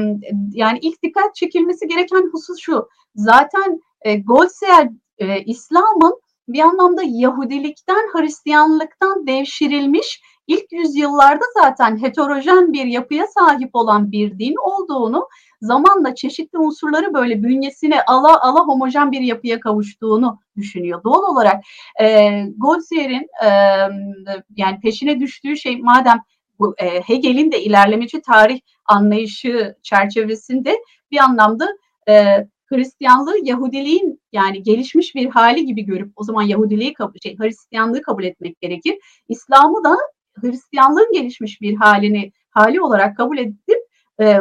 yani 0.52 0.80
ilk 0.82 1.04
dikkat 1.04 1.36
çekilmesi 1.36 1.88
gereken 1.88 2.30
husus 2.32 2.60
şu. 2.60 2.90
Zaten 3.16 3.82
e, 4.02 4.16
Goldzier 4.16 4.90
e, 5.18 5.42
İslam'ın 5.42 6.22
bir 6.48 6.60
anlamda 6.60 7.02
Yahudilikten, 7.06 8.10
Hristiyanlıktan 8.14 9.28
devşirilmiş 9.28 10.22
ilk 10.48 10.72
yüzyıllarda 10.72 11.46
zaten 11.62 12.02
heterojen 12.02 12.74
bir 12.74 12.86
yapıya 12.86 13.28
sahip 13.28 13.70
olan 13.74 14.12
bir 14.12 14.40
din 14.40 14.56
olduğunu 14.64 15.28
zamanla 15.62 16.16
çeşitli 16.16 16.58
unsurları 16.58 17.14
böyle 17.14 17.44
bünyesine 17.44 18.02
ala 18.02 18.42
ala 18.42 18.60
homojen 18.60 19.12
bir 19.12 19.22
yapıya 19.22 19.60
kavuştuğunu 19.60 20.40
düşünüyor. 20.58 21.04
Doğal 21.04 21.24
olarak 21.34 21.64
e, 22.02 22.30
Goldzier'in 22.58 23.28
e, 23.46 23.50
yani 24.56 24.80
peşine 24.84 25.20
düştüğü 25.20 25.58
şey 25.58 25.78
madem 25.78 26.22
bu 26.60 26.76
e, 26.78 27.02
Hegel'in 27.02 27.52
de 27.52 27.64
ilerlemeci 27.64 28.22
tarih 28.22 28.60
anlayışı 28.86 29.76
çerçevesinde 29.84 30.78
bir 31.12 31.18
anlamda 31.18 31.68
e, 32.10 32.48
Hristiyanlığı 32.66 33.38
Yahudiliğin 33.44 34.22
yani 34.32 34.64
gelişmiş 34.64 35.16
bir 35.16 35.30
hali 35.30 35.66
gibi 35.66 35.82
görüp 35.82 36.12
o 36.16 36.24
zaman 36.24 36.42
Yahudiliği 36.42 36.96
şey, 37.24 37.38
Hristiyanlığı 37.38 38.02
kabul 38.02 38.24
etmek 38.24 38.62
gerekir. 38.62 38.98
İslam'ı 39.30 39.84
da 39.84 39.98
Hristiyanlığın 40.42 41.12
gelişmiş 41.14 41.62
bir 41.62 41.76
halini 41.76 42.32
hali 42.50 42.82
olarak 42.82 43.18
kabul 43.18 43.38
edip 43.38 43.86
e, 44.22 44.40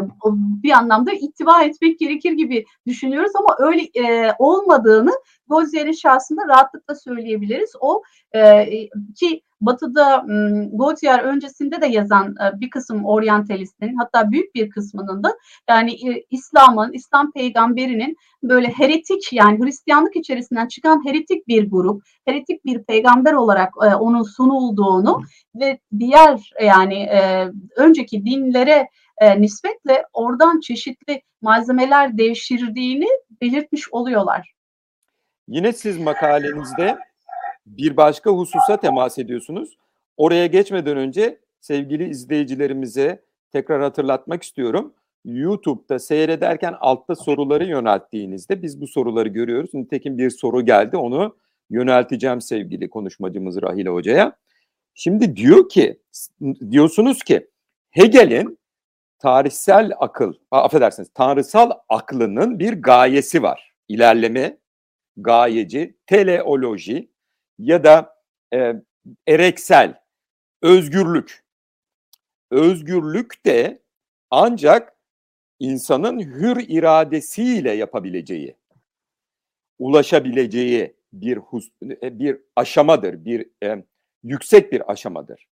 bir 0.62 0.70
anlamda 0.70 1.12
ittiba 1.12 1.62
etmek 1.62 1.98
gerekir 1.98 2.32
gibi 2.32 2.64
düşünüyoruz 2.86 3.32
ama 3.36 3.56
öyle 3.58 3.82
e, 3.82 4.34
olmadığını 4.38 5.12
Gozier'in 5.46 5.92
şahsında 5.92 6.48
rahatlıkla 6.48 6.94
söyleyebiliriz. 6.94 7.72
O 7.80 8.02
e, 8.34 8.66
ki 9.18 9.42
Batı'da 9.66 10.24
Gautier 10.72 11.18
öncesinde 11.18 11.80
de 11.80 11.86
yazan 11.86 12.28
e, 12.28 12.60
bir 12.60 12.70
kısım 12.70 13.04
oryantalistin 13.04 13.96
hatta 13.96 14.30
büyük 14.30 14.54
bir 14.54 14.70
kısmının 14.70 15.22
da 15.22 15.36
yani 15.68 15.92
e, 15.92 16.24
İslam'ın, 16.30 16.92
İslam 16.92 17.32
peygamberinin 17.32 18.16
böyle 18.42 18.68
heretik 18.68 19.32
yani 19.32 19.64
Hristiyanlık 19.64 20.16
içerisinden 20.16 20.68
çıkan 20.68 21.06
heretik 21.06 21.48
bir 21.48 21.70
grup, 21.70 22.02
heretik 22.24 22.64
bir 22.64 22.84
peygamber 22.84 23.32
olarak 23.32 23.72
e, 23.82 23.94
onun 23.94 24.22
sunulduğunu 24.22 25.22
ve 25.54 25.78
diğer 25.98 26.50
yani 26.62 27.08
önceki 27.76 28.24
dinlere 28.24 28.88
nispetle 29.38 30.04
oradan 30.12 30.60
çeşitli 30.60 31.22
malzemeler 31.42 32.18
devşirdiğini 32.18 33.06
belirtmiş 33.40 33.92
oluyorlar. 33.92 34.54
Yine 35.48 35.72
siz 35.72 35.98
makalenizde 35.98 36.98
bir 37.66 37.96
başka 37.96 38.30
hususa 38.30 38.76
temas 38.80 39.18
ediyorsunuz. 39.18 39.78
Oraya 40.16 40.46
geçmeden 40.46 40.96
önce 40.96 41.40
sevgili 41.60 42.08
izleyicilerimize 42.08 43.24
tekrar 43.52 43.82
hatırlatmak 43.82 44.42
istiyorum. 44.42 44.94
YouTube'da 45.24 45.98
seyrederken 45.98 46.74
altta 46.80 47.14
soruları 47.14 47.64
yönelttiğinizde 47.64 48.62
biz 48.62 48.80
bu 48.80 48.86
soruları 48.86 49.28
görüyoruz. 49.28 49.74
Nitekim 49.74 50.18
bir 50.18 50.30
soru 50.30 50.64
geldi 50.64 50.96
onu 50.96 51.36
yönelteceğim 51.70 52.40
sevgili 52.40 52.90
konuşmacımız 52.90 53.62
Rahile 53.62 53.88
Hoca'ya. 53.88 54.36
Şimdi 54.94 55.36
diyor 55.36 55.68
ki, 55.68 56.00
diyorsunuz 56.70 57.22
ki 57.22 57.50
Hegel'in 57.90 58.58
tarihsel 59.18 59.92
akıl, 59.98 60.32
affedersiniz 60.50 61.08
tanrısal 61.14 61.70
aklının 61.88 62.58
bir 62.58 62.82
gayesi 62.82 63.42
var. 63.42 63.72
İlerleme, 63.88 64.58
gayeci, 65.16 65.96
teleoloji 66.06 67.13
ya 67.58 67.84
da 67.84 68.16
e, 68.54 68.74
ereksel, 69.26 70.00
özgürlük. 70.62 71.44
Özgürlük 72.50 73.46
de 73.46 73.82
ancak 74.30 74.96
insanın 75.58 76.20
hür 76.20 76.64
iradesiyle 76.68 77.72
yapabileceği, 77.72 78.56
ulaşabileceği 79.78 80.96
bir 81.12 81.36
hus 81.36 81.68
e, 81.82 82.18
bir 82.18 82.40
aşamadır, 82.56 83.24
bir 83.24 83.50
e, 83.62 83.84
yüksek 84.22 84.72
bir 84.72 84.92
aşamadır. 84.92 85.48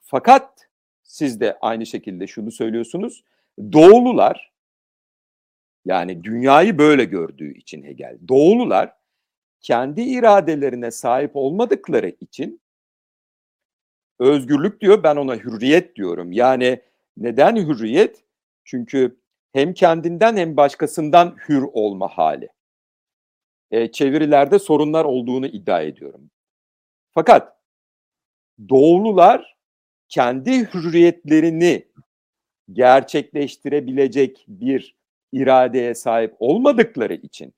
Fakat 0.00 0.68
siz 1.02 1.40
de 1.40 1.58
aynı 1.60 1.86
şekilde 1.86 2.26
şunu 2.26 2.52
söylüyorsunuz. 2.52 3.24
Doğulular 3.72 4.52
yani 5.84 6.24
dünyayı 6.24 6.78
böyle 6.78 7.04
gördüğü 7.04 7.54
için 7.54 7.82
Hegel. 7.82 8.18
Doğulular 8.28 8.96
kendi 9.62 10.02
iradelerine 10.02 10.90
sahip 10.90 11.30
olmadıkları 11.34 12.12
için 12.20 12.60
özgürlük 14.18 14.80
diyor 14.80 15.02
ben 15.02 15.16
ona 15.16 15.36
hürriyet 15.36 15.96
diyorum. 15.96 16.32
Yani 16.32 16.82
neden 17.16 17.56
hürriyet? 17.56 18.24
Çünkü 18.64 19.20
hem 19.52 19.74
kendinden 19.74 20.36
hem 20.36 20.56
başkasından 20.56 21.36
hür 21.48 21.62
olma 21.72 22.08
hali. 22.08 22.48
E, 23.70 23.92
çevirilerde 23.92 24.58
sorunlar 24.58 25.04
olduğunu 25.04 25.46
iddia 25.46 25.82
ediyorum. 25.82 26.30
Fakat 27.10 27.56
doğulular 28.68 29.56
kendi 30.08 30.74
hürriyetlerini 30.74 31.88
gerçekleştirebilecek 32.72 34.44
bir 34.48 34.96
iradeye 35.32 35.94
sahip 35.94 36.36
olmadıkları 36.38 37.14
için 37.14 37.54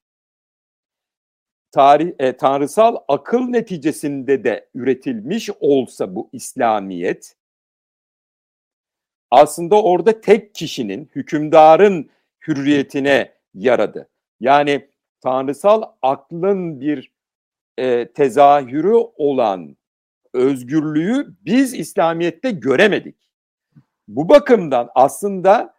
tarih, 1.75 2.13
e, 2.19 2.37
tanrısal 2.37 2.97
akıl 3.09 3.41
neticesinde 3.41 4.45
de 4.45 4.69
üretilmiş 4.75 5.51
olsa 5.61 6.15
bu 6.15 6.29
İslamiyet 6.33 7.37
aslında 9.31 9.83
orada 9.83 10.21
tek 10.21 10.55
kişinin, 10.55 11.11
hükümdarın 11.15 12.11
hürriyetine 12.49 13.33
yaradı. 13.55 14.09
Yani 14.41 14.89
tanrısal 15.21 15.83
aklın 16.03 16.81
bir 16.81 17.13
e, 17.79 18.13
tezahürü 18.13 18.95
olan 19.17 19.77
özgürlüğü 20.33 21.35
biz 21.45 21.75
İslamiyet'te 21.75 22.51
göremedik. 22.51 23.17
Bu 24.09 24.29
bakımdan 24.29 24.89
aslında 24.95 25.75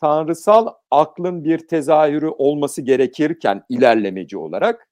tanrısal 0.00 0.74
aklın 0.90 1.44
bir 1.44 1.68
tezahürü 1.68 2.28
olması 2.28 2.82
gerekirken 2.82 3.64
ilerlemeci 3.68 4.38
olarak 4.38 4.89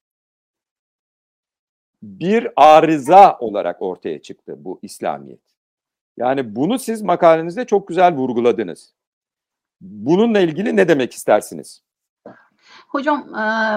bir 2.03 2.49
arıza 2.57 3.39
olarak 3.41 3.83
ortaya 3.83 4.23
çıktı 4.23 4.55
bu 4.59 4.79
İslamiyet. 4.83 5.41
Yani 6.17 6.57
bunu 6.57 6.79
siz 6.79 7.03
makalenizde 7.03 7.65
çok 7.65 7.89
güzel 7.89 8.15
vurguladınız. 8.15 8.95
Bununla 9.81 10.41
ilgili 10.41 10.77
ne 10.77 10.89
demek 10.89 11.13
istersiniz? 11.13 11.83
Hocam 12.89 13.27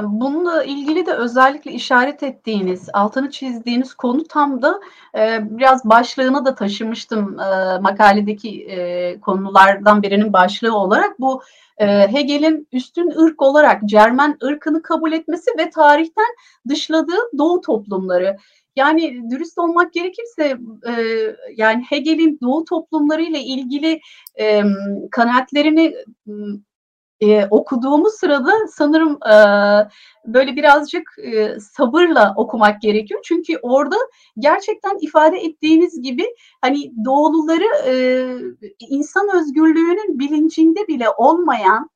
bununla 0.03 0.63
ilgili 0.63 1.05
de 1.05 1.13
özellikle 1.13 1.71
işaret 1.71 2.23
ettiğiniz, 2.23 2.89
altını 2.93 3.31
çizdiğiniz 3.31 3.93
konu 3.93 4.23
tam 4.23 4.61
da 4.61 4.81
biraz 5.41 5.85
başlığını 5.85 6.45
da 6.45 6.55
taşımıştım 6.55 7.35
makaledeki 7.81 8.67
konulardan 9.21 10.03
birinin 10.03 10.33
başlığı 10.33 10.77
olarak. 10.77 11.19
Bu 11.19 11.41
Hegel'in 11.77 12.67
üstün 12.71 13.11
ırk 13.19 13.41
olarak 13.41 13.83
Cermen 13.85 14.37
ırkını 14.43 14.81
kabul 14.81 15.11
etmesi 15.11 15.51
ve 15.57 15.69
tarihten 15.69 16.35
dışladığı 16.69 17.37
Doğu 17.37 17.61
toplumları. 17.61 18.37
Yani 18.75 19.29
dürüst 19.31 19.57
olmak 19.57 19.93
gerekirse 19.93 20.57
e, 20.87 20.93
yani 21.57 21.83
Hegel'in 21.89 22.39
Doğu 22.41 22.65
toplumlarıyla 22.65 23.39
ilgili 23.39 23.99
e, 24.39 24.61
kanaatlerini 25.11 25.95
e, 27.21 27.47
okuduğumuz 27.51 28.13
sırada 28.13 28.53
sanırım 28.67 29.19
e, 29.23 29.35
böyle 30.25 30.55
birazcık 30.55 31.03
e, 31.23 31.59
sabırla 31.59 32.33
okumak 32.37 32.81
gerekiyor. 32.81 33.19
Çünkü 33.23 33.57
orada 33.61 33.95
gerçekten 34.39 34.97
ifade 35.01 35.37
ettiğiniz 35.37 36.01
gibi 36.01 36.25
hani 36.61 36.91
doğuluları 37.05 37.87
e, 37.87 37.93
insan 38.89 39.29
özgürlüğünün 39.35 40.19
bilincinde 40.19 40.87
bile 40.87 41.09
olmayan 41.09 41.89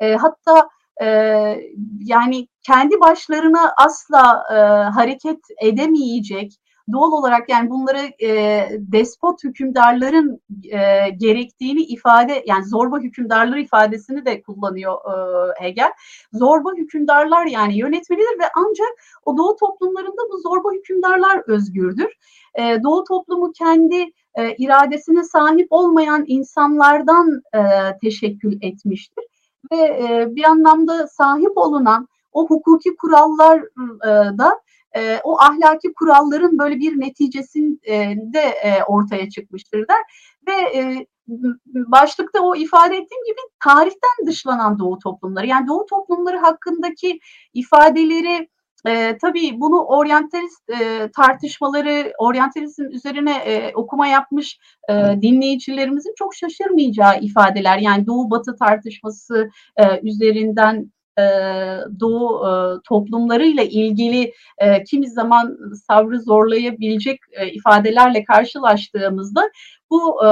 e, 0.00 0.14
hatta 0.14 0.68
e, 1.02 1.06
yani 2.04 2.48
kendi 2.66 3.00
başlarına 3.00 3.74
asla 3.76 4.44
e, 4.50 4.54
hareket 4.90 5.40
edemeyecek 5.62 6.52
doğal 6.92 7.12
olarak 7.12 7.48
yani 7.48 7.70
bunları 7.70 8.24
e, 8.26 8.68
despot 8.92 9.44
hükümdarların 9.44 10.40
e, 10.64 11.10
gerektiğini 11.10 11.82
ifade 11.82 12.44
yani 12.46 12.64
zorba 12.64 12.98
hükümdarları 12.98 13.60
ifadesini 13.60 14.24
de 14.24 14.42
kullanıyor 14.42 14.94
e, 14.94 15.14
Hegel. 15.64 15.92
Zorba 16.32 16.70
hükümdarlar 16.76 17.46
yani 17.46 17.78
yönetmelidir 17.78 18.38
ve 18.38 18.44
ancak 18.56 18.88
o 19.24 19.36
doğu 19.36 19.56
toplumlarında 19.56 20.22
bu 20.32 20.38
zorba 20.38 20.72
hükümdarlar 20.72 21.42
özgürdür. 21.46 22.16
E, 22.54 22.82
doğu 22.82 23.04
toplumu 23.04 23.52
kendi 23.52 24.02
e, 24.34 24.56
iradesine 24.58 25.24
sahip 25.24 25.66
olmayan 25.70 26.24
insanlardan 26.26 27.42
e, 27.54 27.60
teşekkül 28.00 28.58
etmiştir 28.62 29.24
ve 29.72 29.76
e, 29.76 30.26
bir 30.36 30.44
anlamda 30.44 31.08
sahip 31.08 31.58
olunan 31.58 32.08
o 32.32 32.46
hukuki 32.46 32.96
kurallar 32.96 33.58
e, 34.04 34.38
da 34.38 34.60
e, 34.96 35.20
o 35.24 35.38
ahlaki 35.40 35.92
kuralların 35.92 36.58
böyle 36.58 36.78
bir 36.78 37.00
neticesinde 37.00 38.40
e, 38.40 38.82
ortaya 38.82 39.30
çıkmıştır 39.30 39.88
der 39.88 40.02
ve 40.48 40.78
e, 40.78 41.06
başlıkta 41.74 42.40
o 42.40 42.56
ifade 42.56 42.94
ettiğim 42.94 43.24
gibi 43.26 43.40
tarihten 43.64 44.26
dışlanan 44.26 44.78
Doğu 44.78 44.98
toplumları 44.98 45.46
yani 45.46 45.68
Doğu 45.68 45.86
toplumları 45.86 46.38
hakkındaki 46.38 47.20
ifadeleri 47.54 48.48
e, 48.86 49.18
tabii 49.18 49.60
bunu 49.60 49.84
oryantalist 49.84 50.70
e, 50.70 51.10
tartışmaları, 51.16 52.12
oryantalizm 52.18 52.84
üzerine 52.84 53.36
e, 53.36 53.74
okuma 53.74 54.06
yapmış 54.06 54.58
e, 54.88 54.92
dinleyicilerimizin 55.22 56.14
çok 56.18 56.34
şaşırmayacağı 56.34 57.20
ifadeler. 57.20 57.78
Yani 57.78 58.06
Doğu 58.06 58.30
Batı 58.30 58.56
tartışması 58.56 59.50
e, 59.76 60.00
üzerinden 60.02 60.92
e, 61.18 61.22
Doğu 62.00 62.48
e, 62.48 62.52
toplumlarıyla 62.88 63.62
ilgili 63.62 64.32
e, 64.58 64.84
kimi 64.84 65.10
zaman 65.10 65.58
sabrı 65.86 66.20
zorlayabilecek 66.20 67.20
e, 67.32 67.50
ifadelerle 67.50 68.24
karşılaştığımızda 68.24 69.50
bu 69.90 70.24
e, 70.24 70.28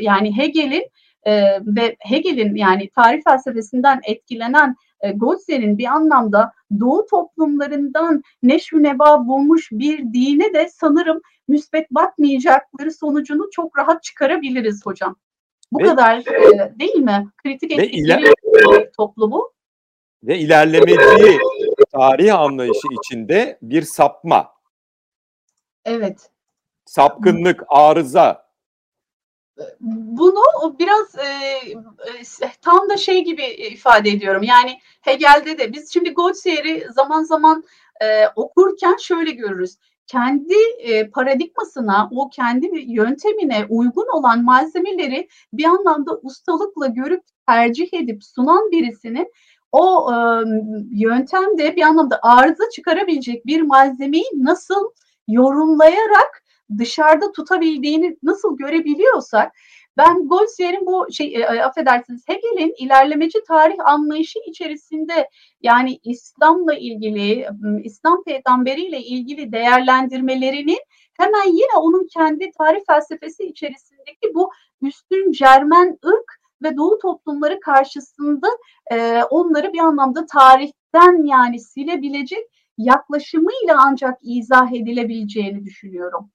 yani 0.00 0.36
Hegel'in 0.36 0.84
e, 1.22 1.60
ve 1.66 1.96
Hegel'in 2.00 2.54
yani 2.54 2.90
tarih 2.90 3.22
felsefesinden 3.24 4.00
etkilenen 4.04 4.76
e, 5.00 5.12
Goldstein 5.12 5.78
bir 5.78 5.86
anlamda 5.86 6.52
Doğu 6.80 7.06
toplumlarından 7.10 8.22
neşvü 8.42 8.82
neba 8.82 9.26
bulmuş 9.26 9.68
bir 9.72 9.98
dine 9.98 10.54
de 10.54 10.68
sanırım 10.68 11.20
müsbet 11.48 11.90
bakmayacakları 11.90 12.92
sonucunu 12.92 13.48
çok 13.52 13.78
rahat 13.78 14.02
çıkarabiliriz 14.02 14.86
hocam. 14.86 15.16
Bu 15.72 15.78
ve, 15.78 15.84
kadar 15.84 16.18
e, 16.18 16.78
değil 16.78 16.94
mi? 16.94 17.26
Kritik 17.42 17.72
etkili 17.72 18.32
toplumu. 18.96 19.52
Ve 20.24 20.38
ilerlemeci 20.38 21.38
tarih 21.92 22.38
anlayışı 22.38 22.88
içinde 23.00 23.58
bir 23.62 23.82
sapma. 23.82 24.52
Evet. 25.84 26.30
Sapkınlık, 26.84 27.62
arıza, 27.68 28.52
bunu 29.80 30.42
biraz 30.78 31.14
e, 31.14 31.28
e, 32.42 32.52
tam 32.62 32.88
da 32.88 32.96
şey 32.96 33.24
gibi 33.24 33.44
ifade 33.44 34.10
ediyorum. 34.10 34.42
Yani 34.42 34.78
Hegel'de 35.00 35.58
de 35.58 35.72
biz 35.72 35.92
şimdi 35.92 36.10
Goldsier'i 36.10 36.86
zaman 36.92 37.22
zaman 37.22 37.64
e, 38.02 38.28
okurken 38.36 38.96
şöyle 38.96 39.30
görürüz. 39.30 39.76
Kendi 40.06 40.54
e, 40.78 41.10
paradigmasına, 41.10 42.08
o 42.12 42.30
kendi 42.30 42.70
yöntemine 42.86 43.66
uygun 43.68 44.06
olan 44.18 44.44
malzemeleri 44.44 45.28
bir 45.52 45.64
anlamda 45.64 46.16
ustalıkla 46.16 46.86
görüp 46.86 47.22
tercih 47.46 47.94
edip 47.94 48.24
sunan 48.24 48.70
birisinin 48.70 49.32
o 49.72 50.12
e, 50.12 50.16
yöntemde 50.90 51.76
bir 51.76 51.82
anlamda 51.82 52.18
arıza 52.22 52.64
çıkarabilecek 52.74 53.46
bir 53.46 53.62
malzemeyi 53.62 54.30
nasıl 54.34 54.90
yorumlayarak 55.28 56.42
dışarıda 56.78 57.32
tutabildiğini 57.32 58.16
nasıl 58.22 58.56
görebiliyorsak 58.56 59.52
ben 59.96 60.28
Goldsier'in 60.28 60.86
bu 60.86 61.06
şey 61.12 61.34
e, 61.36 61.46
affedersiniz 61.46 62.24
Hegel'in 62.28 62.74
ilerlemeci 62.78 63.38
tarih 63.48 63.76
anlayışı 63.84 64.38
içerisinde 64.46 65.28
yani 65.62 65.98
İslam'la 66.04 66.74
ilgili 66.74 67.48
İslam 67.82 68.24
peygamberiyle 68.24 69.00
ilgili 69.00 69.52
değerlendirmelerinin 69.52 70.80
hemen 71.18 71.46
yine 71.46 71.76
onun 71.76 72.06
kendi 72.14 72.50
tarih 72.58 72.80
felsefesi 72.86 73.44
içerisindeki 73.44 74.34
bu 74.34 74.50
üstün 74.82 75.32
Cermen 75.32 75.98
ırk 76.06 76.41
ve 76.62 76.76
Doğu 76.76 76.98
toplumları 76.98 77.60
karşısında 77.60 78.48
e, 78.92 79.22
onları 79.22 79.72
bir 79.72 79.78
anlamda 79.78 80.26
tarihten 80.26 81.26
yani 81.26 81.60
silebilecek 81.60 82.46
yaklaşımıyla 82.78 83.76
ancak 83.86 84.18
izah 84.22 84.72
edilebileceğini 84.72 85.64
düşünüyorum. 85.64 86.30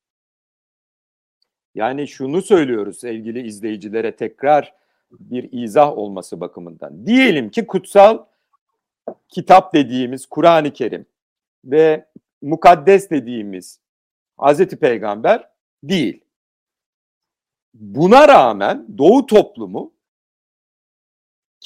Yani 1.75 2.07
şunu 2.07 2.41
söylüyoruz 2.41 2.99
sevgili 2.99 3.47
izleyicilere 3.47 4.15
tekrar 4.15 4.73
bir 5.11 5.49
izah 5.51 5.97
olması 5.97 6.39
bakımından. 6.39 7.05
Diyelim 7.05 7.49
ki 7.49 7.67
kutsal 7.67 8.25
kitap 9.29 9.73
dediğimiz 9.73 10.25
Kur'an-ı 10.25 10.73
Kerim 10.73 11.05
ve 11.65 12.05
mukaddes 12.41 13.09
dediğimiz 13.09 13.79
Hazreti 14.37 14.77
Peygamber 14.77 15.49
değil. 15.83 16.23
Buna 17.73 18.27
rağmen 18.27 18.85
Doğu 18.97 19.25
toplumu 19.25 19.93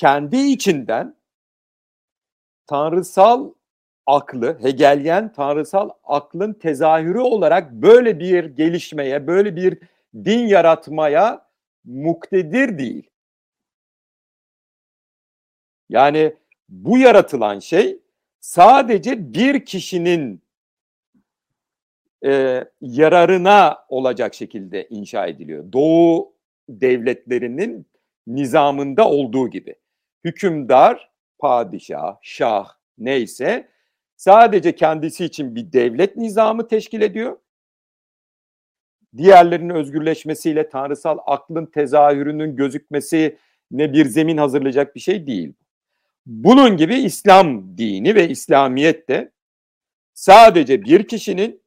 kendi 0.02 0.38
içinden 0.38 1.16
tanrısal 2.68 3.54
aklı, 4.06 4.60
Hegelyen 4.62 5.34
tanrısal 5.34 5.90
aklın 6.04 6.54
tezahürü 6.54 7.20
olarak 7.20 7.72
böyle 7.72 8.20
bir 8.20 8.46
gelişmeye, 8.46 9.28
böyle 9.28 9.56
bir 9.56 9.80
din 10.16 10.48
yaratmaya 10.48 11.48
muktedir 11.84 12.78
değil. 12.78 13.10
Yani 15.90 16.36
bu 16.70 16.98
yaratılan 16.98 17.60
şey 17.60 18.00
sadece 18.40 19.34
bir 19.34 19.66
kişinin 19.66 20.42
e, 22.26 22.64
yararına 22.82 23.86
olacak 23.90 24.34
şekilde 24.34 24.88
inşa 24.90 25.28
ediliyor. 25.28 25.72
Doğu 25.74 26.34
devletlerinin 26.70 27.86
nizamında 28.28 29.10
olduğu 29.10 29.50
gibi. 29.50 29.81
Hükümdar, 30.24 31.12
padişah, 31.40 32.18
şah 32.22 32.70
neyse 32.98 33.68
sadece 34.18 34.76
kendisi 34.76 35.26
için 35.26 35.56
bir 35.56 35.74
devlet 35.74 36.18
nizamı 36.18 36.68
teşkil 36.68 37.02
ediyor 37.02 37.38
diğerlerinin 39.18 39.74
özgürleşmesiyle 39.74 40.70
tanrısal 40.70 41.18
aklın 41.26 41.66
tezahürünün 41.66 42.56
gözükmesi 42.56 43.38
ne 43.72 43.94
bir 43.94 44.06
zemin 44.06 44.38
hazırlayacak 44.38 44.96
bir 44.96 45.00
şey 45.00 45.28
değil. 45.28 45.54
Bunun 46.26 46.78
gibi 46.78 46.96
İslam 46.96 47.78
dini 47.78 48.16
ve 48.16 48.30
İslamiyet 48.30 49.10
de 49.10 49.32
sadece 50.14 50.84
bir 50.84 51.08
kişinin 51.08 51.62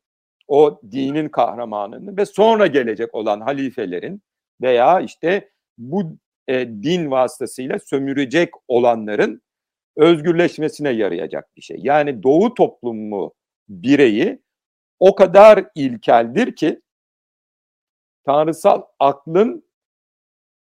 o 0.49 0.81
dinin 0.91 1.29
kahramanını 1.29 2.17
ve 2.17 2.27
sonra 2.27 2.67
gelecek 2.67 3.15
olan 3.15 3.41
halifelerin 3.41 4.23
veya 4.61 5.01
işte 5.01 5.51
bu 5.79 6.17
e, 6.49 6.68
din 6.68 7.11
vasıtasıyla 7.11 7.78
sömürecek 7.78 8.51
olanların 8.68 9.42
özgürleşmesine 9.97 10.90
yarayacak 10.90 11.57
bir 11.57 11.62
şey. 11.62 11.76
Yani 11.80 12.22
Doğu 12.22 12.55
toplumu 12.55 13.34
bireyi 13.68 14.42
o 15.01 15.14
kadar 15.14 15.64
ilkeldir 15.74 16.57
ki 16.57 16.80
tanrısal 18.24 18.82
aklın 18.99 19.64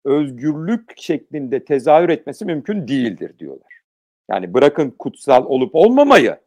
özgürlük 0.05 0.93
şeklinde 0.97 1.65
tezahür 1.65 2.09
etmesi 2.09 2.45
mümkün 2.45 2.87
değildir 2.87 3.39
diyorlar. 3.39 3.81
Yani 4.31 4.53
bırakın 4.53 4.95
kutsal 4.99 5.45
olup 5.45 5.75
olmamayı, 5.75 6.37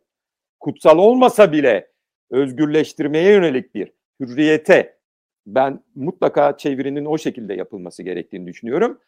kutsal 0.60 0.98
olmasa 0.98 1.52
bile 1.52 1.90
özgürleştirmeye 2.30 3.32
yönelik 3.32 3.74
bir 3.74 3.92
hürriyete 4.20 5.00
ben 5.46 5.84
mutlaka 5.94 6.56
çevirinin 6.56 7.04
o 7.04 7.18
şekilde 7.18 7.54
yapılması 7.54 8.02
gerektiğini 8.02 8.46
düşünüyorum. 8.46 9.00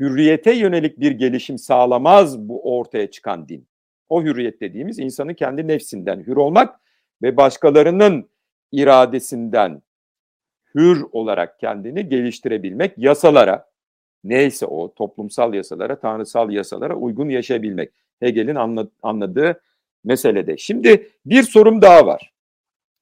Hürriyete 0.00 0.52
yönelik 0.52 1.00
bir 1.00 1.10
gelişim 1.10 1.58
sağlamaz 1.58 2.38
bu 2.38 2.76
ortaya 2.78 3.10
çıkan 3.10 3.48
din. 3.48 3.68
O 4.08 4.22
hürriyet 4.22 4.60
dediğimiz 4.60 4.98
insanın 4.98 5.34
kendi 5.34 5.68
nefsinden 5.68 6.20
hür 6.26 6.36
olmak 6.36 6.80
ve 7.22 7.36
başkalarının 7.36 8.28
iradesinden 8.72 9.82
hür 10.74 11.04
olarak 11.12 11.60
kendini 11.60 12.08
geliştirebilmek, 12.08 12.98
yasalara, 12.98 13.70
neyse 14.24 14.66
o 14.66 14.94
toplumsal 14.94 15.54
yasalara, 15.54 16.00
tanrısal 16.00 16.50
yasalara 16.50 16.94
uygun 16.94 17.28
yaşayabilmek. 17.28 17.92
Hegel'in 18.20 18.88
anladığı 19.02 19.60
meselede. 20.04 20.56
Şimdi 20.56 21.10
bir 21.26 21.42
sorum 21.42 21.82
daha 21.82 22.06
var. 22.06 22.32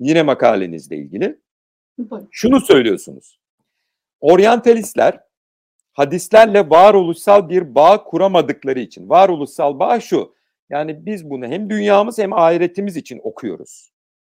Yine 0.01 0.23
makalenizle 0.23 0.97
ilgili. 0.97 1.39
Şunu 2.31 2.61
söylüyorsunuz. 2.61 3.39
Oryantalistler 4.21 5.24
hadislerle 5.95 6.71
varoluşsal 6.71 7.49
bir 7.49 7.75
bağ 7.75 8.05
kuramadıkları 8.05 8.81
için. 8.81 9.09
Varoluşsal 9.09 9.79
bağ 9.79 10.01
şu. 10.01 10.35
Yani 10.71 11.07
biz 11.07 11.31
bunu 11.31 11.47
hem 11.47 11.71
dünyamız 11.71 12.19
hem 12.19 12.33
ahiretimiz 12.33 12.97
için 12.97 13.21
okuyoruz 13.23 13.93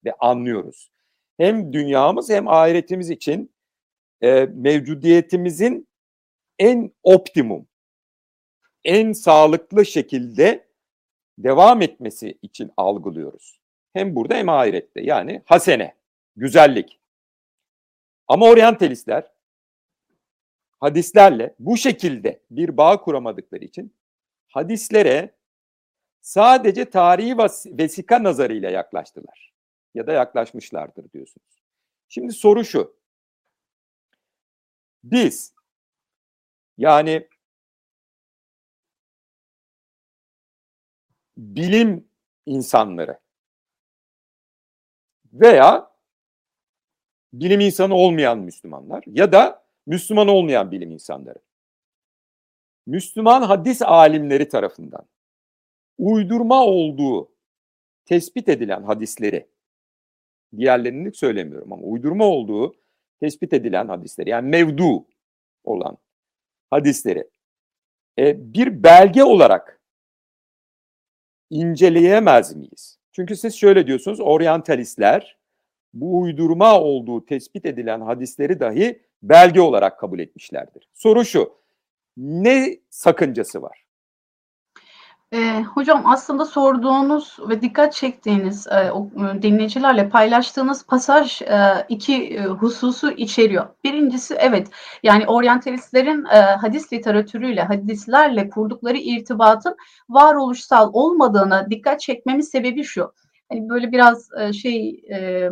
ve 0.05 0.14
anlıyoruz. 0.20 0.91
hem 1.38 1.74
dünyamız 1.74 2.30
hem 2.30 2.47
ahiretimiz 2.47 3.10
için 3.10 3.53
e, 4.22 4.45
mevcudiyetimizin 4.45 5.88
en 6.60 6.91
optimum, 7.03 7.68
en 8.84 9.14
sağlıklı 9.14 9.86
şekilde 9.86 10.68
devam 11.38 11.82
etmesi 11.82 12.38
için 12.41 12.72
algılıyoruz. 12.78 13.60
Hem 13.93 14.16
burada 14.16 14.36
hem 14.36 14.49
ahirette 14.49 15.01
yani 15.01 15.41
hasene, 15.45 15.95
güzellik. 16.36 16.99
Ama 18.28 18.45
oryantalistler 18.45 19.32
hadislerle 20.80 21.55
bu 21.59 21.78
şekilde 21.78 22.41
bir 22.51 22.78
bağ 22.78 23.01
kuramadıkları 23.01 23.65
için 23.65 23.95
hadislere 24.47 25.36
sadece 26.21 26.89
tarihi 26.89 27.38
vesika 27.78 28.23
nazarıyla 28.23 28.69
yaklaştılar. 28.69 29.53
Ya 29.93 30.07
da 30.07 30.11
yaklaşmışlardır 30.11 31.11
diyorsunuz. 31.11 31.63
Şimdi 32.09 32.34
soru 32.34 32.65
şu. 32.65 32.97
Biz 35.03 35.53
yani 36.78 37.28
bilim 41.38 42.09
insanları 42.45 43.19
veya 45.34 45.91
bilim 47.34 47.59
insanı 47.59 47.95
olmayan 47.95 48.39
Müslümanlar 48.39 49.03
ya 49.07 49.32
da 49.32 49.66
Müslüman 49.88 50.28
olmayan 50.28 50.72
bilim 50.72 50.92
insanları. 50.92 51.40
Müslüman 52.86 53.42
hadis 53.42 53.82
alimleri 53.82 54.50
tarafından 54.50 55.08
uydurma 55.98 56.66
olduğu 56.66 57.32
tespit 58.06 58.50
edilen 58.50 58.84
hadisleri, 58.84 59.48
diğerlerini 60.58 61.14
söylemiyorum 61.14 61.74
ama 61.74 61.84
uydurma 61.84 62.26
olduğu 62.26 62.76
tespit 63.20 63.54
edilen 63.54 63.88
hadisleri 63.88 64.30
yani 64.30 64.50
mevdu 64.50 65.06
olan 65.64 65.98
hadisleri 66.70 67.30
e, 68.20 68.54
bir 68.54 68.84
belge 68.84 69.24
olarak 69.24 69.82
inceleyemez 71.50 72.56
miyiz? 72.56 73.00
Çünkü 73.12 73.36
siz 73.36 73.56
şöyle 73.56 73.88
diyorsunuz, 73.88 74.20
oryantalistler 74.20 75.38
bu 75.94 76.20
uydurma 76.22 76.82
olduğu 76.82 77.26
tespit 77.26 77.66
edilen 77.66 78.02
hadisleri 78.02 78.60
dahi 78.60 79.07
belge 79.24 79.61
olarak 79.61 79.99
kabul 79.99 80.20
etmişlerdir. 80.20 80.89
Soru 80.93 81.26
şu, 81.26 81.53
ne 82.18 82.80
sakıncası 82.89 83.61
var? 83.61 83.88
E, 85.34 85.63
hocam 85.63 86.01
aslında 86.05 86.45
sorduğunuz 86.45 87.38
ve 87.49 87.61
dikkat 87.61 87.93
çektiğiniz 87.93 88.68
e, 88.68 88.91
o, 88.91 89.07
e, 89.07 89.41
dinleyicilerle 89.41 90.09
paylaştığınız 90.09 90.86
pasaj 90.86 91.41
e, 91.41 91.86
iki 91.89 92.38
e, 92.38 92.45
hususu 92.45 93.11
içeriyor. 93.11 93.68
Birincisi 93.84 94.36
evet 94.39 94.68
yani 95.03 95.28
oryantalistlerin 95.28 96.26
e, 96.26 96.38
hadis 96.38 96.93
literatürüyle, 96.93 97.61
hadislerle 97.61 98.49
kurdukları 98.49 98.97
irtibatın 98.97 99.76
varoluşsal 100.09 100.89
olmadığına 100.93 101.70
dikkat 101.70 101.99
çekmemin 101.99 102.41
sebebi 102.41 102.84
şu. 102.84 103.13
Hani 103.49 103.70
böyle 103.70 103.91
biraz 103.91 104.30
e, 104.39 104.53
şey 104.53 105.03
e, 105.11 105.49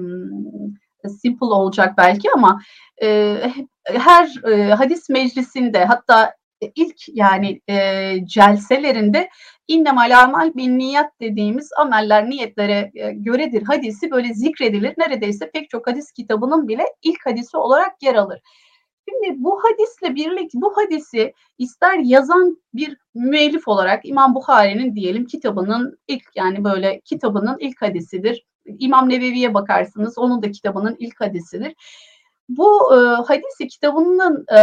simple 1.10 1.46
olacak 1.46 1.94
belki 1.98 2.28
ama 2.36 2.62
e, 3.04 3.38
her 3.86 4.30
e, 4.52 4.74
hadis 4.74 5.10
meclisinde 5.10 5.86
hatta 5.86 6.34
ilk 6.76 6.96
yani 7.08 7.62
e, 7.70 8.16
celselerinde 8.26 9.30
innemal 9.68 10.20
amal 10.24 10.54
bin 10.56 10.80
niyat 10.80 11.12
dediğimiz 11.22 11.70
ameller 11.78 12.30
niyetlere 12.30 12.92
e, 12.96 13.12
göredir 13.12 13.64
hadisi 13.64 14.12
böyle 14.12 14.34
zikredilir. 14.34 14.94
Neredeyse 14.98 15.52
pek 15.52 15.70
çok 15.70 15.88
hadis 15.88 16.12
kitabının 16.12 16.68
bile 16.68 16.86
ilk 17.04 17.26
hadisi 17.26 17.58
olarak 17.58 18.04
yer 18.04 18.16
alır. 18.16 18.40
Şimdi 19.10 19.44
bu 19.44 19.62
hadisle 19.64 20.16
birlikte 20.16 20.62
bu 20.62 20.78
hadisi 20.78 21.34
ister 21.58 22.00
yazan 22.00 22.58
bir 22.74 22.98
müellif 23.16 23.68
olarak 23.68 24.06
İmam 24.06 24.36
Bukhari'nin 24.36 24.96
diyelim 24.96 25.26
kitabının 25.26 26.00
ilk 26.08 26.24
yani 26.36 26.64
böyle 26.64 27.02
kitabının 27.06 27.58
ilk 27.60 27.82
hadisidir. 27.82 28.46
İmam 28.80 29.10
Nevevi'ye 29.10 29.54
bakarsınız 29.54 30.18
onun 30.18 30.42
da 30.42 30.52
kitabının 30.52 30.96
ilk 31.00 31.22
hadisidir. 31.22 31.76
Bu 32.50 32.94
e, 32.94 32.98
hadisi 32.98 33.68
kitabının 33.68 34.46
e, 34.52 34.60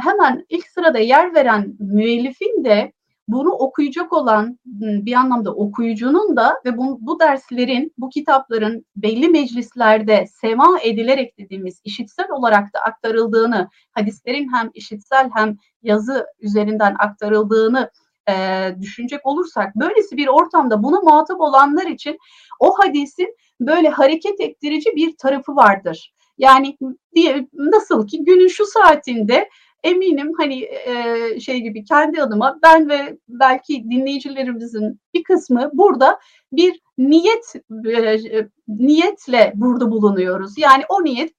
hemen 0.00 0.46
ilk 0.48 0.66
sırada 0.66 0.98
yer 0.98 1.34
veren 1.34 1.76
müellifin 1.78 2.64
de 2.64 2.92
bunu 3.28 3.50
okuyacak 3.50 4.12
olan 4.12 4.58
bir 4.66 5.12
anlamda 5.12 5.54
okuyucunun 5.54 6.36
da 6.36 6.60
ve 6.64 6.76
bu, 6.76 6.98
bu 7.00 7.20
derslerin, 7.20 7.92
bu 7.98 8.08
kitapların 8.08 8.86
belli 8.96 9.28
meclislerde 9.28 10.26
sema 10.26 10.78
edilerek 10.82 11.38
dediğimiz 11.38 11.80
işitsel 11.84 12.30
olarak 12.30 12.74
da 12.74 12.80
aktarıldığını, 12.80 13.68
hadislerin 13.92 14.52
hem 14.52 14.70
işitsel 14.74 15.30
hem 15.34 15.56
yazı 15.82 16.26
üzerinden 16.40 16.96
aktarıldığını 16.98 17.90
e, 18.28 18.34
düşünecek 18.80 19.26
olursak, 19.26 19.76
böylesi 19.76 20.16
bir 20.16 20.26
ortamda 20.26 20.82
buna 20.82 21.00
muhatap 21.00 21.40
olanlar 21.40 21.86
için 21.86 22.18
o 22.60 22.74
hadisin 22.78 23.36
böyle 23.60 23.88
hareket 23.88 24.40
ettirici 24.40 24.90
bir 24.96 25.16
tarafı 25.16 25.56
vardır. 25.56 26.14
Yani 26.38 26.78
diye 27.14 27.48
nasıl 27.52 28.06
ki 28.06 28.24
günün 28.24 28.48
şu 28.48 28.66
saatinde 28.66 29.48
eminim 29.84 30.32
hani 30.38 30.62
e, 30.64 31.40
şey 31.40 31.60
gibi 31.60 31.84
kendi 31.84 32.22
adıma 32.22 32.58
ben 32.62 32.88
ve 32.88 33.18
belki 33.28 33.84
dinleyicilerimizin 33.90 35.00
bir 35.14 35.24
kısmı 35.24 35.70
burada 35.72 36.18
bir 36.52 36.80
niyet 36.98 37.54
e, 37.86 38.48
niyetle 38.68 39.52
burada 39.54 39.90
bulunuyoruz. 39.90 40.58
Yani 40.58 40.84
o 40.88 41.04
niyet 41.04 41.32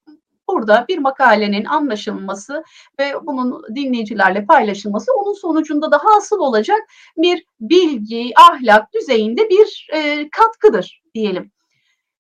burada 0.50 0.86
bir 0.90 0.98
makalenin 0.98 1.66
anlaşılması 1.66 2.64
ve 3.00 3.14
bunun 3.24 3.76
dinleyicilerle 3.76 4.46
paylaşılması 4.46 5.12
onun 5.14 5.34
sonucunda 5.34 5.92
da 5.92 5.98
hasıl 6.04 6.40
olacak 6.40 6.80
bir 7.18 7.46
bilgi, 7.60 8.34
ahlak 8.50 8.94
düzeyinde 8.94 9.50
bir 9.50 9.88
e, 9.94 10.30
katkıdır 10.30 11.02
diyelim. 11.16 11.52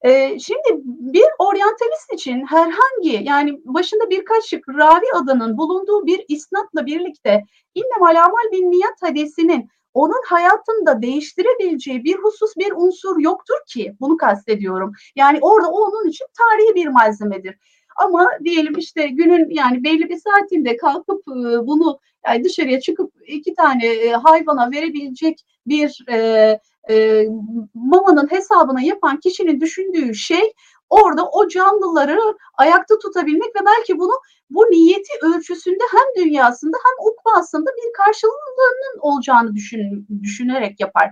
Ee, 0.05 0.39
şimdi 0.39 0.81
bir 0.85 1.25
oryantalist 1.39 2.13
için 2.13 2.45
herhangi 2.45 3.23
yani 3.23 3.59
başında 3.65 4.09
birkaç 4.09 4.49
şık 4.49 4.69
ravi 4.69 5.05
adının 5.15 5.57
bulunduğu 5.57 6.05
bir 6.05 6.25
isnatla 6.27 6.85
birlikte 6.85 7.43
innemal 7.75 8.15
amal 8.15 8.51
bin 8.51 8.71
niyat 8.71 9.01
hadisinin 9.01 9.69
onun 9.93 10.23
hayatında 10.27 11.01
değiştirebileceği 11.01 12.03
bir 12.03 12.15
husus 12.15 12.57
bir 12.57 12.71
unsur 12.75 13.19
yoktur 13.19 13.55
ki 13.67 13.95
bunu 13.99 14.17
kastediyorum. 14.17 14.91
Yani 15.15 15.39
orada 15.41 15.69
o 15.69 15.77
onun 15.77 16.07
için 16.09 16.25
tarihi 16.37 16.75
bir 16.75 16.87
malzemedir. 16.87 17.57
Ama 17.95 18.29
diyelim 18.43 18.77
işte 18.77 19.07
günün 19.07 19.49
yani 19.49 19.83
belli 19.83 20.09
bir 20.09 20.17
saatinde 20.17 20.77
kalkıp 20.77 21.21
e, 21.27 21.67
bunu 21.67 21.99
yani 22.27 22.43
dışarıya 22.43 22.79
çıkıp 22.79 23.13
iki 23.27 23.53
tane 23.53 23.87
e, 23.87 24.11
hayvana 24.11 24.71
verebilecek 24.71 25.39
bir 25.67 26.05
e, 26.09 26.59
e, 26.89 27.25
mamanın 27.73 28.31
hesabını 28.31 28.83
yapan 28.83 29.19
kişinin 29.19 29.61
düşündüğü 29.61 30.15
şey 30.15 30.53
orada 30.89 31.29
o 31.29 31.47
canlıları 31.47 32.19
ayakta 32.57 32.99
tutabilmek 32.99 33.55
ve 33.55 33.65
belki 33.65 33.99
bunu 33.99 34.13
bu 34.49 34.61
niyeti 34.61 35.13
ölçüsünde 35.21 35.83
hem 35.91 36.25
dünyasında 36.25 36.77
hem 36.85 37.07
ukbasında 37.07 37.69
bir 37.69 37.93
karşılığının 37.93 38.99
olacağını 38.99 39.55
düşün, 39.55 40.07
düşünerek 40.23 40.79
yapar. 40.79 41.05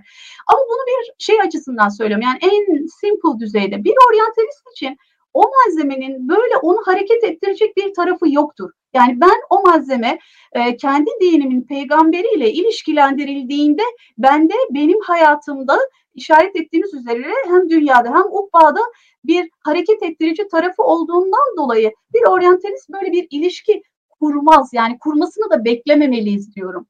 Ama 0.46 0.60
bunu 0.68 0.86
bir 0.86 1.24
şey 1.24 1.40
açısından 1.40 1.88
söylüyorum 1.88 2.24
yani 2.24 2.38
en 2.42 2.86
simple 2.86 3.38
düzeyde 3.38 3.84
bir 3.84 3.94
oryantalist 4.08 4.62
için 4.72 4.98
o 5.34 5.42
malzemenin 5.42 6.28
böyle 6.28 6.56
onu 6.62 6.78
hareket 6.84 7.24
ettirecek 7.24 7.76
bir 7.76 7.94
tarafı 7.94 8.32
yoktur. 8.32 8.70
Yani 8.94 9.20
ben 9.20 9.40
o 9.50 9.62
malzeme 9.62 10.18
e, 10.52 10.76
kendi 10.76 11.10
dinimin 11.20 11.62
peygamberiyle 11.62 12.52
ilişkilendirildiğinde 12.52 13.82
bende 14.18 14.54
benim 14.70 15.00
hayatımda 15.00 15.78
işaret 16.14 16.56
ettiğiniz 16.56 16.94
üzere 16.94 17.32
hem 17.46 17.70
dünyada 17.70 18.08
hem 18.08 18.24
ukbada 18.30 18.80
bir 19.24 19.50
hareket 19.64 20.02
ettirici 20.02 20.48
tarafı 20.48 20.82
olduğundan 20.82 21.56
dolayı 21.56 21.92
bir 22.12 22.26
oryantalist 22.28 22.88
böyle 22.88 23.12
bir 23.12 23.26
ilişki 23.30 23.82
kurmaz. 24.20 24.70
Yani 24.72 24.98
kurmasını 24.98 25.50
da 25.50 25.64
beklememeliyiz 25.64 26.54
diyorum. 26.54 26.86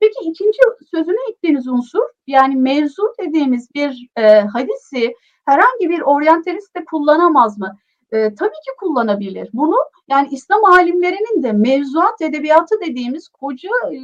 Peki 0.00 0.14
ikinci 0.22 0.58
sözüne 0.90 1.30
ettiğiniz 1.30 1.68
unsur 1.68 2.02
yani 2.26 2.56
mevzu 2.56 3.14
dediğimiz 3.20 3.74
bir 3.74 4.08
e, 4.16 4.40
hadisi 4.40 5.14
herhangi 5.46 5.90
bir 5.90 6.00
oryantalist 6.00 6.76
de 6.76 6.84
kullanamaz 6.84 7.58
mı? 7.58 7.78
E, 8.12 8.34
tabii 8.34 8.50
ki 8.50 8.70
kullanabilir. 8.80 9.48
Bunu 9.52 9.76
yani 10.08 10.28
İslam 10.30 10.64
alimlerinin 10.64 11.42
de 11.42 11.52
mevzuat 11.52 12.22
edebiyatı 12.22 12.74
dediğimiz 12.86 13.28
koca 13.28 13.70
e, 13.90 13.96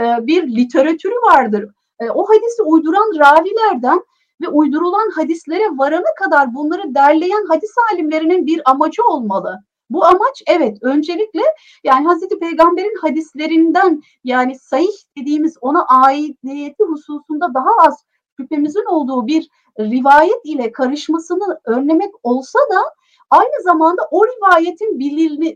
e, 0.00 0.26
bir 0.26 0.56
literatürü 0.56 1.14
vardır. 1.14 1.70
E, 2.00 2.10
o 2.10 2.24
hadisi 2.28 2.62
uyduran 2.62 3.12
ravilerden 3.18 4.00
ve 4.40 4.48
uydurulan 4.48 5.10
hadislere 5.10 5.64
varana 5.64 6.14
kadar 6.18 6.54
bunları 6.54 6.94
derleyen 6.94 7.44
hadis 7.48 7.74
alimlerinin 7.92 8.46
bir 8.46 8.70
amacı 8.70 9.02
olmalı. 9.04 9.58
Bu 9.90 10.04
amaç 10.04 10.42
evet 10.46 10.78
öncelikle 10.82 11.42
yani 11.84 12.06
Hazreti 12.06 12.38
Peygamber'in 12.38 12.96
hadislerinden 13.00 14.02
yani 14.24 14.58
sahih 14.58 15.16
dediğimiz 15.18 15.56
ona 15.60 15.86
aidiyeti 15.86 16.84
hususunda 16.84 17.54
daha 17.54 17.70
az 17.86 18.04
şüphemizin 18.36 18.84
olduğu 18.84 19.26
bir 19.26 19.48
rivayet 19.80 20.40
ile 20.44 20.72
karışmasını 20.72 21.60
önlemek 21.64 22.10
olsa 22.22 22.58
da 22.58 22.82
aynı 23.32 23.62
zamanda 23.62 24.02
o 24.10 24.26
rivayetin 24.26 24.98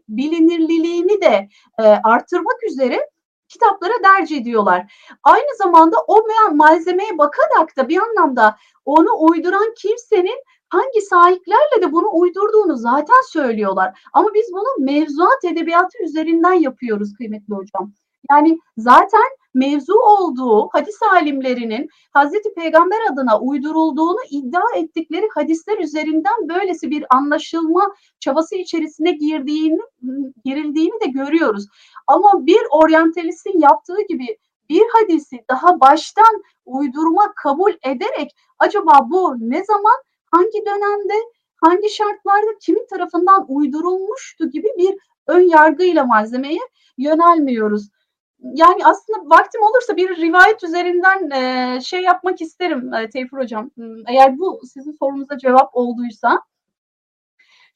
bilinirliliğini 0.09 1.21
de 1.21 1.49
e, 1.79 1.83
artırmak 1.83 2.65
üzere 2.71 3.11
kitaplara 3.49 3.93
derc 4.05 4.37
ediyorlar. 4.37 4.93
Aynı 5.23 5.57
zamanda 5.59 5.97
o 6.07 6.27
malzemeye 6.53 7.19
bakarak 7.19 7.77
da 7.77 7.89
bir 7.89 7.99
anlamda 8.03 8.57
onu 8.85 9.09
uyduran 9.19 9.75
kimsenin 9.77 10.43
hangi 10.69 11.01
sahiplerle 11.01 11.83
de 11.83 11.93
bunu 11.93 12.09
uydurduğunu 12.13 12.77
zaten 12.77 13.23
söylüyorlar. 13.29 14.01
Ama 14.13 14.35
biz 14.35 14.53
bunu 14.53 14.85
mevzuat 14.85 15.45
edebiyatı 15.45 16.05
üzerinden 16.05 16.53
yapıyoruz 16.53 17.15
kıymetli 17.15 17.55
hocam. 17.55 17.93
Yani 18.31 18.59
zaten 18.79 19.31
mevzu 19.57 19.95
olduğu 19.95 20.69
hadis 20.73 21.03
alimlerinin 21.13 21.89
Hazreti 22.11 22.55
Peygamber 22.55 22.99
adına 23.13 23.41
uydurulduğunu 23.41 24.19
iddia 24.31 24.63
ettikleri 24.77 25.29
hadisler 25.35 25.79
üzerinden 25.79 26.49
böylesi 26.49 26.91
bir 26.91 27.05
anlaşılma 27.11 27.95
çabası 28.21 28.57
içerisine 28.57 29.11
girdiğini 29.11 29.79
girildiğini 30.45 31.01
de 31.01 31.07
görüyoruz. 31.07 31.67
Ama 32.07 32.47
bir 32.47 32.61
oryantalistin 32.71 33.61
yaptığı 33.61 34.03
gibi 34.09 34.39
bir 34.71 34.83
hadisi 34.93 35.45
daha 35.51 35.81
baştan 35.81 36.43
uydurma 36.67 37.33
kabul 37.37 37.73
ederek 37.83 38.37
acaba 38.59 39.07
bu 39.11 39.35
ne 39.39 39.65
zaman 39.65 39.97
hangi 40.31 40.67
dönemde 40.67 41.15
hangi 41.65 41.91
şartlarda 41.91 42.59
kimin 42.61 42.87
tarafından 42.91 43.45
uydurulmuştu 43.49 44.51
gibi 44.51 44.69
bir 44.79 44.95
ön 45.27 45.41
yargıyla 45.41 46.05
malzemeye 46.05 46.61
yönelmiyoruz 46.99 47.89
yani 48.43 48.87
aslında 48.87 49.19
vaktim 49.37 49.63
olursa 49.63 49.97
bir 49.97 50.17
rivayet 50.17 50.65
üzerinden 50.65 51.31
e, 51.31 51.81
şey 51.81 52.03
yapmak 52.03 52.41
isterim 52.41 52.95
e, 52.95 53.11
Tevfur 53.11 53.39
Hocam. 53.39 53.71
Hmm, 53.75 54.09
eğer 54.09 54.39
bu 54.39 54.61
sizin 54.73 54.93
sorunuza 54.93 55.39
cevap 55.39 55.77
olduysa. 55.77 56.43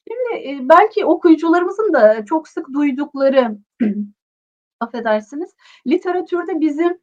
Şimdi 0.07 0.49
e, 0.49 0.69
belki 0.69 1.05
okuyucularımızın 1.05 1.93
da 1.93 2.25
çok 2.25 2.47
sık 2.47 2.73
duydukları 2.73 3.57
affedersiniz 4.79 5.55
literatürde 5.87 6.59
bizim 6.59 6.99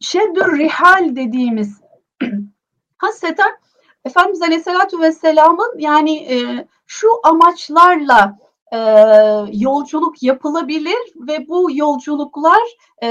şeddür 0.00 0.58
rihal 0.58 1.16
dediğimiz 1.16 1.80
hasreten 2.98 3.58
Efendimiz 4.04 4.42
Aleyhisselatü 4.42 5.00
Vesselam'ın 5.00 5.78
yani 5.78 6.16
e, 6.32 6.68
şu 6.86 7.08
amaçlarla 7.24 8.38
e, 8.74 8.78
yolculuk 9.52 10.22
yapılabilir 10.22 11.12
ve 11.16 11.48
bu 11.48 11.68
yolculuklar 11.72 12.62
e, 13.02 13.08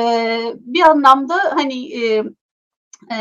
bir 0.60 0.82
anlamda 0.82 1.38
hani 1.56 1.94
e, 1.94 2.24
e, 3.12 3.18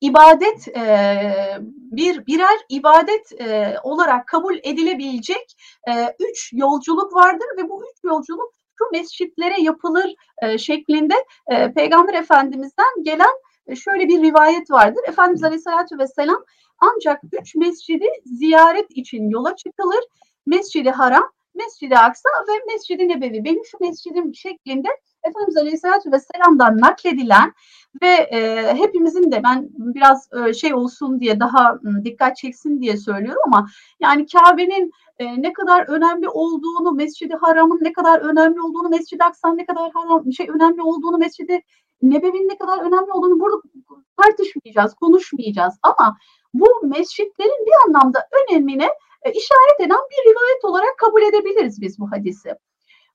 ibadet 0.00 0.68
e, 0.68 1.58
bir 1.76 2.26
birer 2.26 2.58
ibadet 2.68 3.40
e, 3.40 3.76
olarak 3.82 4.26
kabul 4.26 4.56
edilebilecek 4.62 5.56
e, 5.88 6.14
üç 6.30 6.52
yolculuk 6.52 7.14
vardır 7.14 7.46
ve 7.58 7.68
bu 7.68 7.82
üç 7.84 8.04
yolculuk 8.04 8.52
şu 8.78 8.84
mescitlere 8.92 9.60
yapılır 9.60 10.14
e, 10.42 10.58
şeklinde 10.58 11.14
e, 11.50 11.72
Peygamber 11.72 12.14
Efendimiz'den 12.14 13.02
gelen 13.02 13.34
e, 13.66 13.76
şöyle 13.76 14.08
bir 14.08 14.22
rivayet 14.22 14.70
vardır. 14.70 15.00
Efendimiz 15.08 15.44
Aleyhisselatü 15.44 15.98
Vesselam 15.98 16.44
ancak 16.78 17.20
üç 17.32 17.54
mescidi 17.54 18.08
ziyaret 18.24 18.86
için 18.90 19.30
yola 19.30 19.56
çıkılır 19.56 20.04
Mescidi 20.46 20.90
Haram, 20.90 21.30
Mescidi 21.54 21.98
Aksa 21.98 22.28
ve 22.48 22.72
Mescidi 22.72 23.08
Nebevi. 23.08 23.44
Benim 23.44 23.64
şu 23.64 23.78
mescidim 23.80 24.34
şeklinde 24.34 24.88
Efendimiz 25.24 25.56
Aleyhisselatü 25.56 26.12
Vesselam'dan 26.12 26.80
nakledilen 26.80 27.52
ve 28.02 28.08
e, 28.08 28.74
hepimizin 28.74 29.32
de 29.32 29.42
ben 29.44 29.68
biraz 29.76 30.28
e, 30.32 30.54
şey 30.54 30.74
olsun 30.74 31.20
diye 31.20 31.40
daha 31.40 31.74
e, 31.74 32.04
dikkat 32.04 32.36
çeksin 32.36 32.80
diye 32.80 32.96
söylüyorum 32.96 33.42
ama 33.46 33.68
yani 34.00 34.26
Kabe'nin 34.26 34.90
e, 35.18 35.42
ne 35.42 35.52
kadar 35.52 35.88
önemli 35.88 36.28
olduğunu, 36.28 36.92
Mescidi 36.92 37.34
Haram'ın 37.34 37.78
ne 37.82 37.92
kadar 37.92 38.20
önemli 38.20 38.60
olduğunu, 38.60 38.88
Mescid-i 38.88 39.24
Aksa'nın 39.24 39.56
ne 39.56 39.66
kadar 39.66 39.90
haram, 39.92 40.32
şey 40.32 40.48
önemli 40.48 40.82
olduğunu, 40.82 41.18
Mescidi 41.18 41.60
Nebevi'nin 42.02 42.48
ne 42.48 42.58
kadar 42.58 42.78
önemli 42.78 43.12
olduğunu 43.12 43.40
burada 43.40 43.56
tartışmayacağız, 44.22 44.94
konuşmayacağız 44.94 45.74
ama 45.82 46.16
bu 46.54 46.66
mescitlerin 46.82 47.66
bir 47.66 47.88
anlamda 47.88 48.28
önemine 48.42 48.88
işaret 49.30 49.80
eden 49.80 50.00
bir 50.10 50.30
rivayet 50.30 50.64
olarak 50.64 50.98
kabul 50.98 51.22
edebiliriz 51.22 51.80
biz 51.80 51.98
bu 51.98 52.10
hadisi. 52.12 52.54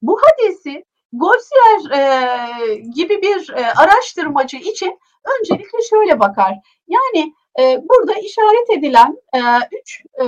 Bu 0.02 0.20
hadisi 0.22 0.86
Golsier 1.14 1.98
e, 1.98 2.76
gibi 2.76 3.22
bir 3.22 3.50
e, 3.50 3.66
araştırmacı 3.74 4.58
için 4.58 5.00
öncelikle 5.40 5.80
şöyle 5.90 6.20
bakar. 6.20 6.54
Yani 6.88 7.34
e, 7.60 7.64
burada 7.90 8.14
işaret 8.14 8.70
edilen 8.78 9.18
e, 9.36 9.40
üç 9.82 10.02
e, 10.22 10.26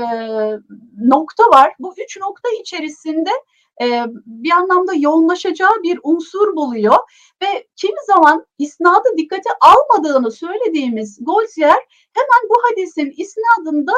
nokta 0.98 1.44
var. 1.44 1.74
Bu 1.80 1.94
üç 1.98 2.18
nokta 2.18 2.50
içerisinde 2.62 3.30
e, 3.82 4.06
bir 4.26 4.52
anlamda 4.52 4.94
yoğunlaşacağı 4.94 5.84
bir 5.84 6.00
unsur 6.04 6.56
buluyor 6.56 6.98
ve 7.42 7.68
kimi 7.76 7.98
zaman 8.08 8.46
isnadı 8.58 9.10
dikkate 9.18 9.50
almadığını 9.62 10.32
söylediğimiz 10.32 11.20
Golsier 11.22 11.80
hemen 12.14 12.50
bu 12.50 12.54
hadisin 12.70 13.14
isnadında 13.18 13.94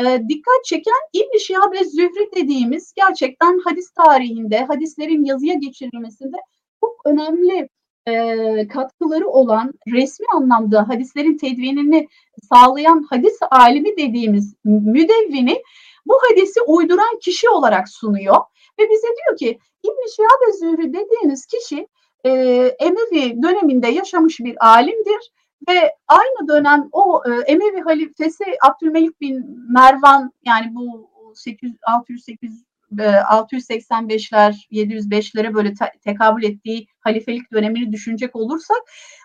e, 0.00 0.04
dikkat 0.28 0.64
çeken 0.64 1.00
İbn-i 1.12 1.40
Şihab 1.40 1.72
ve 1.72 1.84
Zühri 1.84 2.30
dediğimiz 2.36 2.92
gerçekten 2.96 3.60
hadis 3.64 3.90
tarihinde, 3.90 4.64
hadislerin 4.64 5.24
yazıya 5.24 5.54
geçirilmesinde 5.54 6.36
çok 6.80 7.06
önemli 7.06 7.68
e, 8.06 8.68
katkıları 8.68 9.28
olan 9.28 9.72
resmi 9.92 10.26
anlamda 10.34 10.88
hadislerin 10.88 11.36
tedvinini 11.36 12.08
sağlayan 12.52 13.06
hadis 13.10 13.38
alimi 13.50 13.96
dediğimiz 13.96 14.54
müdevvini 14.64 15.62
bu 16.06 16.14
hadisi 16.30 16.60
uyduran 16.60 17.18
kişi 17.22 17.48
olarak 17.48 17.88
sunuyor 17.88 18.36
ve 18.78 18.90
bize 18.90 19.06
diyor 19.06 19.36
ki 19.38 19.58
İbn-i 19.82 20.12
Şihab 20.16 20.52
Zühri 20.58 20.92
dediğiniz 20.92 21.46
kişi 21.46 21.88
e, 22.24 22.30
Emevi 22.78 23.42
döneminde 23.42 23.88
yaşamış 23.88 24.40
bir 24.40 24.66
alimdir 24.66 25.32
ve 25.68 25.94
aynı 26.08 26.48
dönem 26.48 26.88
o 26.92 27.22
e, 27.26 27.30
Emevi 27.52 27.80
halifesi 27.80 28.44
Abdülmelik 28.62 29.20
bin 29.20 29.64
Mervan 29.72 30.32
yani 30.44 30.74
bu 30.74 31.10
800 31.34 31.76
600 31.86 32.24
800 32.24 32.68
685'ler 32.96 34.54
705'lere 34.72 35.54
böyle 35.54 35.74
te- 35.74 35.98
tekabül 36.04 36.42
ettiği 36.42 36.86
halifelik 37.00 37.52
dönemini 37.52 37.92
düşünecek 37.92 38.36
olursak 38.36 38.78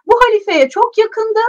bu 0.07 0.13
halifeye 0.23 0.69
çok 0.69 0.97
yakında 0.97 1.39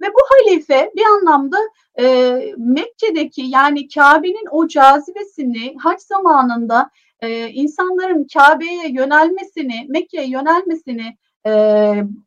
ve 0.00 0.06
bu 0.06 0.18
halife 0.30 0.90
bir 0.96 1.04
anlamda 1.04 1.56
e, 1.98 2.36
Mekke'deki 2.56 3.42
yani 3.42 3.88
Kabe'nin 3.88 4.46
o 4.50 4.68
cazibesini 4.68 5.76
hac 5.78 6.00
zamanında 6.00 6.90
e, 7.20 7.48
insanların 7.48 8.26
Kabe'ye 8.34 8.88
yönelmesini, 8.88 9.86
Mekke'ye 9.88 10.28
yönelmesini 10.28 11.16
e, 11.46 11.52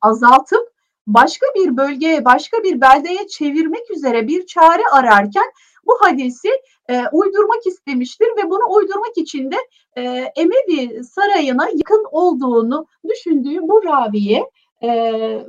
azaltıp 0.01 0.73
başka 1.07 1.45
bir 1.55 1.77
bölgeye, 1.77 2.25
başka 2.25 2.63
bir 2.63 2.81
beldeye 2.81 3.27
çevirmek 3.27 3.91
üzere 3.91 4.27
bir 4.27 4.45
çare 4.45 4.83
ararken 4.91 5.51
bu 5.85 5.97
hadisi 6.01 6.49
e, 6.89 7.03
uydurmak 7.11 7.67
istemiştir 7.67 8.27
ve 8.37 8.49
bunu 8.49 8.75
uydurmak 8.75 9.17
için 9.17 9.51
de 9.51 9.55
e, 9.97 10.01
Emevi 10.35 11.03
sarayına 11.03 11.67
yakın 11.73 12.05
olduğunu 12.11 12.87
düşündüğü 13.09 13.61
bu 13.61 13.83
raviye 13.83 14.49
e, 14.83 14.89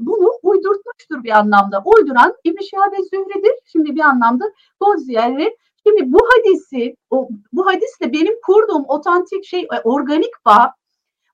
bunu 0.00 0.30
uydurtmuştur 0.42 1.24
bir 1.24 1.30
anlamda. 1.30 1.82
Uyduran 1.84 2.34
İbn-i 2.44 2.64
Şihab 2.64 2.92
Zühre'dir. 3.10 3.54
Şimdi 3.72 3.96
bir 3.96 4.00
anlamda 4.00 4.44
Bozyer'i 4.80 5.56
Şimdi 5.86 6.12
bu 6.12 6.18
hadisi, 6.18 6.96
o, 7.10 7.28
bu 7.52 7.66
hadisle 7.66 8.12
benim 8.12 8.34
kurduğum 8.46 8.84
otantik 8.88 9.44
şey, 9.44 9.60
e, 9.60 9.80
organik 9.84 10.30
bağ, 10.46 10.72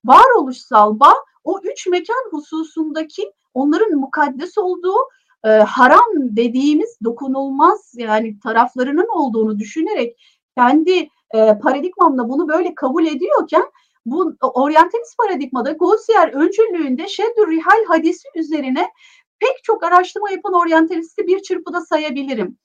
varoluşsal 0.05 1.01
bağ, 1.01 1.15
o 1.45 1.61
üç 1.63 1.87
mekan 1.87 2.31
hususundaki 2.31 3.33
onların 3.55 3.99
mukaddes 3.99 4.59
olduğu 4.59 4.97
e, 5.45 5.49
haram 5.49 6.13
dediğimiz 6.15 6.99
dokunulmaz 7.05 7.93
yani 7.97 8.41
taraflarının 8.41 9.09
olduğunu 9.09 9.59
düşünerek 9.59 10.17
kendi 10.57 11.09
e, 11.35 11.59
paradigmamla 11.63 12.29
bunu 12.29 12.49
böyle 12.49 12.75
kabul 12.75 13.07
ediyorken 13.07 13.65
bu 14.07 14.35
oryantalist 14.43 15.19
paradigmada 15.19 15.73
Gaussier 15.73 16.29
öncülüğünde 16.29 17.09
Şeddür 17.09 17.51
Rihal 17.51 17.85
hadisi 17.89 18.29
üzerine 18.35 18.91
pek 19.39 19.65
çok 19.65 19.85
araştırma 19.85 20.31
yapan 20.31 20.53
oryantalisti 20.53 21.27
bir 21.27 21.43
çırpıda 21.43 21.81
sayabilirim. 21.81 22.59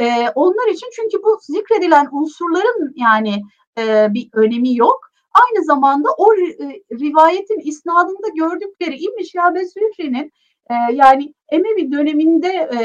E, 0.00 0.28
onlar 0.34 0.68
için 0.68 0.88
çünkü 0.92 1.22
bu 1.22 1.38
zikredilen 1.42 2.08
unsurların 2.12 2.92
yani 2.96 3.42
e, 3.78 4.14
bir 4.14 4.28
önemi 4.32 4.76
yok. 4.76 5.00
Aynı 5.32 5.64
zamanda 5.64 6.08
o 6.18 6.34
e, 6.34 6.38
rivayetin 6.92 7.60
isnadında 7.60 8.28
gördükleri 8.28 8.96
İbn-i 8.96 9.28
Şihabe 9.28 9.64
Zühri'nin 9.64 10.32
e, 10.70 10.74
yani 10.92 11.34
Emevi 11.52 11.92
döneminde 11.92 12.48
e, 12.48 12.80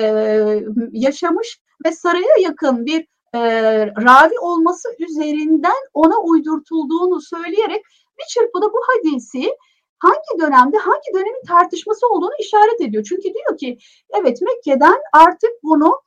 yaşamış 0.92 1.60
ve 1.86 1.92
saraya 1.92 2.38
yakın 2.42 2.86
bir 2.86 3.08
e, 3.34 3.40
ravi 3.88 4.40
olması 4.42 4.90
üzerinden 5.00 5.90
ona 5.94 6.18
uydurtulduğunu 6.22 7.22
söyleyerek 7.22 7.86
bir 8.20 8.26
çırpıda 8.30 8.74
bu 8.74 8.80
hadisi 8.88 9.58
hangi 10.00 10.42
dönemde 10.42 10.78
hangi 10.78 11.14
dönemin 11.14 11.46
tartışması 11.48 12.08
olduğunu 12.08 12.36
işaret 12.40 12.82
ediyor. 12.82 13.04
Çünkü 13.10 13.24
diyor 13.24 13.58
ki 13.58 13.78
evet 14.20 14.42
Mekke'den 14.42 15.00
artık 15.14 15.52
bunu 15.64 16.02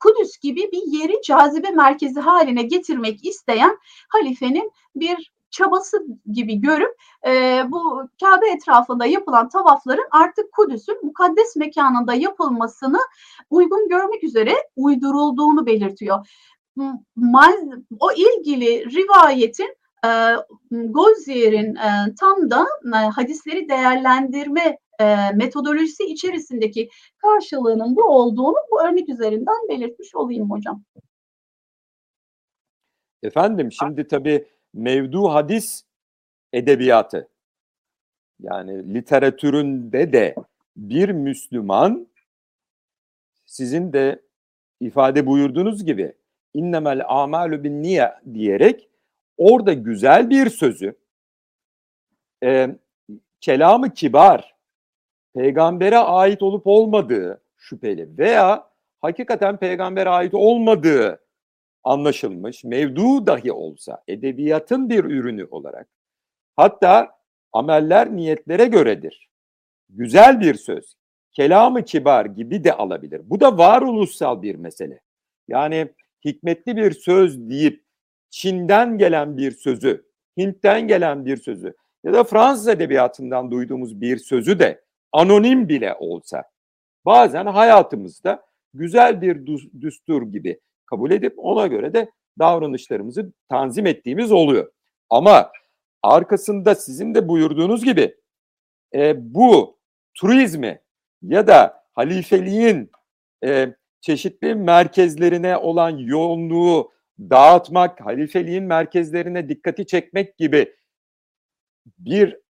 Kudüs 0.00 0.38
gibi 0.38 0.70
bir 0.72 0.82
yeri 0.86 1.22
cazibe 1.22 1.70
merkezi 1.70 2.20
haline 2.20 2.62
getirmek 2.62 3.24
isteyen 3.24 3.78
halifenin 4.08 4.72
bir 4.96 5.32
çabası 5.50 6.06
gibi 6.32 6.60
görüp 6.60 6.96
e, 7.26 7.62
bu 7.68 8.08
Kabe 8.20 8.50
etrafında 8.50 9.06
yapılan 9.06 9.48
tavafların 9.48 10.06
artık 10.10 10.52
Kudüs'ün 10.52 11.06
mukaddes 11.06 11.56
mekanında 11.56 12.14
yapılmasını 12.14 12.98
uygun 13.50 13.88
görmek 13.88 14.24
üzere 14.24 14.54
uydurulduğunu 14.76 15.66
belirtiyor. 15.66 16.26
O 18.00 18.12
ilgili 18.12 18.84
rivayetin 18.90 19.76
e, 20.06 20.10
Gozier'in 20.70 21.74
e, 21.74 22.14
tam 22.20 22.50
da 22.50 22.66
e, 22.94 22.96
hadisleri 22.96 23.68
değerlendirme 23.68 24.78
e, 25.00 25.32
metodolojisi 25.34 26.04
içerisindeki 26.04 26.88
karşılığının 27.18 27.96
bu 27.96 28.02
olduğunu 28.02 28.56
bu 28.70 28.82
örnek 28.82 29.08
üzerinden 29.08 29.68
belirtmiş 29.68 30.14
olayım 30.14 30.50
hocam. 30.50 30.84
Efendim 33.22 33.72
şimdi 33.72 34.08
tabii 34.08 34.46
mevdu 34.74 35.28
hadis 35.28 35.84
edebiyatı 36.52 37.28
yani 38.40 38.94
literatüründe 38.94 40.12
de 40.12 40.34
bir 40.76 41.08
Müslüman 41.08 42.08
sizin 43.46 43.92
de 43.92 44.22
ifade 44.80 45.26
buyurduğunuz 45.26 45.84
gibi 45.84 46.12
innemel 46.54 47.02
amalu 47.08 47.64
bin 47.64 47.82
niye 47.82 48.14
diyerek 48.34 48.88
orada 49.36 49.72
güzel 49.72 50.30
bir 50.30 50.50
sözü 50.50 50.96
e, 52.44 52.76
kelamı 53.40 53.94
kibar 53.94 54.55
peygambere 55.36 55.98
ait 55.98 56.42
olup 56.42 56.66
olmadığı 56.66 57.42
şüpheli 57.56 58.18
veya 58.18 58.70
hakikaten 59.00 59.56
peygambere 59.56 60.08
ait 60.08 60.34
olmadığı 60.34 61.20
anlaşılmış, 61.84 62.64
mevdu 62.64 63.26
dahi 63.26 63.52
olsa 63.52 64.02
edebiyatın 64.08 64.88
bir 64.88 65.04
ürünü 65.04 65.44
olarak 65.50 65.88
hatta 66.56 67.18
ameller 67.52 68.16
niyetlere 68.16 68.64
göredir. 68.64 69.28
Güzel 69.88 70.40
bir 70.40 70.54
söz, 70.54 70.96
kelamı 71.32 71.84
kibar 71.84 72.26
gibi 72.26 72.64
de 72.64 72.72
alabilir. 72.72 73.20
Bu 73.24 73.40
da 73.40 73.58
varoluşsal 73.58 74.42
bir 74.42 74.54
mesele. 74.54 75.00
Yani 75.48 75.92
hikmetli 76.24 76.76
bir 76.76 76.92
söz 76.92 77.50
deyip 77.50 77.84
Çin'den 78.30 78.98
gelen 78.98 79.36
bir 79.36 79.50
sözü, 79.50 80.06
Hint'ten 80.36 80.88
gelen 80.88 81.26
bir 81.26 81.36
sözü 81.36 81.74
ya 82.04 82.12
da 82.12 82.24
Fransız 82.24 82.68
edebiyatından 82.68 83.50
duyduğumuz 83.50 84.00
bir 84.00 84.16
sözü 84.16 84.58
de 84.58 84.85
anonim 85.16 85.68
bile 85.68 85.94
olsa 85.94 86.44
bazen 87.04 87.46
hayatımızda 87.46 88.46
güzel 88.74 89.20
bir 89.20 89.46
düstur 89.80 90.22
gibi 90.22 90.60
kabul 90.86 91.10
edip 91.10 91.34
ona 91.36 91.66
göre 91.66 91.92
de 91.94 92.10
davranışlarımızı 92.38 93.32
tanzim 93.48 93.86
ettiğimiz 93.86 94.32
oluyor. 94.32 94.72
Ama 95.10 95.52
arkasında 96.02 96.74
sizin 96.74 97.14
de 97.14 97.28
buyurduğunuz 97.28 97.84
gibi 97.84 98.16
e, 98.94 99.34
bu 99.34 99.78
turizmi 100.14 100.80
ya 101.22 101.46
da 101.46 101.84
halifeliğin 101.92 102.90
e, 103.44 103.74
çeşitli 104.00 104.54
merkezlerine 104.54 105.56
olan 105.56 105.90
yoğunluğu 105.90 106.90
dağıtmak, 107.18 108.00
halifeliğin 108.00 108.64
merkezlerine 108.64 109.48
dikkati 109.48 109.86
çekmek 109.86 110.38
gibi 110.38 110.74
bir 111.98 112.45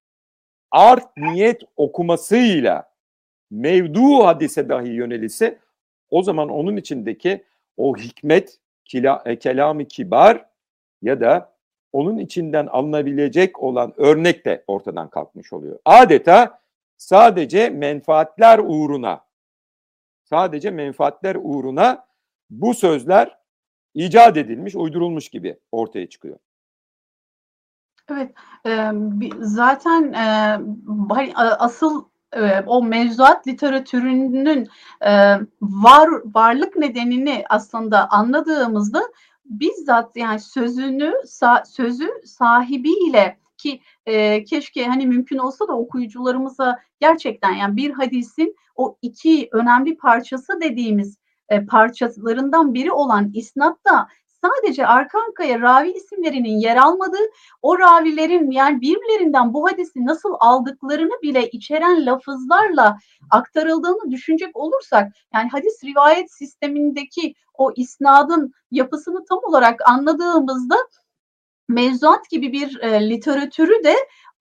art 0.77 1.17
niyet 1.17 1.63
okumasıyla 1.77 2.91
mevdu 3.51 4.25
hadise 4.25 4.69
dahi 4.69 4.89
yönelise 4.89 5.59
o 6.11 6.23
zaman 6.23 6.49
onun 6.49 6.77
içindeki 6.77 7.45
o 7.77 7.97
hikmet, 7.97 8.59
kila, 8.85 9.23
e, 9.27 9.39
kelamı 9.39 9.85
kibar 9.85 10.47
ya 11.03 11.21
da 11.21 11.53
onun 11.93 12.19
içinden 12.19 12.67
alınabilecek 12.67 13.63
olan 13.63 13.95
örnek 13.97 14.45
de 14.45 14.65
ortadan 14.67 15.11
kalkmış 15.11 15.53
oluyor. 15.53 15.79
Adeta 15.85 16.61
sadece 16.97 17.71
menfaatler 17.71 18.59
uğruna 18.59 19.25
sadece 20.25 20.71
menfaatler 20.71 21.37
uğruna 21.43 22.07
bu 22.51 22.75
sözler 22.75 23.39
icat 23.95 24.37
edilmiş, 24.37 24.75
uydurulmuş 24.75 25.29
gibi 25.29 25.59
ortaya 25.73 26.09
çıkıyor. 26.09 26.39
Evet, 28.13 28.33
e, 28.67 28.91
zaten 29.41 30.13
e, 30.13 30.59
hani, 31.15 31.37
asıl 31.37 32.05
e, 32.33 32.61
o 32.67 32.83
mevzuat 32.83 33.47
literatürünün 33.47 34.69
e, 35.01 35.11
var 35.61 36.09
varlık 36.25 36.77
nedenini 36.77 37.45
aslında 37.51 38.11
anladığımızda 38.11 39.03
bizzat 39.45 40.17
yani 40.17 40.41
sözünü 40.41 41.15
sa, 41.25 41.65
sözü 41.65 42.09
sahibiyle 42.25 43.39
ki 43.59 43.81
e, 44.07 44.45
keşke 44.45 44.87
hani 44.87 45.07
mümkün 45.07 45.39
olsa 45.39 45.69
da 45.69 45.73
okuyucularımıza 45.73 46.79
gerçekten 47.01 47.53
yani 47.53 47.77
bir 47.77 47.91
hadisin 47.91 48.57
o 48.77 48.99
iki 49.03 49.49
önemli 49.53 49.97
parçası 49.97 50.61
dediğimiz 50.61 51.19
e, 51.49 51.67
parçalarından 51.67 52.75
biri 52.75 52.93
olan 52.93 53.31
isnatta 53.35 54.09
sadece 54.47 54.87
arka 54.87 55.19
arkaya 55.29 55.61
ravi 55.61 55.91
isimlerinin 55.91 56.59
yer 56.59 56.77
almadığı, 56.77 57.31
o 57.63 57.79
ravilerin 57.79 58.51
yani 58.51 58.81
birbirlerinden 58.81 59.55
bu 59.55 59.69
hadisi 59.69 60.07
nasıl 60.07 60.35
aldıklarını 60.41 61.23
bile 61.23 61.49
içeren 61.49 62.07
lafızlarla 62.07 62.99
aktarıldığını 63.31 64.11
düşünecek 64.11 64.57
olursak, 64.57 65.13
yani 65.35 65.49
hadis 65.49 65.85
rivayet 65.85 66.33
sistemindeki 66.33 67.35
o 67.55 67.73
isnadın 67.77 68.53
yapısını 68.71 69.25
tam 69.25 69.39
olarak 69.43 69.89
anladığımızda 69.89 70.77
mevzuat 71.69 72.31
gibi 72.31 72.53
bir 72.53 72.81
e, 72.81 73.11
literatürü 73.11 73.85
de 73.85 73.95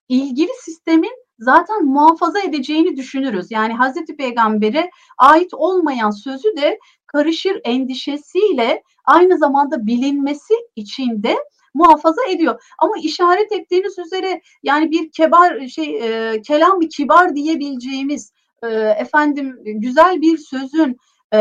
ilgili 0.10 0.52
sistemin 0.62 1.26
zaten 1.40 1.86
muhafaza 1.86 2.40
edeceğini 2.40 2.98
düşünürüz. 2.98 3.52
Yani 3.52 3.74
Hazreti 3.74 4.16
Peygamber'e 4.16 4.90
ait 5.18 5.54
olmayan 5.54 6.12
sözü 6.12 6.58
de 6.58 6.80
karışır 7.16 7.62
endişesiyle 7.64 8.84
aynı 9.06 9.38
zamanda 9.38 9.86
bilinmesi 9.86 10.54
için 10.76 11.24
de 11.24 11.36
muhafaza 11.74 12.26
ediyor. 12.30 12.62
Ama 12.80 12.94
işaret 13.02 13.52
ettiğiniz 13.52 14.00
üzere 14.00 14.42
yani 14.64 14.92
bir 14.92 15.12
kebar 15.12 15.68
şey 15.68 15.98
e, 15.98 16.42
kelam 16.42 16.82
bir 16.82 16.90
kibar 16.90 17.36
diyebileceğimiz 17.36 18.34
e, 18.64 18.68
efendim 18.74 19.60
güzel 19.66 20.22
bir 20.22 20.38
sözün 20.38 20.98
e, 21.34 21.38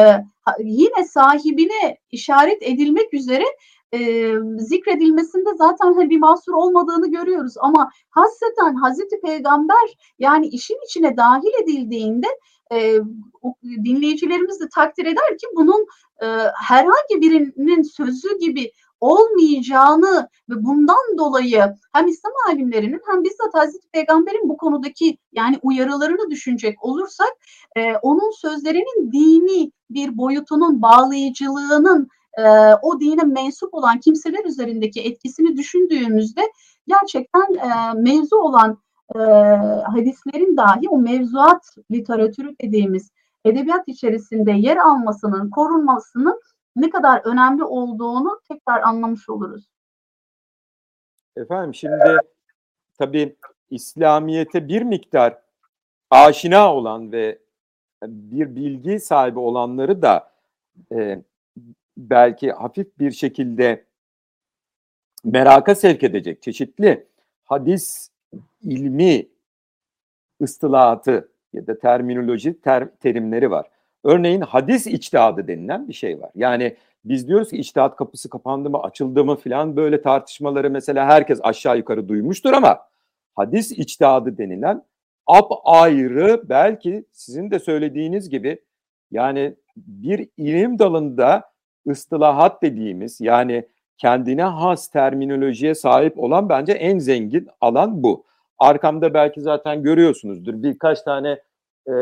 yine 0.59 1.05
sahibine 1.05 1.99
işaret 2.11 2.63
edilmek 2.63 3.15
üzere 3.15 3.45
e, 3.95 3.99
zikredilmesinde 4.59 5.51
zaten 5.59 5.95
hani 5.95 6.11
bir 6.11 6.19
mahsur 6.19 6.53
olmadığını 6.53 7.11
görüyoruz. 7.11 7.55
Ama 7.61 7.91
hasreten 8.11 8.75
Hazreti 8.75 9.21
Peygamber 9.21 10.15
yani 10.19 10.47
işin 10.47 10.79
içine 10.85 11.17
dahil 11.17 11.63
edildiğinde 11.63 12.27
e, 12.73 12.99
dinleyicilerimiz 13.62 14.61
de 14.61 14.69
takdir 14.74 15.07
eder 15.07 15.39
ki 15.41 15.47
bunun 15.57 15.86
e, 16.23 16.27
herhangi 16.69 17.20
birinin 17.20 17.82
sözü 17.82 18.39
gibi 18.39 18.70
olmayacağını 19.01 20.28
ve 20.51 20.65
bundan 20.65 21.19
dolayı 21.19 21.77
hem 21.93 22.07
İslam 22.07 22.32
alimlerinin 22.49 23.01
hem 23.07 23.24
bizzat 23.24 23.55
Hazreti 23.55 23.89
Peygamber'in 23.93 24.49
bu 24.49 24.57
konudaki 24.57 25.19
yani 25.32 25.59
uyarılarını 25.62 26.31
düşünecek 26.31 26.85
olursak 26.85 27.32
e, 27.77 27.97
onun 27.97 28.31
sözlerinin 28.31 29.12
dini 29.12 29.73
bir 29.91 30.19
boyutunun 30.19 30.82
bağlayıcılığının 30.82 32.09
e, 32.39 32.43
o 32.82 33.01
dine 33.01 33.23
mensup 33.23 33.74
olan 33.74 34.01
kimseler 34.01 34.45
üzerindeki 34.45 35.01
etkisini 35.01 35.57
düşündüğümüzde 35.57 36.43
gerçekten 36.86 37.55
e, 37.55 37.93
mevzu 38.01 38.36
olan 38.36 38.78
hadislerin 39.93 40.57
dahi 40.57 40.89
o 40.89 40.99
mevzuat 40.99 41.77
literatürü 41.93 42.57
dediğimiz 42.63 43.11
edebiyat 43.45 43.89
içerisinde 43.89 44.53
yer 44.53 44.77
almasının, 44.77 45.51
korunmasının 45.51 46.41
ne 46.77 46.91
kadar 46.91 47.21
önemli 47.25 47.65
olduğunu 47.65 48.41
tekrar 48.49 48.83
anlamış 48.83 49.29
oluruz. 49.29 49.67
Efendim 51.37 51.75
şimdi 51.75 52.17
tabii 52.99 53.37
İslamiyet'e 53.71 54.69
bir 54.69 54.83
miktar 54.83 55.39
aşina 56.11 56.75
olan 56.75 57.13
ve 57.13 57.39
bir 58.07 58.57
bilgi 58.57 59.01
sahibi 59.01 59.39
olanları 59.39 60.03
da 60.03 60.33
e, 60.93 61.23
belki 61.97 62.53
hafif 62.53 62.99
bir 62.99 63.11
şekilde 63.11 63.85
meraka 65.25 65.75
sevk 65.75 66.03
edecek 66.03 66.43
çeşitli 66.43 67.07
hadis 67.45 68.11
ilmi 68.65 69.28
ıstılahatı 70.43 71.28
ya 71.53 71.66
da 71.66 71.78
terminoloji 71.78 72.61
ter, 72.61 72.89
terimleri 73.01 73.51
var. 73.51 73.66
Örneğin 74.05 74.41
hadis 74.41 74.86
içtihadı 74.86 75.49
denilen 75.49 75.89
bir 75.89 75.93
şey 75.93 76.20
var. 76.20 76.31
Yani 76.35 76.77
biz 77.05 77.28
diyoruz 77.28 77.51
ki 77.51 77.57
içtihat 77.57 77.97
kapısı 77.97 78.31
kapandı 78.31 78.70
mı, 78.70 78.82
açıldı 78.82 79.24
mı 79.24 79.36
filan 79.36 79.77
böyle 79.77 80.03
tartışmaları 80.03 80.70
mesela 80.70 81.07
herkes 81.07 81.41
aşağı 81.43 81.77
yukarı 81.77 82.09
duymuştur 82.09 82.53
ama 82.53 82.78
hadis 83.35 83.73
içtihadı 83.73 84.39
denilen 84.39 84.82
ap 85.27 85.53
ayrı 85.65 86.43
belki 86.49 87.05
sizin 87.12 87.51
de 87.51 87.59
söylediğiniz 87.59 88.28
gibi 88.28 88.62
yani 89.11 89.55
bir 89.77 90.28
ilim 90.36 90.78
dalında 90.78 91.51
ıstılahat 91.89 92.62
dediğimiz 92.62 93.20
yani 93.20 93.69
kendine 93.99 94.43
has 94.43 94.89
terminolojiye 94.89 95.74
sahip 95.74 96.19
olan 96.19 96.49
bence 96.49 96.73
en 96.73 96.99
zengin 96.99 97.49
alan 97.61 98.03
bu. 98.03 98.24
Arkamda 98.59 99.15
belki 99.15 99.41
zaten 99.41 99.83
görüyorsunuzdur 99.83 100.63
birkaç 100.63 101.03
tane 101.03 101.43
e, 101.89 101.95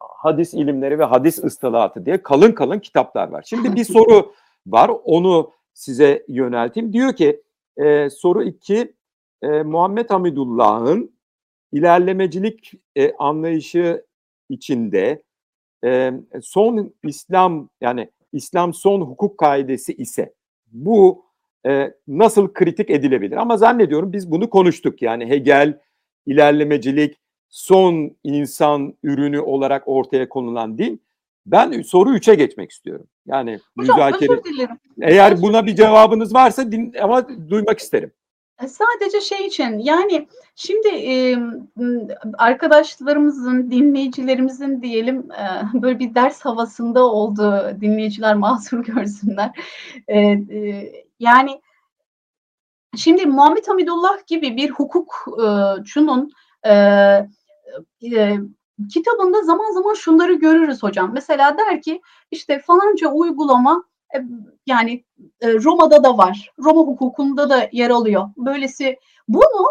hadis 0.00 0.54
ilimleri 0.54 0.98
ve 0.98 1.04
hadis 1.04 1.44
ıstılahatı 1.44 2.06
diye 2.06 2.22
kalın 2.22 2.52
kalın 2.52 2.78
kitaplar 2.78 3.28
var. 3.28 3.44
Şimdi 3.46 3.76
bir 3.76 3.84
soru 3.92 4.34
var 4.66 4.90
onu 5.04 5.50
size 5.74 6.24
yönelteyim. 6.28 6.92
Diyor 6.92 7.12
ki 7.12 7.42
e, 7.76 8.10
soru 8.10 8.42
2 8.42 8.94
e, 9.42 9.48
Muhammed 9.48 10.10
Hamidullah'ın 10.10 11.14
ilerlemecilik 11.72 12.72
e, 12.96 13.12
anlayışı 13.12 14.06
içinde 14.48 15.22
e, 15.84 16.12
son 16.42 16.94
İslam 17.02 17.68
yani 17.80 18.10
İslam 18.32 18.74
son 18.74 19.00
hukuk 19.00 19.38
kaidesi 19.38 19.92
ise 19.92 20.34
bu 20.66 21.24
e, 21.66 21.94
nasıl 22.08 22.52
kritik 22.52 22.90
edilebilir? 22.90 23.36
Ama 23.36 23.56
zannediyorum 23.56 24.12
biz 24.12 24.30
bunu 24.30 24.50
konuştuk. 24.50 25.02
Yani 25.02 25.26
Hegel, 25.26 25.78
ilerlemecilik, 26.26 27.18
son 27.48 28.16
insan 28.24 28.94
ürünü 29.02 29.40
olarak 29.40 29.82
ortaya 29.86 30.28
konulan 30.28 30.78
din. 30.78 31.02
Ben 31.46 31.82
soru 31.82 32.16
3'e 32.16 32.34
geçmek 32.34 32.70
istiyorum. 32.70 33.06
Yani 33.26 33.60
Hocam, 33.78 33.96
müzakere. 33.96 34.40
Eğer 35.02 35.42
buna 35.42 35.66
bir 35.66 35.76
cevabınız 35.76 36.34
varsa 36.34 36.72
din, 36.72 36.94
ama 37.00 37.28
duymak 37.50 37.78
isterim. 37.78 38.12
E, 38.62 38.68
sadece 38.68 39.20
şey 39.20 39.46
için 39.46 39.78
yani 39.78 40.28
şimdi 40.56 40.88
e, 40.88 41.36
arkadaşlarımızın, 42.38 43.70
dinleyicilerimizin 43.70 44.82
diyelim 44.82 45.18
e, 45.32 45.82
böyle 45.82 45.98
bir 45.98 46.14
ders 46.14 46.40
havasında 46.40 47.04
olduğu 47.04 47.80
dinleyiciler 47.80 48.34
mahsur 48.44 48.84
görsünler. 48.84 49.50
E, 50.08 50.20
e, 50.20 51.03
yani 51.20 51.60
şimdi 52.96 53.26
Muhammed 53.26 53.68
Hamidullah 53.68 54.26
gibi 54.26 54.56
bir 54.56 54.70
hukukçunun 54.70 56.30
e, 56.66 56.72
e, 58.12 58.38
kitabında 58.92 59.42
zaman 59.42 59.72
zaman 59.72 59.94
şunları 59.94 60.32
görürüz 60.32 60.82
hocam. 60.82 61.10
Mesela 61.14 61.58
der 61.58 61.82
ki 61.82 62.00
işte 62.30 62.58
falanca 62.58 63.08
uygulama 63.08 63.84
e, 64.14 64.18
yani 64.66 65.04
e, 65.40 65.54
Roma'da 65.54 66.04
da 66.04 66.18
var. 66.18 66.52
Roma 66.58 66.80
hukukunda 66.80 67.50
da 67.50 67.68
yer 67.72 67.90
alıyor. 67.90 68.28
Böylesi 68.36 68.98
bunu 69.28 69.66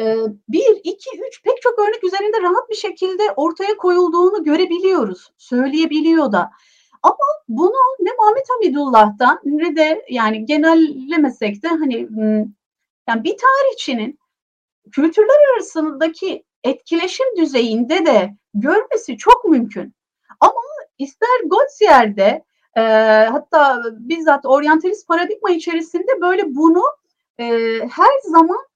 e, 0.00 0.16
bir, 0.48 0.80
iki, 0.84 1.10
üç 1.28 1.42
pek 1.42 1.62
çok 1.62 1.78
örnek 1.78 2.04
üzerinde 2.04 2.42
rahat 2.42 2.70
bir 2.70 2.74
şekilde 2.74 3.22
ortaya 3.36 3.76
koyulduğunu 3.76 4.44
görebiliyoruz. 4.44 5.32
Söyleyebiliyor 5.38 6.32
da. 6.32 6.50
Ama 7.04 7.16
bunu 7.48 7.72
ne 8.00 8.10
Muhammed 8.18 8.44
Hamidullah'tan 8.48 9.40
ne 9.44 9.76
de 9.76 10.04
yani 10.10 10.46
genellemesek 10.46 11.62
de 11.62 11.68
hani 11.68 12.08
yani 13.08 13.24
bir 13.24 13.36
tarihçinin 13.36 14.18
kültürler 14.92 15.54
arasındaki 15.54 16.44
etkileşim 16.64 17.26
düzeyinde 17.36 18.06
de 18.06 18.34
görmesi 18.54 19.16
çok 19.16 19.44
mümkün. 19.44 19.94
Ama 20.40 20.60
ister 20.98 21.40
Gotzier'de 21.46 22.44
e, 22.76 22.80
hatta 23.32 23.82
bizzat 23.98 24.46
oryantalist 24.46 25.08
paradigma 25.08 25.50
içerisinde 25.50 26.20
böyle 26.20 26.54
bunu 26.54 26.84
e, 27.38 27.44
her 27.90 28.30
zaman 28.30 28.66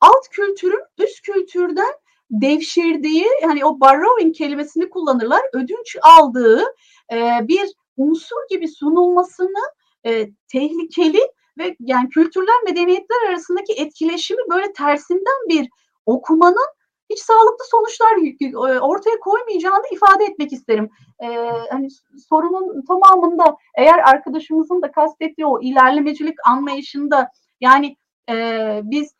alt 0.00 0.28
kültürün 0.30 0.84
üst 0.98 1.22
kültürden 1.22 1.94
devşirdiği 2.30 3.26
yani 3.42 3.64
o 3.64 3.80
borrowing 3.80 4.36
kelimesini 4.36 4.90
kullanırlar 4.90 5.40
ödünç 5.52 5.96
aldığı 6.02 6.64
e, 7.12 7.48
bir 7.48 7.72
unsur 7.96 8.48
gibi 8.50 8.68
sunulmasını 8.68 9.70
e, 10.06 10.30
tehlikeli 10.48 11.20
ve 11.58 11.76
yani 11.80 12.08
kültürler 12.08 12.62
medeniyetler 12.64 13.28
arasındaki 13.28 13.72
etkileşimi 13.72 14.40
böyle 14.50 14.72
tersinden 14.72 15.48
bir 15.48 15.68
okumanın 16.06 16.74
hiç 17.10 17.18
sağlıklı 17.18 17.64
sonuçlar 17.70 18.16
e, 18.40 18.80
ortaya 18.80 19.20
koymayacağını 19.20 19.84
ifade 19.92 20.24
etmek 20.24 20.52
isterim. 20.52 20.90
Ee, 21.22 21.26
hani 21.70 21.88
sorunun 22.28 22.84
tamamında 22.84 23.56
eğer 23.76 23.98
arkadaşımızın 23.98 24.82
da 24.82 24.92
kastettiği 24.92 25.46
o 25.46 25.60
ilerlemecilik 25.62 26.34
anlayışında 26.46 27.30
yani 27.60 27.96
e, 28.30 28.34
biz 28.84 29.14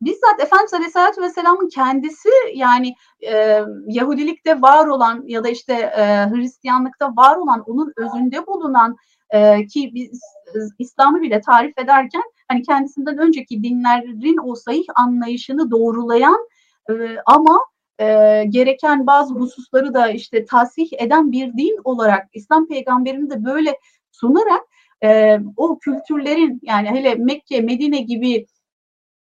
bizzat 0.00 0.40
Efendimiz 0.40 0.74
Aleyhisselatü 0.74 1.22
Vesselam'ın 1.22 1.68
kendisi 1.68 2.28
yani 2.54 2.94
e, 3.22 3.60
Yahudilikte 3.86 4.62
var 4.62 4.86
olan 4.86 5.24
ya 5.26 5.44
da 5.44 5.48
işte 5.48 5.74
e, 5.74 6.04
Hristiyanlıkta 6.30 7.16
var 7.16 7.36
olan 7.36 7.64
onun 7.66 7.92
özünde 7.96 8.46
bulunan 8.46 8.96
e, 9.30 9.66
ki 9.66 9.90
biz 9.94 10.20
e, 10.46 10.58
İslam'ı 10.78 11.22
bile 11.22 11.40
tarif 11.40 11.78
ederken 11.78 12.22
hani 12.48 12.62
kendisinden 12.62 13.18
önceki 13.18 13.62
dinlerin 13.62 14.38
o 14.48 14.54
sahih 14.54 14.86
anlayışını 14.94 15.70
doğrulayan 15.70 16.48
e, 16.90 16.92
ama 17.26 17.60
e, 18.00 18.44
gereken 18.48 19.06
bazı 19.06 19.34
hususları 19.34 19.94
da 19.94 20.10
işte 20.10 20.44
tasih 20.44 20.88
eden 20.98 21.32
bir 21.32 21.52
din 21.52 21.80
olarak 21.84 22.28
İslam 22.32 22.68
peygamberini 22.68 23.30
de 23.30 23.44
böyle 23.44 23.78
sunarak 24.12 24.62
e, 25.04 25.38
o 25.56 25.78
kültürlerin 25.78 26.60
yani 26.62 26.88
hele 26.88 27.14
Mekke, 27.14 27.60
Medine 27.60 28.00
gibi 28.00 28.46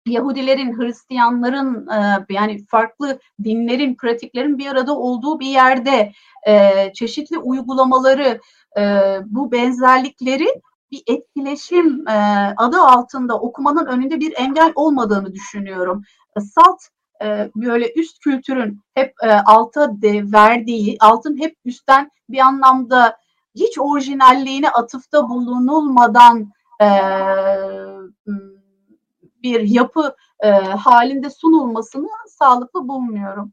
Yahudilerin, 0.07 0.79
Hristiyanların 0.79 1.89
e, 1.89 2.27
yani 2.31 2.67
farklı 2.67 3.19
dinlerin, 3.45 3.95
pratiklerin 3.95 4.59
bir 4.59 4.67
arada 4.67 4.99
olduğu 4.99 5.41
bir 5.41 5.47
yerde 5.47 6.13
e, 6.47 6.93
çeşitli 6.93 7.39
uygulamaları, 7.39 8.41
e, 8.79 8.83
bu 9.27 9.53
benzerlikleri 9.53 10.47
bir 10.91 11.03
etkileşim 11.07 12.05
adı 12.57 12.81
altında 12.81 13.41
okumanın 13.41 13.87
önünde 13.87 14.21
bir 14.21 14.35
engel 14.37 14.73
olmadığını 14.75 15.33
düşünüyorum. 15.33 16.03
Salt 16.55 16.81
böyle 17.57 17.93
üst 17.93 18.19
kültürün 18.19 18.81
hep 18.95 19.15
alta 19.47 20.03
de 20.03 20.33
verdiği, 20.33 20.97
altın 21.01 21.41
hep 21.41 21.57
üstten 21.65 22.11
bir 22.29 22.39
anlamda 22.39 23.17
hiç 23.55 23.79
orijinalliğine 23.79 24.71
atıfta 24.71 25.29
bulunulmadan 25.29 26.53
bir 29.43 29.61
yapı 29.61 30.17
e, 30.41 30.51
halinde 30.51 31.31
sunulmasını 31.31 32.09
sağlıklı 32.29 32.89
bulmuyorum. 32.89 33.53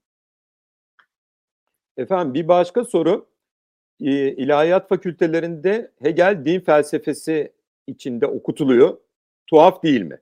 Efendim 1.97 2.33
bir 2.33 2.47
başka 2.47 2.85
soru. 2.85 3.29
İlahiyat 3.99 4.89
fakültelerinde 4.89 5.91
Hegel 6.01 6.45
din 6.45 6.59
felsefesi 6.59 7.53
içinde 7.87 8.25
okutuluyor. 8.27 8.97
Tuhaf 9.47 9.83
değil 9.83 10.01
mi? 10.01 10.19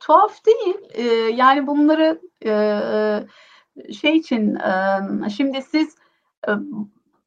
Tuhaf 0.00 0.46
değil. 0.46 0.76
E, 0.90 1.02
yani 1.34 1.66
bunları 1.66 2.20
e, 2.44 3.92
şey 3.92 4.16
için 4.16 4.56
e, 4.56 5.30
şimdi 5.36 5.62
siz 5.62 5.94
e, 6.48 6.50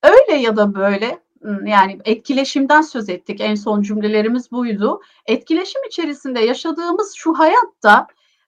öyle 0.04 0.42
ya 0.42 0.58
da 0.58 0.76
böyle 0.76 1.20
yani 1.66 2.00
etkileşimden 2.06 2.82
söz 2.82 3.10
ettik. 3.10 3.42
En 3.42 3.56
son 3.56 3.82
cümlelerimiz 3.82 4.52
buydu. 4.52 5.02
Etkileşim 5.26 5.82
içerisinde 5.88 6.40
yaşadığımız 6.40 7.14
şu 7.16 7.34
hayatta 7.34 8.08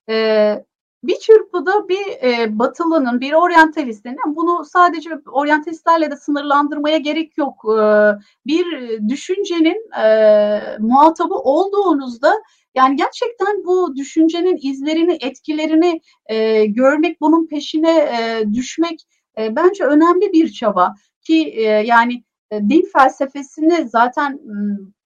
e, 0.10 0.66
bir 1.04 1.16
çırpıda 1.20 1.90
bir 1.90 2.24
e, 2.24 2.60
batılının, 2.60 3.22
bir 3.22 3.34
oryantalistin, 3.34 4.18
bunu 4.28 4.66
sadece 4.66 5.10
oryantalistlerle 5.32 6.12
de 6.12 6.16
sınırlandırmaya 6.16 6.98
gerek 6.98 7.38
yok. 7.38 7.66
E, 7.66 7.78
bir 8.46 8.66
düşüncenin 9.10 9.92
e, 10.04 10.78
muhatabı 10.80 11.36
olduğunuzda 11.36 12.34
yani 12.76 12.96
gerçekten 12.96 13.66
bu 13.66 13.96
düşüncenin 13.96 14.60
izlerini, 14.62 15.18
etkilerini 15.22 16.02
e, 16.26 16.66
görmek, 16.66 17.22
bunun 17.22 17.48
peşine 17.48 17.98
e, 17.98 18.46
düşmek 18.54 19.00
e, 19.38 19.56
bence 19.56 19.84
önemli 19.84 20.34
bir 20.34 20.52
çaba. 20.52 20.96
Ki 21.22 21.54
e, 21.58 21.62
yani 21.62 22.24
e, 22.52 22.70
din 22.70 22.90
felsefesini 22.94 23.90
zaten 23.90 24.40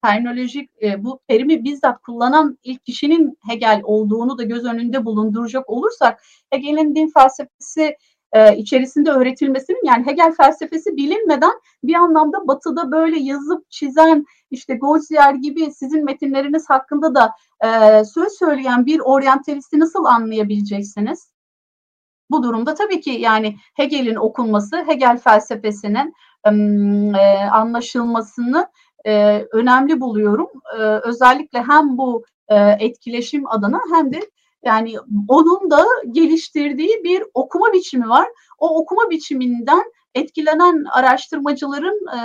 terminolojik 0.04 0.70
e, 0.82 1.04
bu 1.04 1.20
terimi 1.28 1.64
bizzat 1.64 2.02
kullanan 2.02 2.58
ilk 2.64 2.86
kişinin 2.86 3.38
Hegel 3.48 3.82
olduğunu 3.84 4.38
da 4.38 4.44
göz 4.44 4.66
önünde 4.66 5.06
bulunduracak 5.06 5.70
olursak 5.70 6.22
Hegel'in 6.50 6.96
din 6.96 7.12
felsefesi 7.18 7.96
e, 8.34 8.58
içerisinde 8.58 9.12
öğretilmesinin 9.12 9.86
yani 9.86 10.06
Hegel 10.06 10.34
felsefesi 10.34 10.98
bilinmeden 10.98 11.54
bir 11.84 11.96
anlamda 11.96 12.48
batıda 12.48 12.92
böyle 12.92 13.20
yazıp 13.20 13.72
çizen 13.72 14.26
işte 14.52 14.76
Goldziher 14.76 15.34
gibi 15.34 15.72
sizin 15.72 16.06
metinleriniz 16.06 16.70
hakkında 16.70 17.16
da 17.16 17.32
e, 17.64 18.04
söz 18.06 18.34
söyleyen 18.40 18.86
bir 18.86 19.00
oryantalisti 19.00 19.80
nasıl 19.80 20.06
anlayabileceksiniz? 20.06 21.32
Bu 22.32 22.44
durumda 22.44 22.74
tabii 22.74 23.02
ki 23.02 23.10
yani 23.10 23.56
Hegel'in 23.74 24.16
okunması, 24.16 24.84
Hegel 24.88 25.18
felsefesinin 25.18 26.14
anlaşılmasını 27.52 28.68
e, 29.06 29.46
önemli 29.52 30.02
buluyorum. 30.02 30.48
E, 30.74 30.82
özellikle 30.82 31.60
hem 31.64 31.98
bu 31.98 32.24
e, 32.48 32.56
etkileşim 32.80 33.48
adına 33.48 33.80
hem 33.94 34.14
de 34.14 34.20
yani 34.64 34.96
onun 35.28 35.72
da 35.72 35.86
geliştirdiği 36.12 37.04
bir 37.04 37.24
okuma 37.34 37.74
biçimi 37.74 38.10
var. 38.10 38.28
O 38.58 38.80
okuma 38.80 39.10
biçiminden 39.10 39.84
etkilenen 40.16 40.84
araştırmacıların 40.92 42.08
e, 42.08 42.20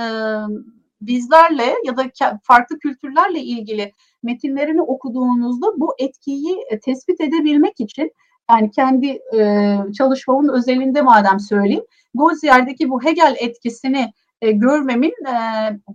bizlerle 1.01 1.75
ya 1.85 1.97
da 1.97 2.05
farklı 2.43 2.79
kültürlerle 2.79 3.41
ilgili 3.41 3.93
metinlerini 4.23 4.83
okuduğunuzda 4.83 5.67
bu 5.77 5.95
etkiyi 5.99 6.65
e, 6.71 6.81
tespit 6.81 7.21
edebilmek 7.21 7.81
için 7.81 8.11
yani 8.51 8.71
kendi 8.71 9.07
e, 9.39 9.77
çalışmamın 9.99 10.49
özelinde 10.49 11.03
madem 11.03 11.41
söyleyeyim, 11.41 11.85
Golzier'deki 12.15 12.91
bu 12.91 13.03
Hegel 13.03 13.37
etkisini 13.39 14.13
e, 14.41 14.53
görmemin 14.53 15.15
e, 15.27 15.35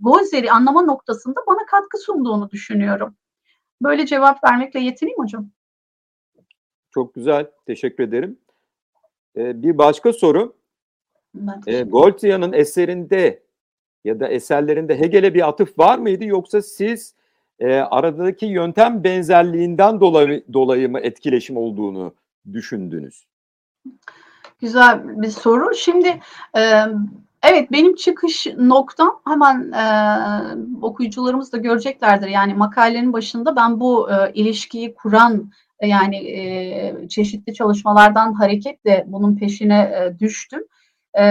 Golzier'i 0.00 0.50
anlama 0.50 0.82
noktasında 0.82 1.40
bana 1.46 1.66
katkı 1.66 1.98
sunduğunu 1.98 2.50
düşünüyorum. 2.50 3.14
Böyle 3.82 4.06
cevap 4.06 4.44
vermekle 4.44 4.80
yetineyim 4.80 5.18
hocam. 5.18 5.50
Çok 6.90 7.14
güzel, 7.14 7.46
teşekkür 7.66 8.04
ederim. 8.04 8.38
Ee, 9.36 9.62
bir 9.62 9.78
başka 9.78 10.12
soru. 10.12 10.56
Ee, 11.66 11.82
Goldzia'nın 11.82 12.52
eserinde 12.52 13.42
ya 14.04 14.20
da 14.20 14.28
eserlerinde 14.28 15.00
Hegel'e 15.00 15.34
bir 15.34 15.48
atıf 15.48 15.78
var 15.78 15.98
mıydı 15.98 16.24
yoksa 16.24 16.62
siz 16.62 17.14
e, 17.58 17.74
aradaki 17.74 18.46
yöntem 18.46 19.04
benzerliğinden 19.04 20.00
dolayı, 20.00 20.44
dolayı 20.52 20.88
mı 20.88 21.00
etkileşim 21.00 21.56
olduğunu 21.56 22.14
düşündünüz? 22.52 23.24
Güzel 24.60 25.22
bir 25.22 25.28
soru. 25.28 25.74
Şimdi 25.74 26.08
e, 26.56 26.84
evet 27.42 27.72
benim 27.72 27.94
çıkış 27.94 28.46
noktam 28.58 29.20
hemen 29.28 29.72
e, 29.72 29.84
okuyucularımız 30.82 31.52
da 31.52 31.56
göreceklerdir. 31.56 32.28
Yani 32.28 32.54
makalenin 32.54 33.12
başında 33.12 33.56
ben 33.56 33.80
bu 33.80 34.10
e, 34.10 34.32
ilişkiyi 34.34 34.94
kuran 34.94 35.50
yani 35.82 36.16
e, 36.16 37.08
çeşitli 37.08 37.54
çalışmalardan 37.54 38.32
hareketle 38.32 39.04
bunun 39.06 39.36
peşine 39.36 39.78
e, 39.80 40.18
düştüm. 40.18 40.60
E, 41.14 41.24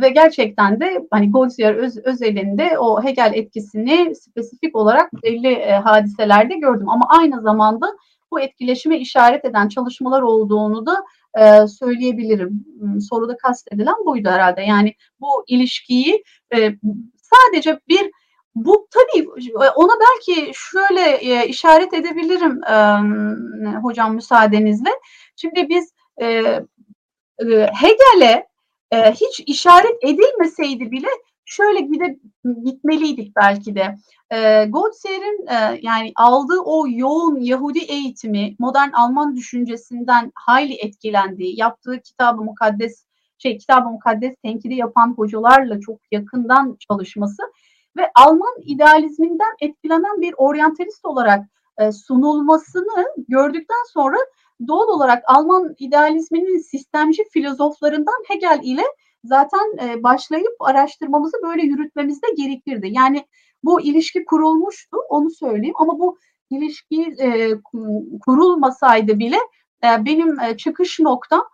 ve 0.00 0.08
gerçekten 0.08 0.80
de 0.80 1.06
hani 1.10 1.30
Goldziher 1.30 1.74
öz, 1.74 1.98
özelinde 1.98 2.78
o 2.78 3.02
Hegel 3.04 3.32
etkisini 3.34 4.14
spesifik 4.14 4.76
olarak 4.76 5.10
belli 5.22 5.52
e, 5.52 5.72
hadiselerde 5.72 6.54
gördüm. 6.54 6.88
Ama 6.88 7.04
aynı 7.08 7.42
zamanda 7.42 7.86
bu 8.30 8.40
etkileşime 8.40 8.98
işaret 8.98 9.44
eden 9.44 9.68
çalışmalar 9.68 10.22
olduğunu 10.22 10.86
da 10.86 11.04
e, 11.38 11.66
söyleyebilirim. 11.66 12.64
Hmm, 12.78 13.00
soruda 13.00 13.36
kastedilen 13.36 13.94
buydu 14.06 14.28
herhalde. 14.28 14.62
Yani 14.62 14.94
bu 15.20 15.44
ilişkiyi 15.46 16.24
e, 16.54 16.74
sadece 17.22 17.80
bir 17.88 18.10
bu 18.54 18.88
tabii 18.90 19.28
ona 19.76 19.92
belki 20.00 20.52
şöyle 20.54 21.16
e, 21.16 21.48
işaret 21.48 21.94
edebilirim 21.94 22.60
e, 22.64 22.74
hocam 23.82 24.14
müsaadenizle. 24.14 24.90
Şimdi 25.36 25.68
biz 25.68 25.92
e, 26.20 26.26
e, 26.26 26.64
Hegel'e 27.80 28.46
e, 28.90 29.12
hiç 29.12 29.40
işaret 29.46 30.04
edilmeseydi 30.04 30.90
bile 30.90 31.08
şöyle 31.44 31.80
gide, 31.80 32.18
gitmeliydik 32.64 33.36
belki 33.36 33.74
de. 33.74 33.96
E, 34.30 34.64
Goldzier'in 34.64 35.46
e, 35.46 35.78
yani 35.82 36.12
aldığı 36.16 36.60
o 36.64 36.86
yoğun 36.88 37.40
Yahudi 37.40 37.78
eğitimi 37.78 38.56
modern 38.58 38.92
Alman 38.92 39.36
düşüncesinden 39.36 40.32
hayli 40.34 40.74
etkilendiği, 40.74 41.60
yaptığı 41.60 42.00
kitabı 42.00 42.42
mukaddes 42.42 43.06
şey 43.38 43.58
kitabı 43.58 43.88
mukaddes 43.88 44.34
tenkidi 44.42 44.74
yapan 44.74 45.14
hocalarla 45.16 45.80
çok 45.80 46.00
yakından 46.10 46.76
çalışması 46.88 47.42
ve 47.96 48.10
Alman 48.14 48.54
idealizminden 48.62 49.54
etkilenen 49.60 50.20
bir 50.20 50.34
oryantalist 50.36 51.04
olarak 51.04 51.44
e, 51.78 51.92
sunulmasını 51.92 53.06
gördükten 53.28 53.92
sonra 53.92 54.16
doğal 54.68 54.88
olarak 54.88 55.24
Alman 55.26 55.74
idealizminin 55.78 56.58
sistemci 56.58 57.24
filozoflarından 57.32 58.24
Hegel 58.28 58.60
ile 58.62 58.82
zaten 59.24 59.76
e, 59.82 60.02
başlayıp 60.02 60.56
araştırmamızı 60.60 61.36
böyle 61.42 61.62
yürütmemiz 61.62 62.22
de 62.22 62.26
gerekirdi. 62.36 62.88
Yani 62.90 63.26
bu 63.64 63.80
ilişki 63.80 64.24
kurulmuştu 64.24 64.96
onu 65.08 65.30
söyleyeyim 65.30 65.74
ama 65.78 65.98
bu 65.98 66.18
ilişki 66.50 67.14
e, 67.20 67.50
kurulmasaydı 68.26 69.18
bile 69.18 69.38
e, 69.84 70.04
benim 70.04 70.40
e, 70.40 70.56
çıkış 70.56 71.00
noktam 71.00 71.44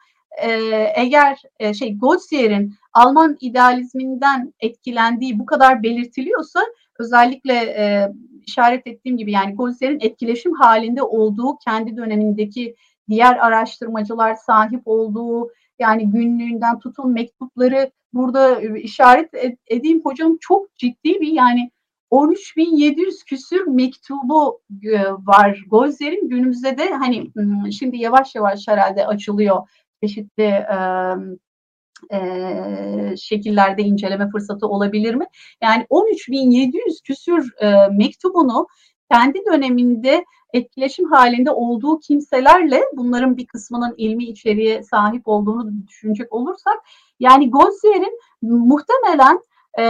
e, 0.42 0.50
eğer 0.96 1.42
e, 1.60 1.74
şey 1.74 1.98
Goldzier'in 1.98 2.74
Alman 2.92 3.36
idealizminden 3.40 4.54
etkilendiği 4.60 5.38
bu 5.38 5.46
kadar 5.46 5.82
belirtiliyorsa 5.82 6.60
özellikle 6.98 7.54
e, 7.54 8.12
işaret 8.46 8.86
ettiğim 8.86 9.16
gibi 9.16 9.32
yani 9.32 9.54
Goldzier'in 9.54 10.00
etkileşim 10.00 10.52
halinde 10.52 11.02
olduğu 11.02 11.56
kendi 11.64 11.96
dönemindeki 11.96 12.74
diğer 13.08 13.36
araştırmacılar 13.36 14.34
sahip 14.34 14.82
olduğu 14.84 15.50
yani 15.80 16.10
günlüğünden 16.10 16.78
tutun 16.78 17.12
mektupları 17.12 17.90
burada 18.12 18.60
işaret 18.60 19.30
edeyim. 19.66 20.00
Hocam 20.04 20.36
çok 20.40 20.76
ciddi 20.76 21.20
bir 21.20 21.32
yani 21.32 21.70
13.700 22.10 23.24
küsür 23.26 23.66
mektubu 23.66 24.60
var 25.18 25.64
Golzer'in 25.70 26.28
günümüzde 26.28 26.78
de 26.78 26.90
hani 26.90 27.30
şimdi 27.72 27.98
yavaş 27.98 28.34
yavaş 28.34 28.68
herhalde 28.68 29.06
açılıyor. 29.06 29.68
Çeşitli 30.02 30.42
e, 30.42 30.76
e, 32.12 33.16
şekillerde 33.16 33.82
inceleme 33.82 34.30
fırsatı 34.30 34.66
olabilir 34.66 35.14
mi? 35.14 35.26
Yani 35.62 35.86
13.700 35.90 37.02
küsür 37.04 37.52
e, 37.62 37.88
mektubunu 37.88 38.66
kendi 39.12 39.38
döneminde 39.52 40.24
etkileşim 40.52 41.12
halinde 41.12 41.50
olduğu 41.50 41.98
kimselerle 41.98 42.82
bunların 42.96 43.36
bir 43.36 43.46
kısmının 43.46 43.94
ilmi 43.96 44.24
içeriğe 44.24 44.82
sahip 44.82 45.28
olduğunu 45.28 45.86
düşünecek 45.88 46.32
olursak 46.32 46.76
yani 47.20 47.50
Goldzier'in 47.50 48.18
muhtemelen 48.42 49.40
e, 49.78 49.84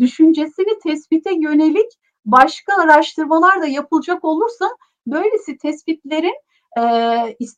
düşüncesini 0.00 0.78
tespite 0.82 1.34
yönelik 1.34 1.92
başka 2.24 2.82
araştırmalar 2.82 3.62
da 3.62 3.66
yapılacak 3.66 4.24
olursa 4.24 4.68
böylesi 5.06 5.58
tespitlerin 5.58 6.34
e, 6.78 6.82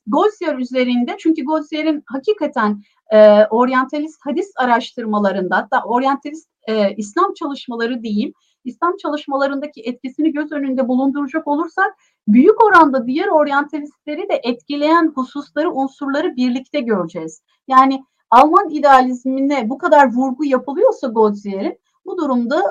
Goldziher 0.07 0.59
üzerinde 0.59 1.17
çünkü 1.19 1.45
Goldzier'in 1.45 2.03
hakikaten 2.07 2.83
e, 3.13 3.45
oryantalist 3.45 4.21
hadis 4.25 4.53
araştırmalarında 4.57 5.57
hatta 5.57 5.83
oryantalist 5.85 6.49
e, 6.69 6.95
İslam 6.95 7.35
çalışmaları 7.35 8.03
diyeyim 8.03 8.33
İslam 8.67 8.97
çalışmalarındaki 8.97 9.81
etkisini 9.81 10.33
göz 10.33 10.53
önünde 10.53 10.89
bulunduracak 10.89 11.49
olursak 11.49 11.97
büyük 12.29 12.65
oranda 12.65 13.07
diğer 13.07 13.29
oryantalistleri 13.29 14.29
de 14.29 14.41
etkileyen 14.43 15.13
hususları, 15.15 15.73
unsurları 15.73 16.37
birlikte 16.37 16.81
göreceğiz. 16.81 17.43
Yani 17.69 18.05
Alman 18.31 18.71
idealizmine 18.71 19.71
bu 19.71 19.79
kadar 19.79 20.13
vurgu 20.13 20.45
yapılıyorsa 20.45 21.07
Goldzier'in 21.07 21.79
bu 22.07 22.19
durumda 22.19 22.63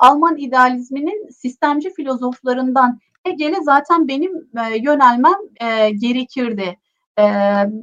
Alman 0.00 0.36
idealizminin 0.36 1.28
sistemci 1.30 1.94
filozoflarından 1.94 2.98
Hegel'e 3.24 3.62
zaten 3.62 4.08
benim 4.08 4.32
e, 4.36 4.76
yönelmem 4.78 5.38
e, 5.60 5.90
gerekirdi. 5.90 6.78
E, 7.18 7.24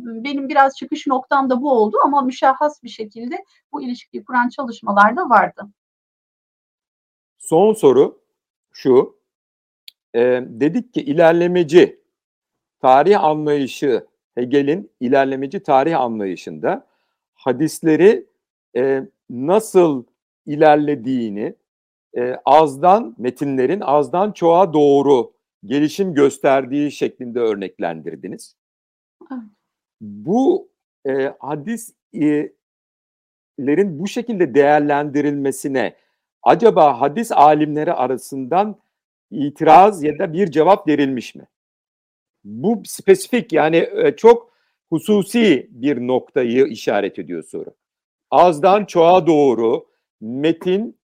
benim 0.04 0.50
biraz 0.50 0.78
çıkış 0.78 1.08
noktam 1.08 1.50
da 1.50 1.62
bu 1.62 1.72
oldu 1.72 1.98
ama 2.06 2.22
müşahhas 2.22 2.84
bir 2.84 2.90
şekilde 2.90 3.46
bu 3.72 3.82
ilişkiyi 3.82 4.26
kuran 4.26 4.50
çalışmalar 4.50 5.16
da 5.16 5.30
vardı. 5.30 5.62
Son 7.50 7.74
soru 7.74 8.22
şu. 8.74 9.18
E, 10.16 10.20
dedik 10.48 10.94
ki 10.94 11.02
ilerlemeci 11.02 12.00
tarih 12.82 13.24
anlayışı 13.24 14.06
Hegel'in 14.36 14.92
ilerlemeci 15.00 15.60
tarih 15.60 16.00
anlayışında 16.00 16.88
hadisleri 17.34 18.26
e, 18.78 19.04
nasıl 19.30 20.04
ilerlediğini 20.46 21.56
e, 22.18 22.36
azdan 22.46 23.16
metinlerin 23.18 23.82
azdan 23.82 24.32
çoğa 24.32 24.74
doğru 24.74 25.34
gelişim 25.66 26.14
gösterdiği 26.14 26.92
şeklinde 26.92 27.40
örneklendirdiniz. 27.40 28.56
Bu 30.02 30.70
e, 31.06 31.34
hadislerin 31.40 32.54
bu 34.00 34.08
şekilde 34.08 34.54
değerlendirilmesine 34.54 35.96
acaba 36.44 37.02
hadis 37.02 37.32
alimleri 37.32 37.94
arasından 37.94 38.76
itiraz 39.32 40.04
ya 40.04 40.20
da 40.20 40.34
bir 40.34 40.52
cevap 40.52 40.88
verilmiş 40.88 41.36
mi? 41.36 41.48
Bu 42.44 42.82
spesifik 42.86 43.54
yani 43.54 43.90
e, 43.96 44.16
çok 44.16 44.52
hususi 44.90 45.68
bir 45.72 46.08
noktayı 46.08 46.66
işaret 46.66 47.20
ediyor 47.20 47.44
soru. 47.44 47.70
Azdan 48.32 48.86
çoğa 48.86 49.28
doğru 49.28 49.86
metin 50.22 50.98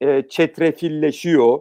e, 0.00 0.28
çetrefilleşiyor, 0.28 1.60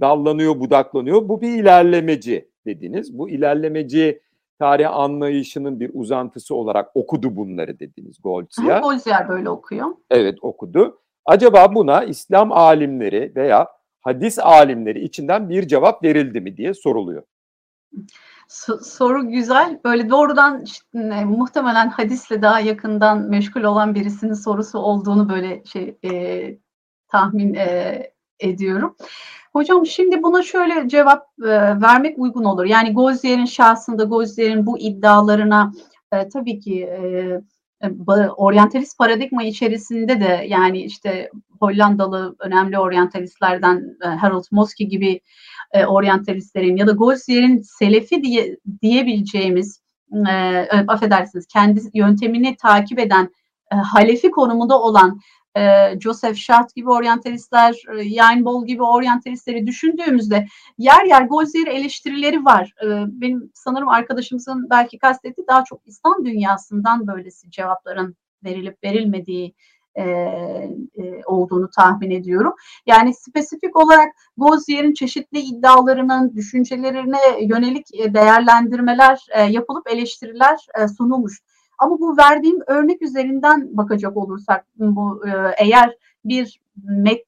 dallanıyor, 0.00 0.60
budaklanıyor. 0.60 1.28
Bu 1.28 1.40
bir 1.40 1.48
ilerlemeci 1.48 2.50
dediniz. 2.66 3.18
Bu 3.18 3.30
ilerlemeci 3.30 4.22
tarih 4.58 4.92
anlayışının 4.92 5.80
bir 5.80 5.90
uzantısı 5.94 6.54
olarak 6.54 6.90
okudu 6.94 7.36
bunları 7.36 7.80
dediniz 7.80 8.16
Goldziher. 8.22 8.80
Goldziher 8.80 9.28
böyle 9.28 9.50
okuyor. 9.50 9.88
Evet 10.10 10.38
okudu. 10.42 11.00
Acaba 11.30 11.74
buna 11.74 12.04
İslam 12.04 12.52
alimleri 12.52 13.32
veya 13.36 13.68
hadis 14.00 14.38
alimleri 14.38 15.04
içinden 15.04 15.48
bir 15.50 15.68
cevap 15.68 16.04
verildi 16.04 16.40
mi 16.40 16.56
diye 16.56 16.74
soruluyor. 16.74 17.22
soru 18.82 19.28
güzel. 19.28 19.80
Böyle 19.84 20.10
doğrudan 20.10 20.64
işte, 20.64 21.24
muhtemelen 21.24 21.88
hadisle 21.88 22.42
daha 22.42 22.60
yakından 22.60 23.18
meşgul 23.18 23.62
olan 23.62 23.94
birisinin 23.94 24.32
sorusu 24.32 24.78
olduğunu 24.78 25.28
böyle 25.28 25.64
şey 25.64 25.98
e, 26.04 26.10
tahmin 27.08 27.54
e, 27.54 28.02
ediyorum. 28.40 28.96
Hocam 29.52 29.86
şimdi 29.86 30.22
buna 30.22 30.42
şöyle 30.42 30.88
cevap 30.88 31.26
e, 31.42 31.48
vermek 31.80 32.18
uygun 32.18 32.44
olur. 32.44 32.64
Yani 32.64 32.94
Gozier'in 32.94 33.44
şahsında 33.44 34.04
Gozier'in 34.04 34.66
bu 34.66 34.78
iddialarına 34.78 35.72
e, 36.12 36.28
tabii 36.28 36.60
ki 36.60 36.82
e, 36.84 37.00
oryantalist 38.36 38.98
paradigma 38.98 39.42
içerisinde 39.42 40.20
de 40.20 40.44
yani 40.48 40.82
işte 40.82 41.30
Hollandalı 41.60 42.36
önemli 42.38 42.78
oryantalistlerden 42.78 43.96
e, 44.04 44.08
Harold 44.08 44.44
Moski 44.50 44.88
gibi 44.88 45.20
e, 45.72 45.84
oryantalistlerin 45.84 46.76
ya 46.76 46.86
da 46.86 46.92
Gozier'in 46.92 47.62
selefi 47.78 48.22
diye 48.22 48.56
diyebileceğimiz 48.82 49.80
e, 50.28 50.32
affedersiniz 50.88 51.46
kendi 51.46 51.80
yöntemini 51.94 52.56
takip 52.56 52.98
eden 52.98 53.30
e, 53.72 53.76
halefi 53.76 54.30
konumunda 54.30 54.80
olan 54.80 55.20
e, 55.56 55.94
Joseph 56.00 56.36
Schart 56.36 56.74
gibi 56.74 56.90
oryantalistler, 56.90 57.82
e, 57.98 58.02
Yainbol 58.02 58.66
gibi 58.66 58.82
oryantalistleri 58.82 59.66
düşündüğümüzde 59.66 60.46
yer 60.78 61.04
yer 61.04 61.22
Goldziher 61.22 61.66
eleştirileri 61.66 62.44
var. 62.44 62.74
E, 62.82 62.86
benim 63.06 63.50
sanırım 63.54 63.88
arkadaşımızın 63.88 64.70
belki 64.70 64.98
kastettiği 64.98 65.46
daha 65.46 65.64
çok 65.64 65.80
İslam 65.86 66.24
dünyasından 66.24 67.06
böylesi 67.06 67.50
cevapların 67.50 68.16
verilip 68.44 68.84
verilmediği 68.84 69.54
e, 69.94 70.02
e, 70.02 71.24
olduğunu 71.26 71.70
tahmin 71.76 72.10
ediyorum. 72.10 72.54
Yani 72.86 73.14
spesifik 73.14 73.76
olarak 73.76 74.12
Gozier'in 74.36 74.94
çeşitli 74.94 75.40
iddialarının, 75.40 76.36
düşüncelerine 76.36 77.18
yönelik 77.40 77.86
değerlendirmeler 78.14 79.26
e, 79.30 79.42
yapılıp 79.42 79.90
eleştiriler 79.90 80.66
e, 80.78 80.88
sunulmuş. 80.88 81.40
Ama 81.80 82.00
bu 82.00 82.16
verdiğim 82.16 82.58
örnek 82.66 83.02
üzerinden 83.02 83.76
bakacak 83.76 84.16
olursak 84.16 84.66
bu 84.76 85.26
e, 85.26 85.30
eğer 85.58 85.96
bir 86.24 86.60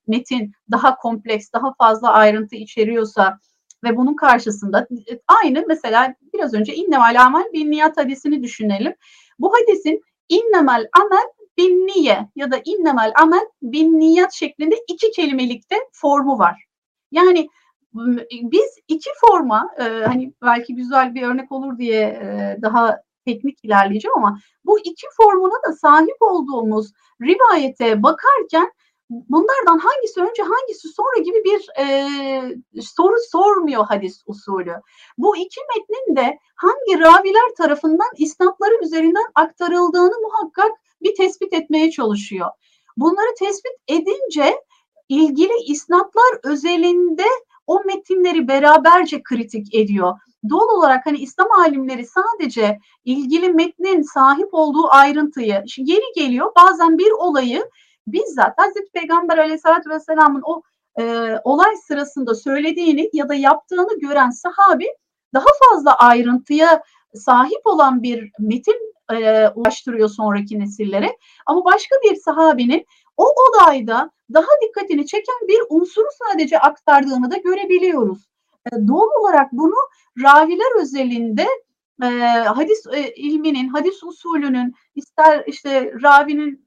metin 0.06 0.52
daha 0.70 0.96
kompleks, 0.96 1.52
daha 1.52 1.74
fazla 1.74 2.12
ayrıntı 2.12 2.56
içeriyorsa 2.56 3.38
ve 3.84 3.96
bunun 3.96 4.14
karşısında 4.14 4.86
e, 5.10 5.20
aynı 5.42 5.64
mesela 5.68 6.14
biraz 6.34 6.54
önce 6.54 6.74
innemel 6.74 7.22
amel 7.22 7.44
bin 7.52 7.70
niyat 7.70 7.96
hadisini 7.96 8.42
düşünelim. 8.42 8.94
Bu 9.38 9.52
hadisin 9.54 10.00
innemel 10.28 10.88
amel 11.00 11.28
bin 11.58 11.86
niye 11.86 12.28
ya 12.36 12.50
da 12.50 12.60
innemel 12.64 13.12
amel 13.22 13.46
bin 13.62 14.00
niyat 14.00 14.32
şeklinde 14.32 14.74
iki 14.88 15.10
kelimelikte 15.10 15.76
formu 15.92 16.38
var. 16.38 16.64
Yani 17.10 17.48
biz 18.32 18.78
iki 18.88 19.10
forma 19.26 19.70
e, 19.78 19.82
hani 19.82 20.32
belki 20.42 20.74
güzel 20.74 21.14
bir 21.14 21.22
örnek 21.22 21.52
olur 21.52 21.78
diye 21.78 22.00
e, 22.00 22.58
daha 22.62 23.02
teknik 23.26 23.58
ilerleyeceğim 23.62 24.16
ama 24.16 24.38
bu 24.64 24.78
iki 24.78 25.06
formuna 25.16 25.62
da 25.68 25.72
sahip 25.72 26.16
olduğumuz 26.20 26.92
rivayete 27.22 28.02
bakarken 28.02 28.72
bunlardan 29.10 29.78
hangisi 29.78 30.20
önce 30.20 30.42
hangisi 30.42 30.88
sonra 30.88 31.18
gibi 31.18 31.44
bir 31.44 31.68
e, 31.78 32.82
soru 32.82 33.16
sormuyor 33.30 33.86
hadis 33.86 34.22
usulü. 34.26 34.74
Bu 35.18 35.36
iki 35.36 35.60
metnin 35.76 36.16
de 36.16 36.38
hangi 36.56 37.00
raviler 37.00 37.54
tarafından 37.56 38.08
isnatları 38.18 38.84
üzerinden 38.84 39.26
aktarıldığını 39.34 40.20
muhakkak 40.22 40.72
bir 41.02 41.14
tespit 41.14 41.52
etmeye 41.52 41.90
çalışıyor. 41.90 42.50
Bunları 42.96 43.34
tespit 43.38 43.72
edince 43.88 44.60
ilgili 45.08 45.52
isnatlar 45.66 46.40
özelinde 46.44 47.26
o 47.66 47.82
metinleri 47.84 48.48
beraberce 48.48 49.22
kritik 49.22 49.74
ediyor 49.74 50.18
doğal 50.50 50.78
olarak 50.78 51.06
hani 51.06 51.18
İslam 51.18 51.50
alimleri 51.50 52.06
sadece 52.06 52.78
ilgili 53.04 53.52
metnin 53.52 54.02
sahip 54.02 54.48
olduğu 54.52 54.88
ayrıntıyı 54.90 55.64
geri 55.76 56.12
geliyor 56.14 56.52
bazen 56.56 56.98
bir 56.98 57.10
olayı 57.10 57.70
bizzat 58.06 58.58
Hazreti 58.58 58.92
Peygamber 58.92 59.38
Aleyhisselatü 59.38 59.90
Vesselam'ın 59.90 60.42
o 60.44 60.62
e, 61.00 61.36
olay 61.44 61.76
sırasında 61.76 62.34
söylediğini 62.34 63.10
ya 63.12 63.28
da 63.28 63.34
yaptığını 63.34 63.98
gören 64.00 64.30
sahabi 64.30 64.86
daha 65.34 65.46
fazla 65.68 65.98
ayrıntıya 65.98 66.82
sahip 67.14 67.60
olan 67.64 68.02
bir 68.02 68.30
metin 68.38 68.94
e, 69.12 69.48
ulaştırıyor 69.48 70.08
sonraki 70.08 70.60
nesillere. 70.60 71.16
Ama 71.46 71.64
başka 71.64 71.96
bir 72.04 72.16
sahabinin 72.16 72.86
o 73.16 73.24
olayda 73.24 74.10
daha 74.34 74.46
dikkatini 74.62 75.06
çeken 75.06 75.48
bir 75.48 75.62
unsuru 75.68 76.08
sadece 76.28 76.58
aktardığını 76.58 77.30
da 77.30 77.36
görebiliyoruz. 77.36 78.28
E, 78.66 78.88
doğal 78.88 79.20
olarak 79.20 79.52
bunu 79.52 79.74
raviler 80.22 80.80
özelinde 80.80 81.46
e, 82.02 82.06
hadis 82.46 82.86
e, 82.92 83.14
ilminin, 83.14 83.68
hadis 83.68 84.02
usulünün 84.02 84.74
ister 84.94 85.44
işte 85.46 85.92
ravinin 86.02 86.66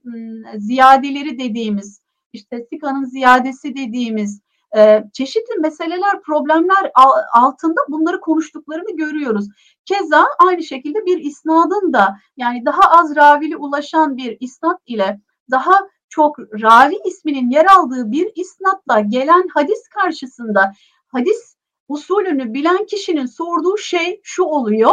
e, 0.55 0.59
ziyadeleri 0.59 1.39
dediğimiz, 1.39 2.01
işte 2.33 2.65
sikanın 2.69 3.05
ziyadesi 3.05 3.75
dediğimiz 3.75 4.41
e, 4.77 5.03
çeşitli 5.13 5.59
meseleler, 5.59 6.21
problemler 6.21 6.91
altında 7.33 7.81
bunları 7.89 8.19
konuştuklarını 8.21 8.97
görüyoruz. 8.97 9.47
Keza 9.85 10.27
aynı 10.39 10.63
şekilde 10.63 11.05
bir 11.05 11.17
isnadın 11.17 11.93
da 11.93 12.17
yani 12.37 12.65
daha 12.65 12.91
az 12.99 13.15
ravili 13.15 13.57
ulaşan 13.57 14.17
bir 14.17 14.37
isnat 14.39 14.79
ile 14.85 15.19
daha 15.51 15.87
çok 16.09 16.39
ravi 16.39 16.95
isminin 17.05 17.49
yer 17.49 17.65
aldığı 17.65 18.11
bir 18.11 18.31
isnatla 18.35 18.99
gelen 18.99 19.47
hadis 19.53 19.87
karşısında 19.87 20.73
hadis 21.07 21.55
usulünü 21.87 22.53
bilen 22.53 22.85
kişinin 22.85 23.25
sorduğu 23.25 23.77
şey 23.77 24.19
şu 24.23 24.43
oluyor. 24.43 24.91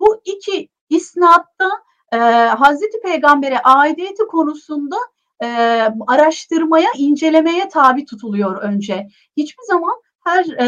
Bu 0.00 0.20
iki 0.24 0.68
isnatta 0.90 1.70
e, 2.12 2.16
Hazreti 2.46 3.00
Peygamber'e 3.00 3.58
aidiyeti 3.58 4.26
konusunda 4.26 4.96
e, 5.42 5.46
araştırmaya, 6.06 6.88
incelemeye 6.96 7.68
tabi 7.68 8.04
tutuluyor 8.04 8.62
önce. 8.62 9.08
Hiçbir 9.36 9.64
zaman 9.64 9.94
her 10.24 10.44
e, 10.44 10.66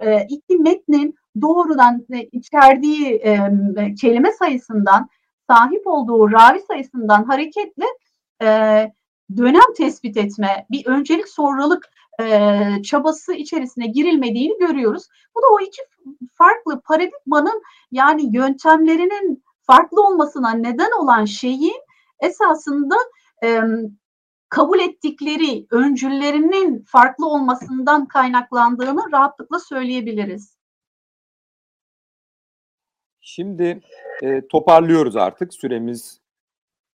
e, 0.00 0.26
iki 0.28 0.56
metnin 0.56 1.14
doğrudan 1.40 2.06
e, 2.12 2.22
içerdiği 2.22 3.14
e, 3.14 3.50
kelime 4.00 4.32
sayısından, 4.32 5.08
sahip 5.50 5.86
olduğu 5.86 6.32
ravi 6.32 6.60
sayısından 6.60 7.24
hareketle 7.24 7.86
e, 8.42 8.48
dönem 9.36 9.74
tespit 9.76 10.16
etme, 10.16 10.66
bir 10.70 10.86
öncelik 10.86 11.28
sonralık 11.28 11.90
e, 12.20 12.58
çabası 12.82 13.34
içerisine 13.34 13.86
girilmediğini 13.86 14.58
görüyoruz. 14.58 15.08
Bu 15.36 15.42
da 15.42 15.46
o 15.52 15.60
iki 15.60 15.82
farklı 16.34 16.80
paradigmanın 16.80 17.62
yani 17.90 18.36
yöntemlerinin 18.36 19.44
farklı 19.62 20.06
olmasına 20.06 20.50
neden 20.50 21.02
olan 21.02 21.24
şeyin 21.24 21.82
esasında 22.20 22.96
e, 23.44 23.60
kabul 24.48 24.80
ettikleri 24.80 25.66
öncüllerinin 25.70 26.84
farklı 26.88 27.26
olmasından 27.26 28.06
kaynaklandığını 28.06 29.12
rahatlıkla 29.12 29.58
söyleyebiliriz. 29.58 30.58
Şimdi 33.20 33.80
e, 34.22 34.48
toparlıyoruz 34.48 35.16
artık. 35.16 35.54
Süremiz 35.54 36.20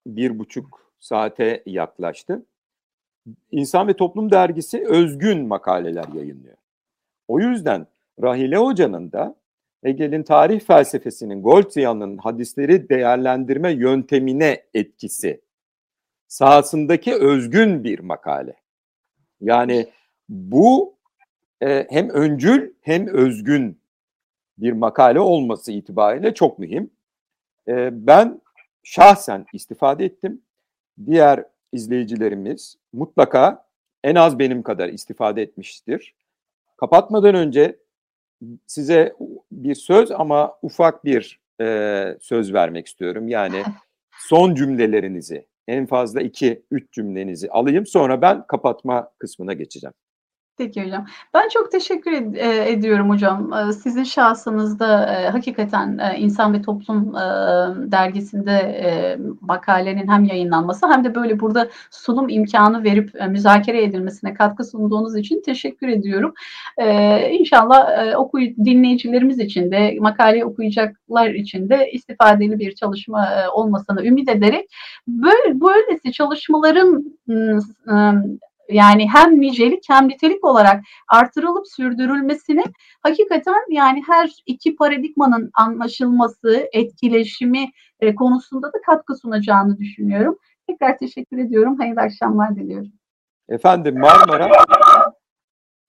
bir 0.07 0.39
buçuk 0.39 0.90
saate 1.01 1.63
yaklaştı. 1.67 2.47
İnsan 3.51 3.89
ve 3.89 3.95
Toplum 3.97 4.31
Dergisi 4.31 4.87
özgün 4.87 5.47
makaleler 5.47 6.09
yayınlıyor. 6.15 6.57
O 7.29 7.41
yüzden 7.41 7.87
Rahile 8.23 8.57
Hoca'nın 8.57 9.13
da 9.13 9.37
Hegel'in 9.85 10.23
tarih 10.23 10.61
felsefesinin 10.61 11.43
Goldzian'ın 11.43 12.17
hadisleri 12.19 12.89
değerlendirme 12.89 13.73
yöntemine 13.73 14.63
etkisi 14.75 15.41
sahasındaki 16.29 17.15
özgün 17.15 17.85
bir 17.85 17.99
makale. 17.99 18.55
Yani 19.41 19.91
bu 20.29 20.95
e, 21.63 21.87
hem 21.91 22.09
öncül 22.09 22.73
hem 22.81 23.07
özgün 23.07 23.81
bir 24.59 24.73
makale 24.73 25.21
olması 25.21 25.73
itibariyle 25.73 26.35
çok 26.35 26.59
mühim. 26.59 26.91
E, 27.69 28.07
ben 28.07 28.41
şahsen 28.83 29.47
istifade 29.53 30.05
ettim. 30.05 30.43
Diğer 31.07 31.45
izleyicilerimiz 31.73 32.77
mutlaka 32.93 33.67
en 34.05 34.15
az 34.15 34.39
benim 34.39 34.63
kadar 34.63 34.89
istifade 34.89 35.43
etmiştir. 35.43 36.15
Kapatmadan 36.77 37.35
önce 37.35 37.77
size 38.67 39.15
bir 39.53 39.75
söz 39.75 40.11
ama 40.11 40.59
ufak 40.63 41.05
bir 41.05 41.41
e, 41.61 42.19
söz 42.21 42.53
vermek 42.53 42.87
istiyorum. 42.87 43.29
Yani 43.29 43.63
son 44.19 44.55
cümlelerinizi 44.55 45.47
en 45.69 45.87
fazla 45.87 46.21
iki, 46.21 46.63
üç 46.71 46.93
cümlenizi 46.93 47.51
alayım 47.51 47.87
sonra 47.87 48.23
ben 48.23 48.47
kapatma 48.47 49.13
kısmına 49.19 49.53
geçeceğim. 49.53 49.95
Peki 50.61 50.85
hocam. 50.85 51.07
Ben 51.35 51.49
çok 51.49 51.73
teşekkür 51.73 52.13
ed- 52.13 52.37
e, 52.39 52.73
ediyorum 52.73 53.11
hocam. 53.11 53.53
E, 53.53 53.73
sizin 53.73 54.05
şahsınızda 54.05 55.07
e, 55.15 55.29
hakikaten 55.29 56.01
İnsan 56.19 56.55
ve 56.55 56.63
Toplum 56.63 57.15
dergisinde 57.93 58.51
makalenin 59.41 60.09
hem 60.09 60.25
yayınlanması 60.25 60.89
hem 60.89 61.05
de 61.05 61.15
böyle 61.15 61.41
burada 61.41 61.69
sunum 61.91 62.29
imkanı 62.29 62.85
verip 62.85 63.11
müzakere 63.29 63.83
edilmesine 63.83 64.35
katkı 64.35 64.65
sunduğunuz 64.65 65.17
için 65.17 65.43
teşekkür 65.43 65.89
ediyorum. 65.89 66.35
İnşallah 67.31 68.15
okuy 68.19 68.57
dinleyicilerimiz 68.65 69.39
için 69.39 69.71
de 69.71 69.97
makaleyi 70.01 70.45
okuyacaklar 70.45 71.31
için 71.31 71.69
de 71.69 71.91
istifadeli 71.93 72.59
bir 72.59 72.75
çalışma 72.75 73.29
olmasını 73.55 74.07
ümit 74.07 74.29
ederek 74.29 74.71
böyle 75.09 75.61
böylesi 75.61 76.13
çalışmaların 76.13 77.19
e, 77.29 77.35
yani 78.71 79.09
hem 79.09 79.41
nicelik 79.41 79.85
hem 79.89 80.09
nitelik 80.09 80.45
olarak 80.45 80.85
artırılıp 81.09 81.69
sürdürülmesini 81.69 82.65
hakikaten 83.03 83.65
yani 83.71 84.03
her 84.07 84.31
iki 84.47 84.77
paradigmanın 84.77 85.51
anlaşılması, 85.55 86.69
etkileşimi 86.73 87.71
e, 88.01 88.15
konusunda 88.15 88.67
da 88.67 88.81
katkı 88.87 89.17
sunacağını 89.17 89.79
düşünüyorum. 89.79 90.39
Tekrar 90.67 90.99
teşekkür 90.99 91.39
ediyorum. 91.39 91.79
Hayırlı 91.79 92.01
akşamlar 92.01 92.57
diliyorum. 92.57 92.93
Efendim 93.49 93.99
Marmara 93.99 94.51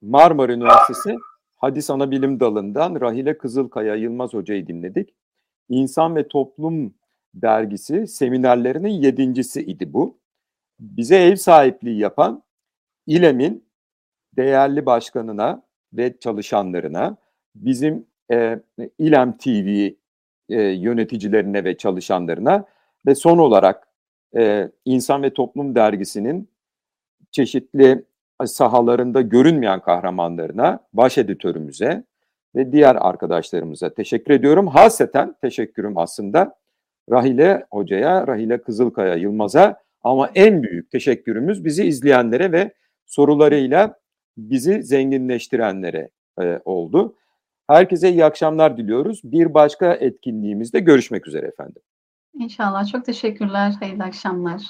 Marmara 0.01 0.53
Üniversitesi 0.53 1.17
Hadis 1.55 1.89
Anabilim 1.89 2.39
Dalı'ndan 2.39 3.01
Rahile 3.01 3.37
Kızılkaya 3.37 3.95
Yılmaz 3.95 4.33
Hoca'yı 4.33 4.67
dinledik. 4.67 5.09
İnsan 5.69 6.15
ve 6.15 6.27
Toplum 6.27 6.93
dergisi 7.33 8.07
seminerlerinin 8.07 8.89
yedincisi 8.89 9.61
idi 9.61 9.93
bu. 9.93 10.19
Bize 10.79 11.15
ev 11.15 11.35
sahipliği 11.35 11.99
yapan 11.99 12.43
İLEM'in 13.07 13.65
değerli 14.37 14.85
başkanına 14.85 15.63
ve 15.93 16.19
çalışanlarına, 16.19 17.17
bizim 17.55 18.05
e, 18.31 18.59
İLEM 18.97 19.37
TV 19.37 19.89
e, 20.49 20.61
yöneticilerine 20.61 21.63
ve 21.63 21.77
çalışanlarına 21.77 22.65
ve 23.05 23.15
son 23.15 23.37
olarak 23.37 23.87
e, 24.37 24.71
İnsan 24.85 25.23
ve 25.23 25.33
Toplum 25.33 25.75
dergisinin 25.75 26.49
çeşitli 27.31 28.05
sahalarında 28.45 29.21
görünmeyen 29.21 29.79
kahramanlarına, 29.79 30.79
baş 30.93 31.17
editörümüze 31.17 32.03
ve 32.55 32.71
diğer 32.71 32.95
arkadaşlarımıza 32.95 33.93
teşekkür 33.93 34.33
ediyorum. 34.33 34.67
Haseten 34.67 35.35
teşekkürüm 35.41 35.97
aslında 35.97 36.55
Rahile 37.11 37.65
Hoca'ya, 37.71 38.27
Rahile 38.27 38.61
Kızılkaya 38.61 39.15
Yılmaz'a 39.15 39.81
ama 40.03 40.29
en 40.35 40.63
büyük 40.63 40.91
teşekkürümüz 40.91 41.65
bizi 41.65 41.83
izleyenlere 41.85 42.51
ve 42.51 42.73
sorularıyla 43.11 43.99
bizi 44.37 44.83
zenginleştirenlere 44.83 46.09
e, 46.41 46.59
oldu. 46.65 47.15
Herkese 47.67 48.11
iyi 48.11 48.25
akşamlar 48.25 48.77
diliyoruz. 48.77 49.21
Bir 49.23 49.53
başka 49.53 49.93
etkinliğimizde 49.93 50.79
görüşmek 50.79 51.27
üzere 51.27 51.47
efendim. 51.47 51.81
İnşallah. 52.33 52.91
Çok 52.91 53.05
teşekkürler. 53.05 53.73
Hayırlı 53.79 54.03
akşamlar. 54.03 54.61